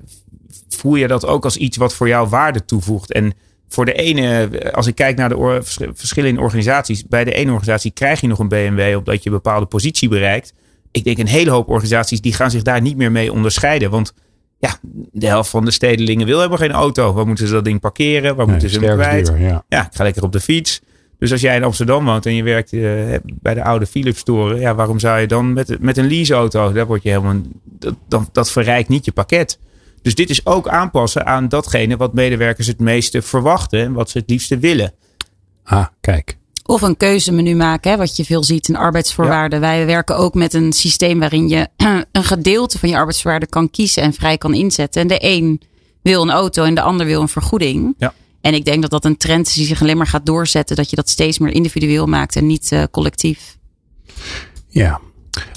voel 0.68 0.94
je 0.94 1.06
dat 1.06 1.26
ook 1.26 1.44
als 1.44 1.56
iets 1.56 1.76
wat 1.76 1.94
voor 1.94 2.08
jou 2.08 2.28
waarde 2.28 2.64
toevoegt? 2.64 3.12
En 3.12 3.32
voor 3.68 3.84
de 3.84 3.92
ene, 3.92 4.48
als 4.72 4.86
ik 4.86 4.94
kijk 4.94 5.16
naar 5.16 5.28
de 5.28 5.58
verschillen 5.94 6.30
in 6.30 6.38
organisaties. 6.38 7.06
Bij 7.06 7.24
de 7.24 7.32
ene 7.32 7.50
organisatie 7.50 7.90
krijg 7.90 8.20
je 8.20 8.26
nog 8.26 8.38
een 8.38 8.48
BMW 8.48 8.96
omdat 8.96 9.22
je 9.22 9.30
een 9.30 9.36
bepaalde 9.36 9.66
positie 9.66 10.08
bereikt. 10.08 10.52
Ik 10.90 11.04
denk 11.04 11.18
een 11.18 11.26
hele 11.26 11.50
hoop 11.50 11.68
organisaties 11.68 12.20
die 12.20 12.32
gaan 12.32 12.50
zich 12.50 12.62
daar 12.62 12.80
niet 12.80 12.96
meer 12.96 13.12
mee 13.12 13.32
onderscheiden. 13.32 13.90
Want 13.90 14.14
ja, 14.60 14.78
de 15.12 15.26
helft 15.26 15.50
van 15.50 15.64
de 15.64 15.70
stedelingen 15.70 16.26
wil 16.26 16.38
hebben 16.38 16.58
geen 16.58 16.72
auto. 16.72 17.12
Waar 17.12 17.26
moeten 17.26 17.46
ze 17.46 17.52
dat 17.52 17.64
ding 17.64 17.80
parkeren? 17.80 18.36
Waar 18.36 18.46
nee, 18.46 18.54
moeten 18.54 18.70
ze 18.70 18.80
hem 18.80 18.94
kwijt? 18.94 19.26
Duur, 19.26 19.40
ja. 19.40 19.64
ja, 19.68 19.86
ik 19.86 19.94
ga 19.94 20.04
lekker 20.04 20.22
op 20.22 20.32
de 20.32 20.40
fiets. 20.40 20.80
Dus 21.18 21.32
als 21.32 21.40
jij 21.40 21.56
in 21.56 21.64
Amsterdam 21.64 22.04
woont 22.04 22.26
en 22.26 22.34
je 22.34 22.42
werkt 22.42 22.72
uh, 22.72 23.16
bij 23.24 23.54
de 23.54 23.64
oude 23.64 23.86
Philips 23.86 24.22
toren, 24.22 24.60
ja, 24.60 24.74
waarom 24.74 24.98
zou 24.98 25.20
je 25.20 25.26
dan 25.26 25.52
met, 25.52 25.80
met 25.80 25.96
een 25.96 26.06
leaseauto, 26.06 26.72
daar 26.72 26.86
word 26.86 27.02
je 27.02 27.08
helemaal, 27.08 27.40
dat, 27.64 27.94
dat, 28.08 28.28
dat 28.32 28.50
verrijkt 28.50 28.88
niet 28.88 29.04
je 29.04 29.12
pakket. 29.12 29.58
Dus 30.02 30.14
dit 30.14 30.30
is 30.30 30.46
ook 30.46 30.68
aanpassen 30.68 31.26
aan 31.26 31.48
datgene 31.48 31.96
wat 31.96 32.14
medewerkers 32.14 32.66
het 32.66 32.78
meeste 32.78 33.22
verwachten 33.22 33.80
en 33.80 33.92
wat 33.92 34.10
ze 34.10 34.18
het 34.18 34.30
liefste 34.30 34.58
willen. 34.58 34.92
Ah, 35.64 35.86
kijk. 36.00 36.38
Of 36.64 36.82
een 36.82 36.96
keuzemenu 36.96 37.54
maken, 37.54 37.90
hè, 37.90 37.96
wat 37.96 38.16
je 38.16 38.24
veel 38.24 38.44
ziet 38.44 38.68
in 38.68 38.76
arbeidsvoorwaarden. 38.76 39.60
Ja. 39.60 39.66
Wij 39.66 39.86
werken 39.86 40.16
ook 40.16 40.34
met 40.34 40.54
een 40.54 40.72
systeem 40.72 41.18
waarin 41.18 41.48
je 41.48 41.68
een 42.12 42.24
gedeelte 42.24 42.78
van 42.78 42.88
je 42.88 42.96
arbeidsvoorwaarden 42.96 43.48
kan 43.48 43.70
kiezen 43.70 44.02
en 44.02 44.12
vrij 44.12 44.38
kan 44.38 44.54
inzetten. 44.54 45.02
En 45.02 45.08
de 45.08 45.18
een 45.20 45.60
wil 46.02 46.22
een 46.22 46.30
auto 46.30 46.64
en 46.64 46.74
de 46.74 46.80
ander 46.80 47.06
wil 47.06 47.20
een 47.20 47.28
vergoeding. 47.28 47.94
Ja. 47.98 48.14
En 48.40 48.54
ik 48.54 48.64
denk 48.64 48.82
dat 48.82 48.90
dat 48.90 49.04
een 49.04 49.16
trend 49.16 49.46
is 49.46 49.52
die 49.52 49.66
zich 49.66 49.82
alleen 49.82 49.96
maar 49.96 50.06
gaat 50.06 50.26
doorzetten. 50.26 50.76
Dat 50.76 50.90
je 50.90 50.96
dat 50.96 51.08
steeds 51.08 51.38
meer 51.38 51.52
individueel 51.52 52.06
maakt 52.06 52.36
en 52.36 52.46
niet 52.46 52.70
uh, 52.72 52.82
collectief. 52.90 53.56
Ja. 54.68 55.00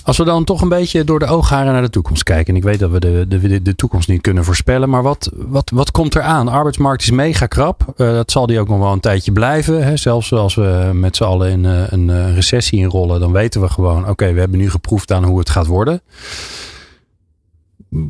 Als 0.04 0.18
we 0.18 0.24
dan 0.24 0.43
toch 0.43 0.62
een 0.62 0.70
beetje 0.70 1.04
door 1.04 1.20
de 1.20 1.26
oogharen 1.26 1.74
naar 1.74 1.82
de 1.82 1.89
toekomst 1.89 2.24
kijken. 2.24 2.54
En 2.54 2.56
ik 2.56 2.64
weet 2.64 2.80
dat 2.80 2.91
we 2.91 2.99
de, 2.99 3.26
de, 3.28 3.62
de 3.62 3.76
toekomst 3.76 4.08
niet 4.08 4.22
kunnen 4.22 4.43
voorspellen. 4.43 4.89
Maar 4.89 5.04
wat, 5.04 5.32
wat, 5.34 5.70
wat 5.70 5.91
komt 5.91 6.16
er 6.16 6.22
aan? 6.22 6.45
De 6.45 6.51
arbeidsmarkt 6.51 7.01
is 7.01 7.12
mega 7.12 7.45
krap. 7.45 7.93
Uh, 7.97 8.14
dat 8.14 8.32
zal 8.32 8.45
die 8.45 8.60
ook 8.60 8.68
nog 8.68 8.80
wel 8.80 8.91
een 8.91 8.99
tijdje 8.99 9.32
blijven. 9.32 9.84
Hè? 9.84 9.97
Zelfs 9.97 10.34
als 10.34 10.56
we 10.56 10.91
met 10.93 11.16
z'n 11.16 11.24
allen 11.24 11.51
in 11.51 11.64
uh, 11.64 11.82
een 11.88 12.10
uh, 12.10 12.36
recessie 12.36 12.80
inrollen. 12.80 13.20
Dan 13.20 13.32
weten 13.32 13.62
we 13.62 13.70
gewoon, 13.70 14.10
oké, 14.10 14.34
we 14.34 14.39
hebben 14.39 14.60
nu 14.60 14.70
geproefd 14.70 15.12
aan 15.12 15.24
hoe 15.24 15.39
het 15.39 15.49
gaat 15.49 15.68
worden. 15.68 16.01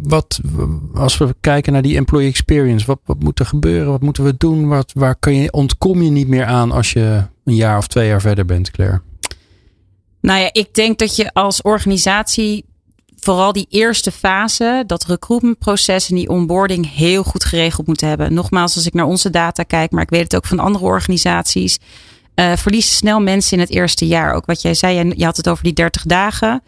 Wat, 0.04 0.40
als 0.94 1.18
we 1.18 1.36
kijken 1.40 1.74
naar 1.74 1.82
die 1.82 1.96
employee 1.96 2.30
experience. 2.30 2.86
Wat, 2.86 3.00
wat 3.06 3.20
moet 3.20 3.40
er 3.40 3.46
gebeuren? 3.46 3.92
Wat 3.92 4.02
moeten 4.02 4.24
we 4.24 4.36
doen? 4.38 4.68
Wat, 4.68 4.92
waar 4.94 5.16
kun 5.16 5.36
je, 5.36 5.52
ontkom 5.52 6.02
je 6.02 6.10
niet 6.10 6.28
meer 6.28 6.46
aan 6.46 6.72
als 6.72 6.94
je 6.94 7.24
een 7.44 7.56
jaar 7.56 7.78
of 7.78 7.88
twee 7.88 8.08
jaar 8.08 8.22
verder 8.22 8.46
bent, 8.46 8.72
Claire? 8.72 9.02
Nou 10.24 10.40
ja, 10.40 10.50
ik 10.52 10.74
denk 10.74 11.00
dat 11.00 11.16
je 11.16 11.34
als 11.34 11.62
organisatie 11.62 12.66
vooral 13.20 13.52
die 13.54 13.68
eerste 13.70 14.12
fase, 14.12 14.84
dat 14.88 15.06
recruitmentproces 15.06 16.10
en 16.10 16.16
die 16.16 16.30
onboarding 16.30 16.94
heel 16.94 17.24
goed 17.24 17.46
geregeld 17.46 17.88
moet 17.88 18.02
hebben. 18.02 18.34
Nogmaals, 18.34 18.76
als 18.76 18.86
ik 18.86 18.94
naar 18.94 19.06
onze 19.06 19.30
data 19.30 19.64
kijk, 19.64 19.92
maar 19.92 20.02
ik 20.02 20.10
weet 20.10 20.24
het 20.24 20.36
ook 20.36 20.46
van 20.46 20.60
andere 20.60 20.86
organisaties. 20.86 21.80
Uh, 22.36 22.56
verlies 22.56 22.96
snel 22.96 23.20
mensen 23.20 23.58
in 23.58 23.64
het 23.64 23.70
eerste 23.70 24.08
jaar. 24.08 24.34
Ook 24.34 24.46
wat 24.46 24.62
jij 24.62 24.74
zei, 24.74 25.14
je 25.16 25.26
had 25.26 25.38
het 25.38 25.50
over 25.50 25.64
die 25.64 25.74
30 25.74 26.04
dagen. 26.04 26.64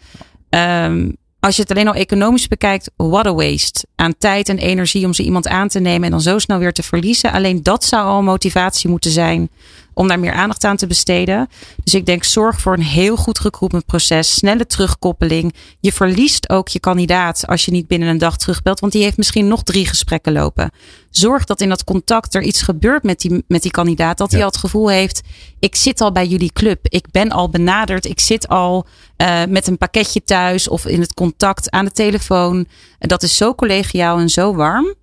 Um, 0.50 1.16
als 1.40 1.56
je 1.56 1.62
het 1.62 1.72
alleen 1.72 1.88
al 1.88 1.94
economisch 1.94 2.48
bekijkt, 2.48 2.92
what 2.96 3.26
a 3.26 3.34
waste. 3.34 3.86
Aan 3.96 4.18
tijd 4.18 4.50
en 4.50 4.58
energie 4.58 5.06
om 5.06 5.14
ze 5.14 5.24
iemand 5.24 5.48
aan 5.48 5.68
te 5.68 5.80
nemen 5.80 6.04
en 6.04 6.12
dan 6.12 6.22
zo 6.22 6.40
snel 6.40 6.60
weer 6.60 6.74
te 6.74 6.84
verliezen. 6.84 7.32
Alleen 7.32 7.64
dat 7.64 7.84
zou 7.84 8.06
al 8.06 8.22
motivatie 8.22 8.90
moeten 8.90 9.12
zijn 9.12 9.50
om 9.96 10.08
daar 10.08 10.20
meer 10.20 10.34
aandacht 10.34 10.64
aan 10.64 10.78
te 10.78 10.88
besteden. 10.88 11.48
Dus 11.84 11.94
ik 11.94 12.06
denk 12.06 12.24
zorg 12.24 12.62
voor 12.62 12.74
een 12.74 12.84
heel 12.84 13.16
goed 13.16 13.40
recruitmentproces, 13.40 14.34
snelle 14.34 14.66
terugkoppeling. 14.66 15.54
Je 15.80 15.94
verliest 15.94 16.50
ook 16.50 16.68
je 16.68 16.80
kandidaat 16.80 17.48
als 17.48 17.66
je 17.66 17.72
niet 17.72 17.88
binnen 17.88 18.10
een 18.10 18.18
dag 18.18 18.38
terugbelt, 18.38 18.80
want 18.80 18.92
die 18.92 19.04
heeft 19.04 19.18
misschien 19.18 19.48
nog 19.48 19.64
drie 19.64 19.86
gesprekken 19.86 20.34
lopen. 20.34 20.72
Zorg 21.10 21.44
dat 21.44 21.62
in 21.62 21.70
dat 21.70 21.84
contact 21.84 22.36
er 22.36 22.42
iets 22.42 22.62
gebeurt 22.62 23.04
met 23.04 23.20
die, 23.20 23.44
met 23.48 23.62
die 23.62 23.72
kandidaat, 23.72 24.18
dat 24.18 24.32
hij 24.32 24.40
al 24.42 24.48
het 24.48 24.58
gevoel 24.58 24.90
heeft, 24.90 25.22
ik 25.60 25.76
zit 25.76 26.02
al 26.02 26.12
bij 26.12 26.28
jullie 26.28 26.54
club, 26.54 26.80
ik 26.84 27.12
ben 27.12 27.30
al 27.30 27.50
benaderd, 27.50 28.06
ik 28.06 28.20
zit 28.20 28.48
al 28.48 28.86
uh, 29.18 29.44
met 29.50 29.68
een 29.68 29.78
pakketje 29.78 30.24
thuis 30.24 30.68
of 30.68 30.86
in 30.86 31.00
het 31.02 31.14
contact 31.14 31.72
aan 31.72 31.86
de 31.86 31.92
telefoon. 31.92 32.68
En 33.00 33.08
dat 33.08 33.24
is 33.24 33.38
zo 33.38 33.56
collegiaal 33.56 34.18
en 34.18 34.30
zo 34.30 34.56
warm. 34.56 34.96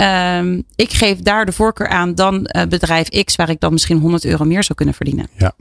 Um, 0.00 0.62
ik 0.74 0.92
geef 0.92 1.18
daar 1.18 1.46
de 1.46 1.52
voorkeur 1.52 1.88
aan 1.88 2.14
dan 2.14 2.50
uh, 2.56 2.62
bedrijf 2.62 3.08
X, 3.24 3.36
waar 3.36 3.50
ik 3.50 3.60
dan 3.60 3.72
misschien 3.72 3.98
100 3.98 4.24
euro 4.24 4.44
meer 4.44 4.64
zou 4.64 4.74
kunnen 4.74 4.94
verdienen. 4.94 5.28
Ja. 5.36 5.52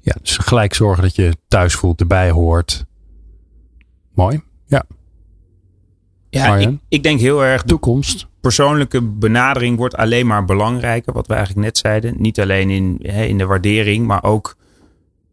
ja, 0.00 0.16
dus 0.22 0.36
gelijk 0.36 0.74
zorgen 0.74 1.02
dat 1.02 1.16
je 1.16 1.36
thuis 1.48 1.74
voelt, 1.74 2.00
erbij 2.00 2.30
hoort. 2.30 2.84
Mooi. 4.14 4.42
Ja. 4.66 4.84
Ja, 6.30 6.56
ik, 6.56 6.78
ik, 6.88 7.02
denk 7.02 7.20
heel 7.20 7.44
erg. 7.44 7.62
Toekomst. 7.62 8.26
Persoonlijke 8.40 9.02
benadering 9.02 9.76
wordt 9.76 9.96
alleen 9.96 10.26
maar 10.26 10.44
belangrijker. 10.44 11.12
Wat 11.12 11.26
we 11.26 11.34
eigenlijk 11.34 11.64
net 11.66 11.78
zeiden. 11.78 12.14
Niet 12.18 12.40
alleen 12.40 12.70
in, 12.70 12.98
hè, 13.02 13.24
in 13.24 13.38
de 13.38 13.46
waardering, 13.46 14.06
maar 14.06 14.24
ook 14.24 14.56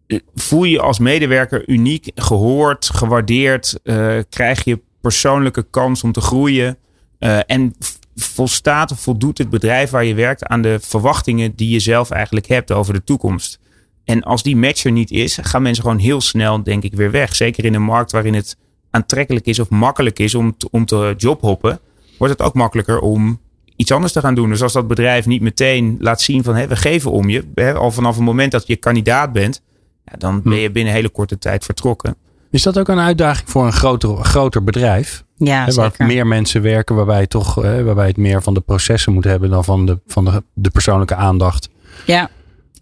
eh, 0.07 0.19
voel 0.35 0.63
je 0.63 0.81
als 0.81 0.99
medewerker 0.99 1.69
uniek, 1.69 2.11
gehoord, 2.15 2.89
gewaardeerd. 2.93 3.79
Uh, 3.83 4.17
krijg 4.29 4.63
je 4.63 4.81
persoonlijke 5.01 5.65
kans 5.69 6.03
om 6.03 6.11
te 6.11 6.21
groeien. 6.21 6.77
Uh, 7.19 7.39
en 7.45 7.75
volstaat 8.15 8.91
of 8.91 8.99
voldoet 8.99 9.37
het 9.37 9.49
bedrijf 9.49 9.89
waar 9.89 10.05
je 10.05 10.13
werkt 10.13 10.45
aan 10.45 10.61
de 10.61 10.77
verwachtingen 10.81 11.55
die 11.55 11.69
je 11.69 11.79
zelf 11.79 12.09
eigenlijk 12.09 12.45
hebt 12.47 12.71
over 12.71 12.93
de 12.93 13.03
toekomst. 13.03 13.59
En 14.03 14.23
als 14.23 14.43
die 14.43 14.55
match 14.55 14.83
er 14.83 14.91
niet 14.91 15.11
is, 15.11 15.37
gaan 15.41 15.61
mensen 15.61 15.83
gewoon 15.83 15.99
heel 15.99 16.21
snel, 16.21 16.63
denk 16.63 16.83
ik, 16.83 16.93
weer 16.93 17.11
weg. 17.11 17.35
Zeker 17.35 17.65
in 17.65 17.73
een 17.73 17.81
markt 17.81 18.11
waarin 18.11 18.33
het 18.33 18.57
aantrekkelijk 18.89 19.45
is 19.45 19.59
of 19.59 19.69
makkelijk 19.69 20.19
is 20.19 20.35
om 20.35 20.57
te, 20.57 20.67
om 20.71 20.85
te 20.85 21.13
jobhoppen, 21.17 21.79
wordt 22.17 22.33
het 22.33 22.47
ook 22.47 22.53
makkelijker 22.53 22.99
om 22.99 23.39
iets 23.75 23.91
anders 23.91 24.13
te 24.13 24.19
gaan 24.19 24.35
doen. 24.35 24.49
Dus 24.49 24.61
als 24.61 24.73
dat 24.73 24.87
bedrijf 24.87 25.25
niet 25.25 25.41
meteen 25.41 25.97
laat 25.99 26.21
zien 26.21 26.43
van 26.43 26.55
hé, 26.55 26.67
we 26.67 26.75
geven 26.75 27.11
om 27.11 27.29
je, 27.29 27.43
hè, 27.55 27.73
al 27.73 27.91
vanaf 27.91 28.15
het 28.15 28.23
moment 28.23 28.51
dat 28.51 28.67
je 28.67 28.75
kandidaat 28.75 29.31
bent, 29.31 29.61
ja, 30.05 30.17
dan 30.17 30.41
ben 30.41 30.57
je 30.57 30.71
binnen 30.71 30.91
een 30.91 30.99
hele 30.99 31.09
korte 31.09 31.37
tijd 31.37 31.65
vertrokken. 31.65 32.15
Is 32.51 32.63
dat 32.63 32.79
ook 32.79 32.87
een 32.87 32.99
uitdaging 32.99 33.49
voor 33.49 33.65
een 33.65 33.73
groter, 33.73 34.15
groter 34.15 34.63
bedrijf? 34.63 35.24
Ja, 35.37 35.63
waar 35.63 35.71
zeker. 35.71 36.05
meer 36.05 36.27
mensen 36.27 36.61
werken, 36.61 36.95
waarbij, 36.95 37.27
toch, 37.27 37.55
hè, 37.55 37.83
waarbij 37.83 38.07
het 38.07 38.17
meer 38.17 38.43
van 38.43 38.53
de 38.53 38.61
processen 38.61 39.13
moet 39.13 39.23
hebben 39.23 39.49
dan 39.49 39.63
van 39.63 39.85
de, 39.85 39.99
van 40.07 40.25
de, 40.25 40.43
de 40.53 40.69
persoonlijke 40.69 41.15
aandacht. 41.15 41.69
Ja, 42.05 42.29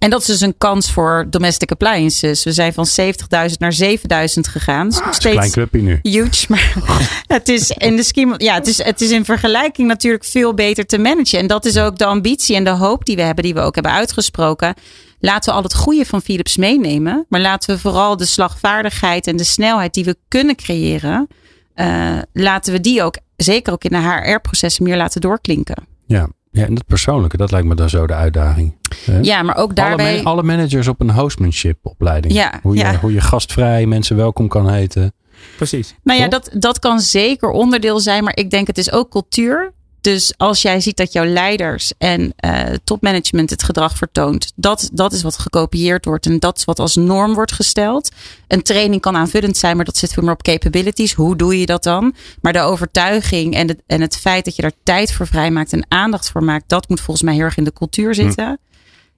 en 0.04 0.10
dat 0.10 0.22
is 0.22 0.28
dus 0.28 0.42
een 0.42 0.58
kans 0.58 0.92
voor 0.92 1.26
domestic 1.30 1.72
appliances. 1.72 2.44
We 2.44 2.52
zijn 2.52 2.74
van 2.74 2.88
70.000 3.00 3.58
naar 3.58 3.76
7.000 3.84 3.96
gegaan. 4.42 4.88
Ah, 4.88 5.12
steeds 5.12 5.26
een 5.26 5.32
klein 5.32 5.52
clubje 5.52 5.82
nu. 5.82 6.00
Huge, 6.02 6.46
maar 6.48 6.74
het 7.28 7.50
is 7.50 7.70
in 7.70 7.96
de 7.96 8.04
scheme. 8.04 8.34
Ja, 8.38 8.54
het 8.54 8.68
is, 8.68 8.84
het 8.84 9.02
is 9.02 9.12
in 9.12 9.26
vergelijking 9.26 9.88
natuurlijk 9.88 10.24
veel 10.24 10.54
beter 10.54 10.86
te 10.86 10.98
managen. 10.98 11.40
En 11.40 11.48
dat 11.48 11.66
is 11.66 11.78
ook 11.78 11.98
de 11.98 12.06
ambitie 12.06 12.56
en 12.56 12.64
de 12.64 12.70
hoop 12.70 13.06
die 13.06 13.16
we 13.16 13.22
hebben, 13.22 13.44
die 13.44 13.54
we 13.54 13.60
ook 13.60 13.74
hebben 13.74 13.94
uitgesproken. 13.94 14.74
Laten 15.20 15.52
we 15.52 15.58
al 15.58 15.64
het 15.64 15.76
goede 15.76 16.06
van 16.06 16.22
Philips 16.22 16.58
meenemen. 16.58 17.26
Maar 17.30 17.42
laten 17.42 17.76
we 17.76 17.82
vooral 17.82 18.18
de 18.18 18.26
slagvaardigheid 18.26 19.28
en 19.28 19.38
de 19.38 19.44
snelheid 19.44 19.94
die 19.94 20.04
we 20.04 20.16
kunnen 20.28 20.56
creëren. 20.56 21.28
Uh, 21.76 22.18
laten 22.34 22.74
we 22.74 22.80
die 22.80 23.04
ook, 23.04 23.18
zeker 23.36 23.74
ook 23.74 23.84
in 23.84 23.90
de 23.90 23.98
HR-processen, 23.98 24.84
meer 24.84 24.98
laten 24.98 25.22
doorklinken. 25.22 25.86
Ja. 26.06 26.28
ja, 26.52 26.66
en 26.66 26.74
dat 26.74 26.86
persoonlijke, 26.86 27.38
dat 27.38 27.52
lijkt 27.52 27.68
me 27.68 27.76
dan 27.76 27.90
zo 27.90 28.08
de 28.08 28.14
uitdaging. 28.14 28.76
Hè? 29.06 29.20
Ja, 29.20 29.42
maar 29.42 29.56
ook 29.56 29.76
daarbij... 29.76 30.14
Alle, 30.14 30.24
man 30.24 30.34
alle, 30.34 30.44
managers 30.44 30.88
op 30.88 31.02
een 31.02 31.12
hostmanship 31.12 31.78
opleiding. 31.82 32.34
Ja, 32.34 32.60
hoe, 32.62 32.76
je, 32.76 32.80
ja. 32.80 32.96
hoe 33.00 33.14
je 33.14 33.22
gastvrij 33.22 33.86
mensen 33.86 34.16
welkom 34.16 34.48
kan 34.48 34.70
heten. 34.70 35.14
Precies. 35.56 35.96
Nou 36.04 36.20
ja, 36.20 36.28
dat, 36.28 36.50
dat 36.54 36.80
kan 36.80 37.00
zeker 37.00 37.50
onderdeel 37.50 38.00
zijn, 38.00 38.24
maar 38.24 38.36
ik 38.36 38.50
denk 38.50 38.68
het 38.68 38.78
is 38.78 38.92
ook 38.92 39.10
cultuur. 39.10 39.74
Dus 40.04 40.34
als 40.38 40.62
jij 40.62 40.80
ziet 40.80 40.98
dat 40.98 41.14
jouw 41.14 41.26
leiders 41.26 41.94
en 41.98 42.34
uh, 42.46 42.62
topmanagement 42.84 43.50
het 43.50 43.64
gedrag 43.64 43.98
vertoont, 43.98 44.52
dat, 44.56 44.90
dat 44.94 45.14
is 45.14 45.22
wat 45.22 45.38
gekopieerd 45.38 46.06
wordt 46.06 46.26
en 46.26 46.40
dat 46.40 46.58
is 46.58 46.66
wat 46.66 46.80
als 46.80 46.96
norm 46.96 47.34
wordt 47.34 47.52
gesteld. 47.52 48.10
Een 48.48 48.62
training 48.62 49.02
kan 49.02 49.16
aanvullend 49.16 49.58
zijn, 49.58 49.76
maar 49.76 49.86
dat 49.86 49.98
zit 49.98 50.14
weer 50.14 50.26
maar 50.26 50.34
op 50.34 50.42
capabilities. 50.42 51.14
Hoe 51.14 51.36
doe 51.36 51.60
je 51.60 51.66
dat 51.66 51.84
dan? 51.84 52.16
Maar 52.42 52.54
de 52.54 52.60
overtuiging 52.60 53.56
en, 53.56 53.68
de, 53.68 53.78
en 53.88 54.02
het 54.02 54.18
feit 54.18 54.46
dat 54.46 54.56
je 54.56 54.62
daar 54.62 54.72
tijd 54.84 55.12
voor 55.12 55.28
vrijmaakt 55.28 55.74
en 55.74 55.86
aandacht 55.88 56.32
voor 56.32 56.44
maakt, 56.44 56.70
dat 56.70 56.90
moet 56.90 57.02
volgens 57.02 57.26
mij 57.26 57.34
heel 57.34 57.44
erg 57.44 57.58
in 57.58 57.64
de 57.64 57.74
cultuur 57.74 58.16
zitten. 58.16 58.46
Hm. 58.46 58.56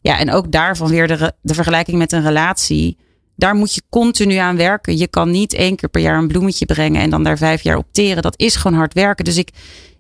Ja, 0.01 0.19
en 0.19 0.31
ook 0.31 0.51
daarvan 0.51 0.89
weer 0.89 1.07
de, 1.07 1.33
de 1.41 1.53
vergelijking 1.53 1.97
met 1.97 2.11
een 2.11 2.23
relatie. 2.23 2.97
Daar 3.36 3.55
moet 3.55 3.73
je 3.73 3.81
continu 3.89 4.36
aan 4.36 4.57
werken. 4.57 4.97
Je 4.97 5.07
kan 5.07 5.31
niet 5.31 5.53
één 5.53 5.75
keer 5.75 5.89
per 5.89 6.01
jaar 6.01 6.17
een 6.17 6.27
bloemetje 6.27 6.65
brengen 6.65 7.01
en 7.01 7.09
dan 7.09 7.23
daar 7.23 7.38
vijf 7.38 7.61
jaar 7.61 7.77
opteren. 7.77 8.23
Dat 8.23 8.39
is 8.39 8.55
gewoon 8.55 8.77
hard 8.77 8.93
werken. 8.93 9.25
Dus 9.25 9.38
ik, 9.38 9.49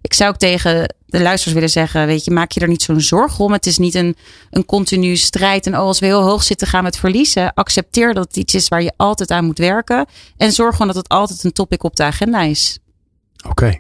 ik 0.05 0.13
zou 0.13 0.29
ook 0.29 0.37
tegen 0.37 0.95
de 1.05 1.21
luisteraars 1.21 1.53
willen 1.53 1.69
zeggen: 1.69 2.05
Weet 2.05 2.25
je, 2.25 2.31
maak 2.31 2.51
je 2.51 2.59
er 2.59 2.67
niet 2.67 2.81
zo'n 2.81 3.01
zorg 3.01 3.39
om. 3.39 3.51
Het 3.51 3.65
is 3.65 3.77
niet 3.77 3.95
een, 3.95 4.15
een 4.49 4.65
continu 4.65 5.15
strijd. 5.15 5.65
En 5.65 5.73
oh, 5.73 5.79
als 5.79 5.99
we 5.99 6.05
heel 6.05 6.21
hoog 6.21 6.43
zitten, 6.43 6.67
gaan 6.67 6.79
we 6.79 6.85
het 6.85 6.97
verliezen. 6.97 7.53
Accepteer 7.53 8.13
dat 8.13 8.27
het 8.27 8.37
iets 8.37 8.55
is 8.55 8.67
waar 8.67 8.81
je 8.81 8.93
altijd 8.97 9.31
aan 9.31 9.45
moet 9.45 9.57
werken. 9.57 10.05
En 10.37 10.51
zorg 10.51 10.71
gewoon 10.71 10.87
dat 10.87 10.95
het 10.95 11.09
altijd 11.09 11.43
een 11.43 11.51
topic 11.51 11.83
op 11.83 11.95
de 11.95 12.03
agenda 12.03 12.41
is. 12.41 12.79
Oké. 13.49 13.79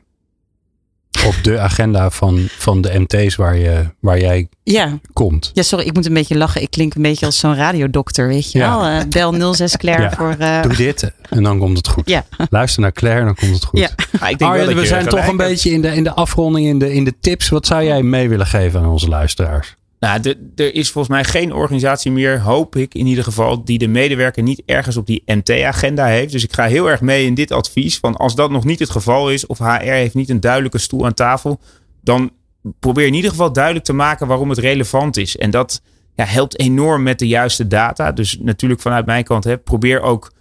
Op 1.25 1.35
de 1.43 1.59
agenda 1.59 2.09
van, 2.09 2.45
van 2.57 2.81
de 2.81 2.99
MT's 2.99 3.35
waar, 3.35 3.57
je, 3.57 3.85
waar 3.99 4.19
jij 4.19 4.47
ja. 4.63 4.99
komt. 5.13 5.51
Ja, 5.53 5.63
sorry, 5.63 5.85
ik 5.85 5.93
moet 5.93 6.05
een 6.05 6.13
beetje 6.13 6.37
lachen. 6.37 6.61
Ik 6.61 6.69
klink 6.71 6.95
een 6.95 7.01
beetje 7.01 7.25
als 7.25 7.39
zo'n 7.39 7.55
radiodokter, 7.55 8.27
weet 8.27 8.51
je 8.51 8.59
Ja. 8.59 8.77
wel. 8.79 8.89
Uh, 9.25 9.33
bel 9.39 9.53
06 9.53 9.77
Claire 9.77 10.03
Ja. 10.03 10.11
voor... 10.11 10.35
uh, 10.39 10.61
Doe 10.61 10.75
dit 10.75 11.11
en 11.29 11.43
dan 11.43 11.59
komt 11.59 11.77
het 11.77 11.87
goed. 11.87 12.09
Ja. 12.09 12.25
Luister 12.49 12.81
naar 12.81 12.91
Claire 12.91 13.19
en 13.19 13.25
dan 13.25 13.35
komt 13.35 13.53
het 13.53 13.63
goed. 13.65 13.79
Ja. 13.79 13.89
Maar 14.19 14.29
ik 14.29 14.37
denk 14.39 14.39
wel 14.39 14.49
Arjen, 14.49 14.65
dat 14.65 14.75
we 14.75 14.85
zijn 14.85 15.05
toch 15.07 15.19
een 15.19 15.25
hebt. 15.25 15.37
beetje 15.37 15.69
in 15.71 15.81
de, 15.81 15.87
in 15.95 16.03
de 16.03 16.13
afronding, 16.13 16.67
in 16.67 16.79
de, 16.79 16.93
in 16.93 17.03
de 17.03 17.13
tips. 17.19 17.49
Wat 17.49 17.65
zou 17.65 17.83
jij 17.83 18.03
mee 18.03 18.29
willen 18.29 18.47
geven 18.47 18.79
aan 18.79 18.89
onze 18.89 19.07
luisteraars? 19.07 19.75
Nou, 19.99 20.35
er 20.55 20.73
is 20.73 20.91
volgens 20.91 21.13
mij 21.13 21.23
geen 21.23 21.53
organisatie 21.53 22.11
meer, 22.11 22.39
hoop 22.39 22.75
ik 22.75 22.93
in 22.93 23.05
ieder 23.05 23.23
geval, 23.23 23.63
die 23.63 23.77
de 23.77 23.87
medewerker 23.87 24.43
niet 24.43 24.61
ergens 24.65 24.97
op 24.97 25.05
die 25.05 25.23
MT-agenda 25.25 26.05
heeft. 26.05 26.31
Dus 26.31 26.43
ik 26.43 26.53
ga 26.53 26.65
heel 26.65 26.89
erg 26.89 27.01
mee 27.01 27.25
in 27.25 27.33
dit 27.33 27.51
advies. 27.51 27.97
Van 27.97 28.15
als 28.15 28.35
dat 28.35 28.51
nog 28.51 28.63
niet 28.63 28.79
het 28.79 28.89
geval 28.89 29.31
is, 29.31 29.45
of 29.45 29.57
HR 29.57 29.81
heeft 29.81 30.15
niet 30.15 30.29
een 30.29 30.39
duidelijke 30.39 30.77
stoel 30.77 31.05
aan 31.05 31.13
tafel, 31.13 31.59
dan 32.01 32.31
probeer 32.79 33.05
in 33.05 33.13
ieder 33.13 33.29
geval 33.29 33.53
duidelijk 33.53 33.85
te 33.85 33.93
maken 33.93 34.27
waarom 34.27 34.49
het 34.49 34.57
relevant 34.57 35.17
is. 35.17 35.37
En 35.37 35.49
dat 35.49 35.81
ja, 36.15 36.25
helpt 36.25 36.59
enorm 36.59 37.03
met 37.03 37.19
de 37.19 37.27
juiste 37.27 37.67
data. 37.67 38.11
Dus 38.11 38.37
natuurlijk 38.39 38.81
vanuit 38.81 39.05
mijn 39.05 39.23
kant, 39.23 39.43
hè, 39.43 39.57
probeer 39.57 40.01
ook 40.01 40.31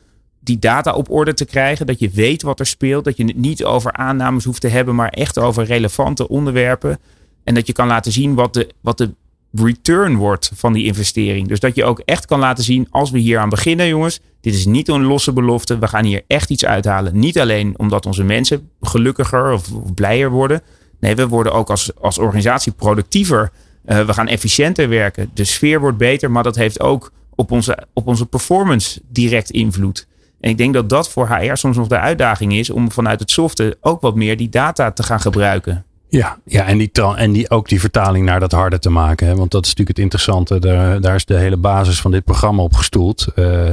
die 0.40 0.59
data 0.59 0.92
op 0.92 1.11
orde 1.11 1.34
te 1.34 1.44
krijgen. 1.44 1.86
Dat 1.86 1.98
je 1.98 2.11
weet 2.11 2.42
wat 2.42 2.61
er 2.61 2.66
speelt. 2.66 3.05
Dat 3.05 3.16
je 3.16 3.24
het 3.24 3.36
niet 3.36 3.64
over 3.64 3.92
aannames 3.92 4.44
hoeft 4.44 4.61
te 4.61 4.68
hebben, 4.68 4.94
maar 4.94 5.09
echt 5.09 5.38
over 5.38 5.64
relevante 5.64 6.28
onderwerpen. 6.28 6.98
En 7.44 7.55
dat 7.55 7.66
je 7.66 7.72
kan 7.72 7.86
laten 7.86 8.12
zien 8.12 8.34
wat 8.34 8.55
de, 8.55 8.70
wat 8.80 8.98
de 8.98 9.14
return 9.57 10.16
wordt 10.16 10.50
van 10.55 10.72
die 10.72 10.84
investering. 10.84 11.48
Dus 11.48 11.61
dat 11.61 11.74
je 11.74 11.84
ook 11.84 11.98
echt 11.98 12.26
kan 12.26 12.38
laten 12.38 12.64
zien, 12.64 12.86
als 12.90 13.11
we 13.11 13.18
hier 13.18 13.38
aan 13.38 13.48
beginnen, 13.48 13.88
jongens. 13.88 14.20
Dit 14.40 14.55
is 14.55 14.66
niet 14.66 14.88
een 14.88 15.05
losse 15.05 15.32
belofte. 15.32 15.78
We 15.78 15.88
gaan 15.88 16.05
hier 16.05 16.22
echt 16.26 16.50
iets 16.50 16.64
uithalen. 16.64 17.18
Niet 17.18 17.38
alleen 17.38 17.74
omdat 17.78 18.07
onze 18.07 18.24
mensen 18.24 18.70
gelukkiger 18.80 19.52
of, 19.52 19.94
blijer 19.94 20.30
worden. 20.30 20.62
Nee, 21.00 21.14
we 21.14 21.28
worden 21.28 21.52
ook 21.52 21.70
als, 21.70 21.90
als 22.00 22.18
organisatie 22.18 22.72
productiever. 22.72 23.50
Uh, 23.86 24.07
we 24.07 24.12
gaan 24.12 24.28
efficiënter 24.28 24.88
werken. 24.88 25.30
De 25.34 25.44
sfeer 25.44 25.80
wordt 25.80 25.98
beter, 25.98 26.30
maar 26.30 26.42
dat 26.42 26.57
heeft 26.57 26.80
ook 26.80 27.12
op 27.34 27.50
onze, 27.50 27.86
op 27.92 28.07
onze 28.07 28.26
performance 28.26 29.00
direct 29.09 29.50
invloed. 29.50 30.07
En 30.40 30.50
ik 30.50 30.59
denk 30.59 30.74
dat 30.74 30.88
dat 30.88 31.11
voor 31.11 31.28
HR 31.28 31.55
soms 31.55 31.76
nog 31.76 31.88
de 31.88 31.98
uitdaging 31.98 32.55
is 32.55 32.70
om 32.70 32.92
vanuit 32.92 33.20
het 33.20 33.30
softe 33.30 33.76
ook 33.80 34.00
wat 34.00 34.14
meer 34.14 34.36
die 34.36 34.48
data 34.48 34.92
te 34.92 35.02
gaan 35.02 35.20
gebruiken. 35.20 35.84
Ja, 36.16 36.38
ja 36.44 36.66
en, 36.66 36.78
die, 36.78 36.90
en 37.16 37.32
die, 37.32 37.50
ook 37.50 37.68
die 37.68 37.80
vertaling 37.80 38.24
naar 38.26 38.40
dat 38.40 38.52
harde 38.52 38.78
te 38.78 38.90
maken. 38.90 39.26
Hè? 39.26 39.34
Want 39.34 39.50
dat 39.50 39.62
is 39.62 39.68
natuurlijk 39.68 39.96
het 39.96 40.04
interessante. 40.04 40.58
Daar, 40.58 41.00
daar 41.00 41.14
is 41.14 41.24
de 41.24 41.36
hele 41.36 41.56
basis 41.56 42.00
van 42.00 42.10
dit 42.10 42.24
programma 42.24 42.62
op 42.62 42.74
gestoeld. 42.74 43.26
Uh, 43.36 43.66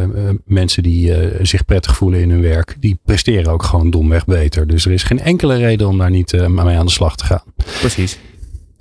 mensen 0.46 0.84
die 0.84 1.32
uh, 1.32 1.40
zich 1.42 1.66
prettig 1.66 1.96
voelen 1.96 2.22
in 2.22 2.30
hun 2.30 2.42
werk, 2.42 2.76
die 2.80 3.00
presteren 3.06 3.52
ook 3.52 3.64
gewoon 3.64 3.90
domweg 3.90 4.26
beter. 4.26 4.68
Dus 4.68 4.86
er 4.86 4.92
is 4.92 5.04
geen 5.04 5.20
enkele 5.20 5.56
reden 5.56 5.88
om 5.88 5.98
daar 5.98 6.10
niet 6.10 6.34
uh, 6.34 6.48
mee 6.48 6.78
aan 6.78 6.86
de 6.86 6.92
slag 6.92 7.16
te 7.16 7.26
gaan. 7.26 7.44
Precies. 7.80 8.20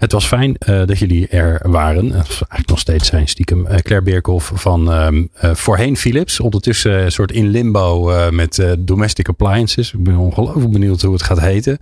Het 0.00 0.12
was 0.12 0.26
fijn 0.26 0.56
uh, 0.68 0.86
dat 0.86 0.98
jullie 0.98 1.28
er 1.28 1.60
waren. 1.62 2.12
Eigenlijk 2.12 2.68
nog 2.68 2.78
steeds 2.78 3.08
zijn 3.08 3.28
stiekem. 3.28 3.60
Uh, 3.60 3.76
Claire 3.76 4.04
Beerkhoff 4.04 4.52
van 4.54 4.92
uh, 4.92 5.52
voorheen 5.54 5.96
Philips. 5.96 6.40
Ondertussen 6.40 7.04
een 7.04 7.12
soort 7.12 7.32
in 7.32 7.48
limbo 7.48 8.12
met 8.30 8.66
domestic 8.78 9.28
appliances. 9.28 9.92
Ik 9.92 10.02
ben 10.02 10.16
ongelooflijk 10.16 10.70
benieuwd 10.70 11.02
hoe 11.02 11.12
het 11.12 11.22
gaat 11.22 11.40
heten. 11.40 11.78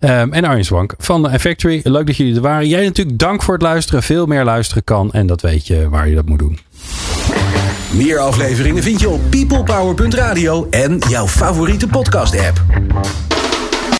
Um, 0.00 0.32
en 0.32 0.44
Arjen 0.44 0.64
Zwank 0.64 0.94
van 0.98 1.38
Factory. 1.38 1.80
Leuk 1.82 2.06
dat 2.06 2.16
jullie 2.16 2.34
er 2.34 2.40
waren. 2.40 2.68
Jij 2.68 2.84
natuurlijk 2.84 3.18
dank 3.18 3.42
voor 3.42 3.54
het 3.54 3.62
luisteren. 3.62 4.02
Veel 4.02 4.26
meer 4.26 4.44
luisteren 4.44 4.84
kan. 4.84 5.12
En 5.12 5.26
dat 5.26 5.40
weet 5.40 5.66
je 5.66 5.88
waar 5.88 6.08
je 6.08 6.14
dat 6.14 6.28
moet 6.28 6.38
doen. 6.38 6.58
Meer 7.92 8.18
afleveringen 8.18 8.82
vind 8.82 9.00
je 9.00 9.08
op 9.08 9.20
peoplepower.radio 9.30 10.66
en 10.70 10.98
jouw 11.08 11.26
favoriete 11.26 11.86
podcast 11.86 12.38
app. 12.38 12.62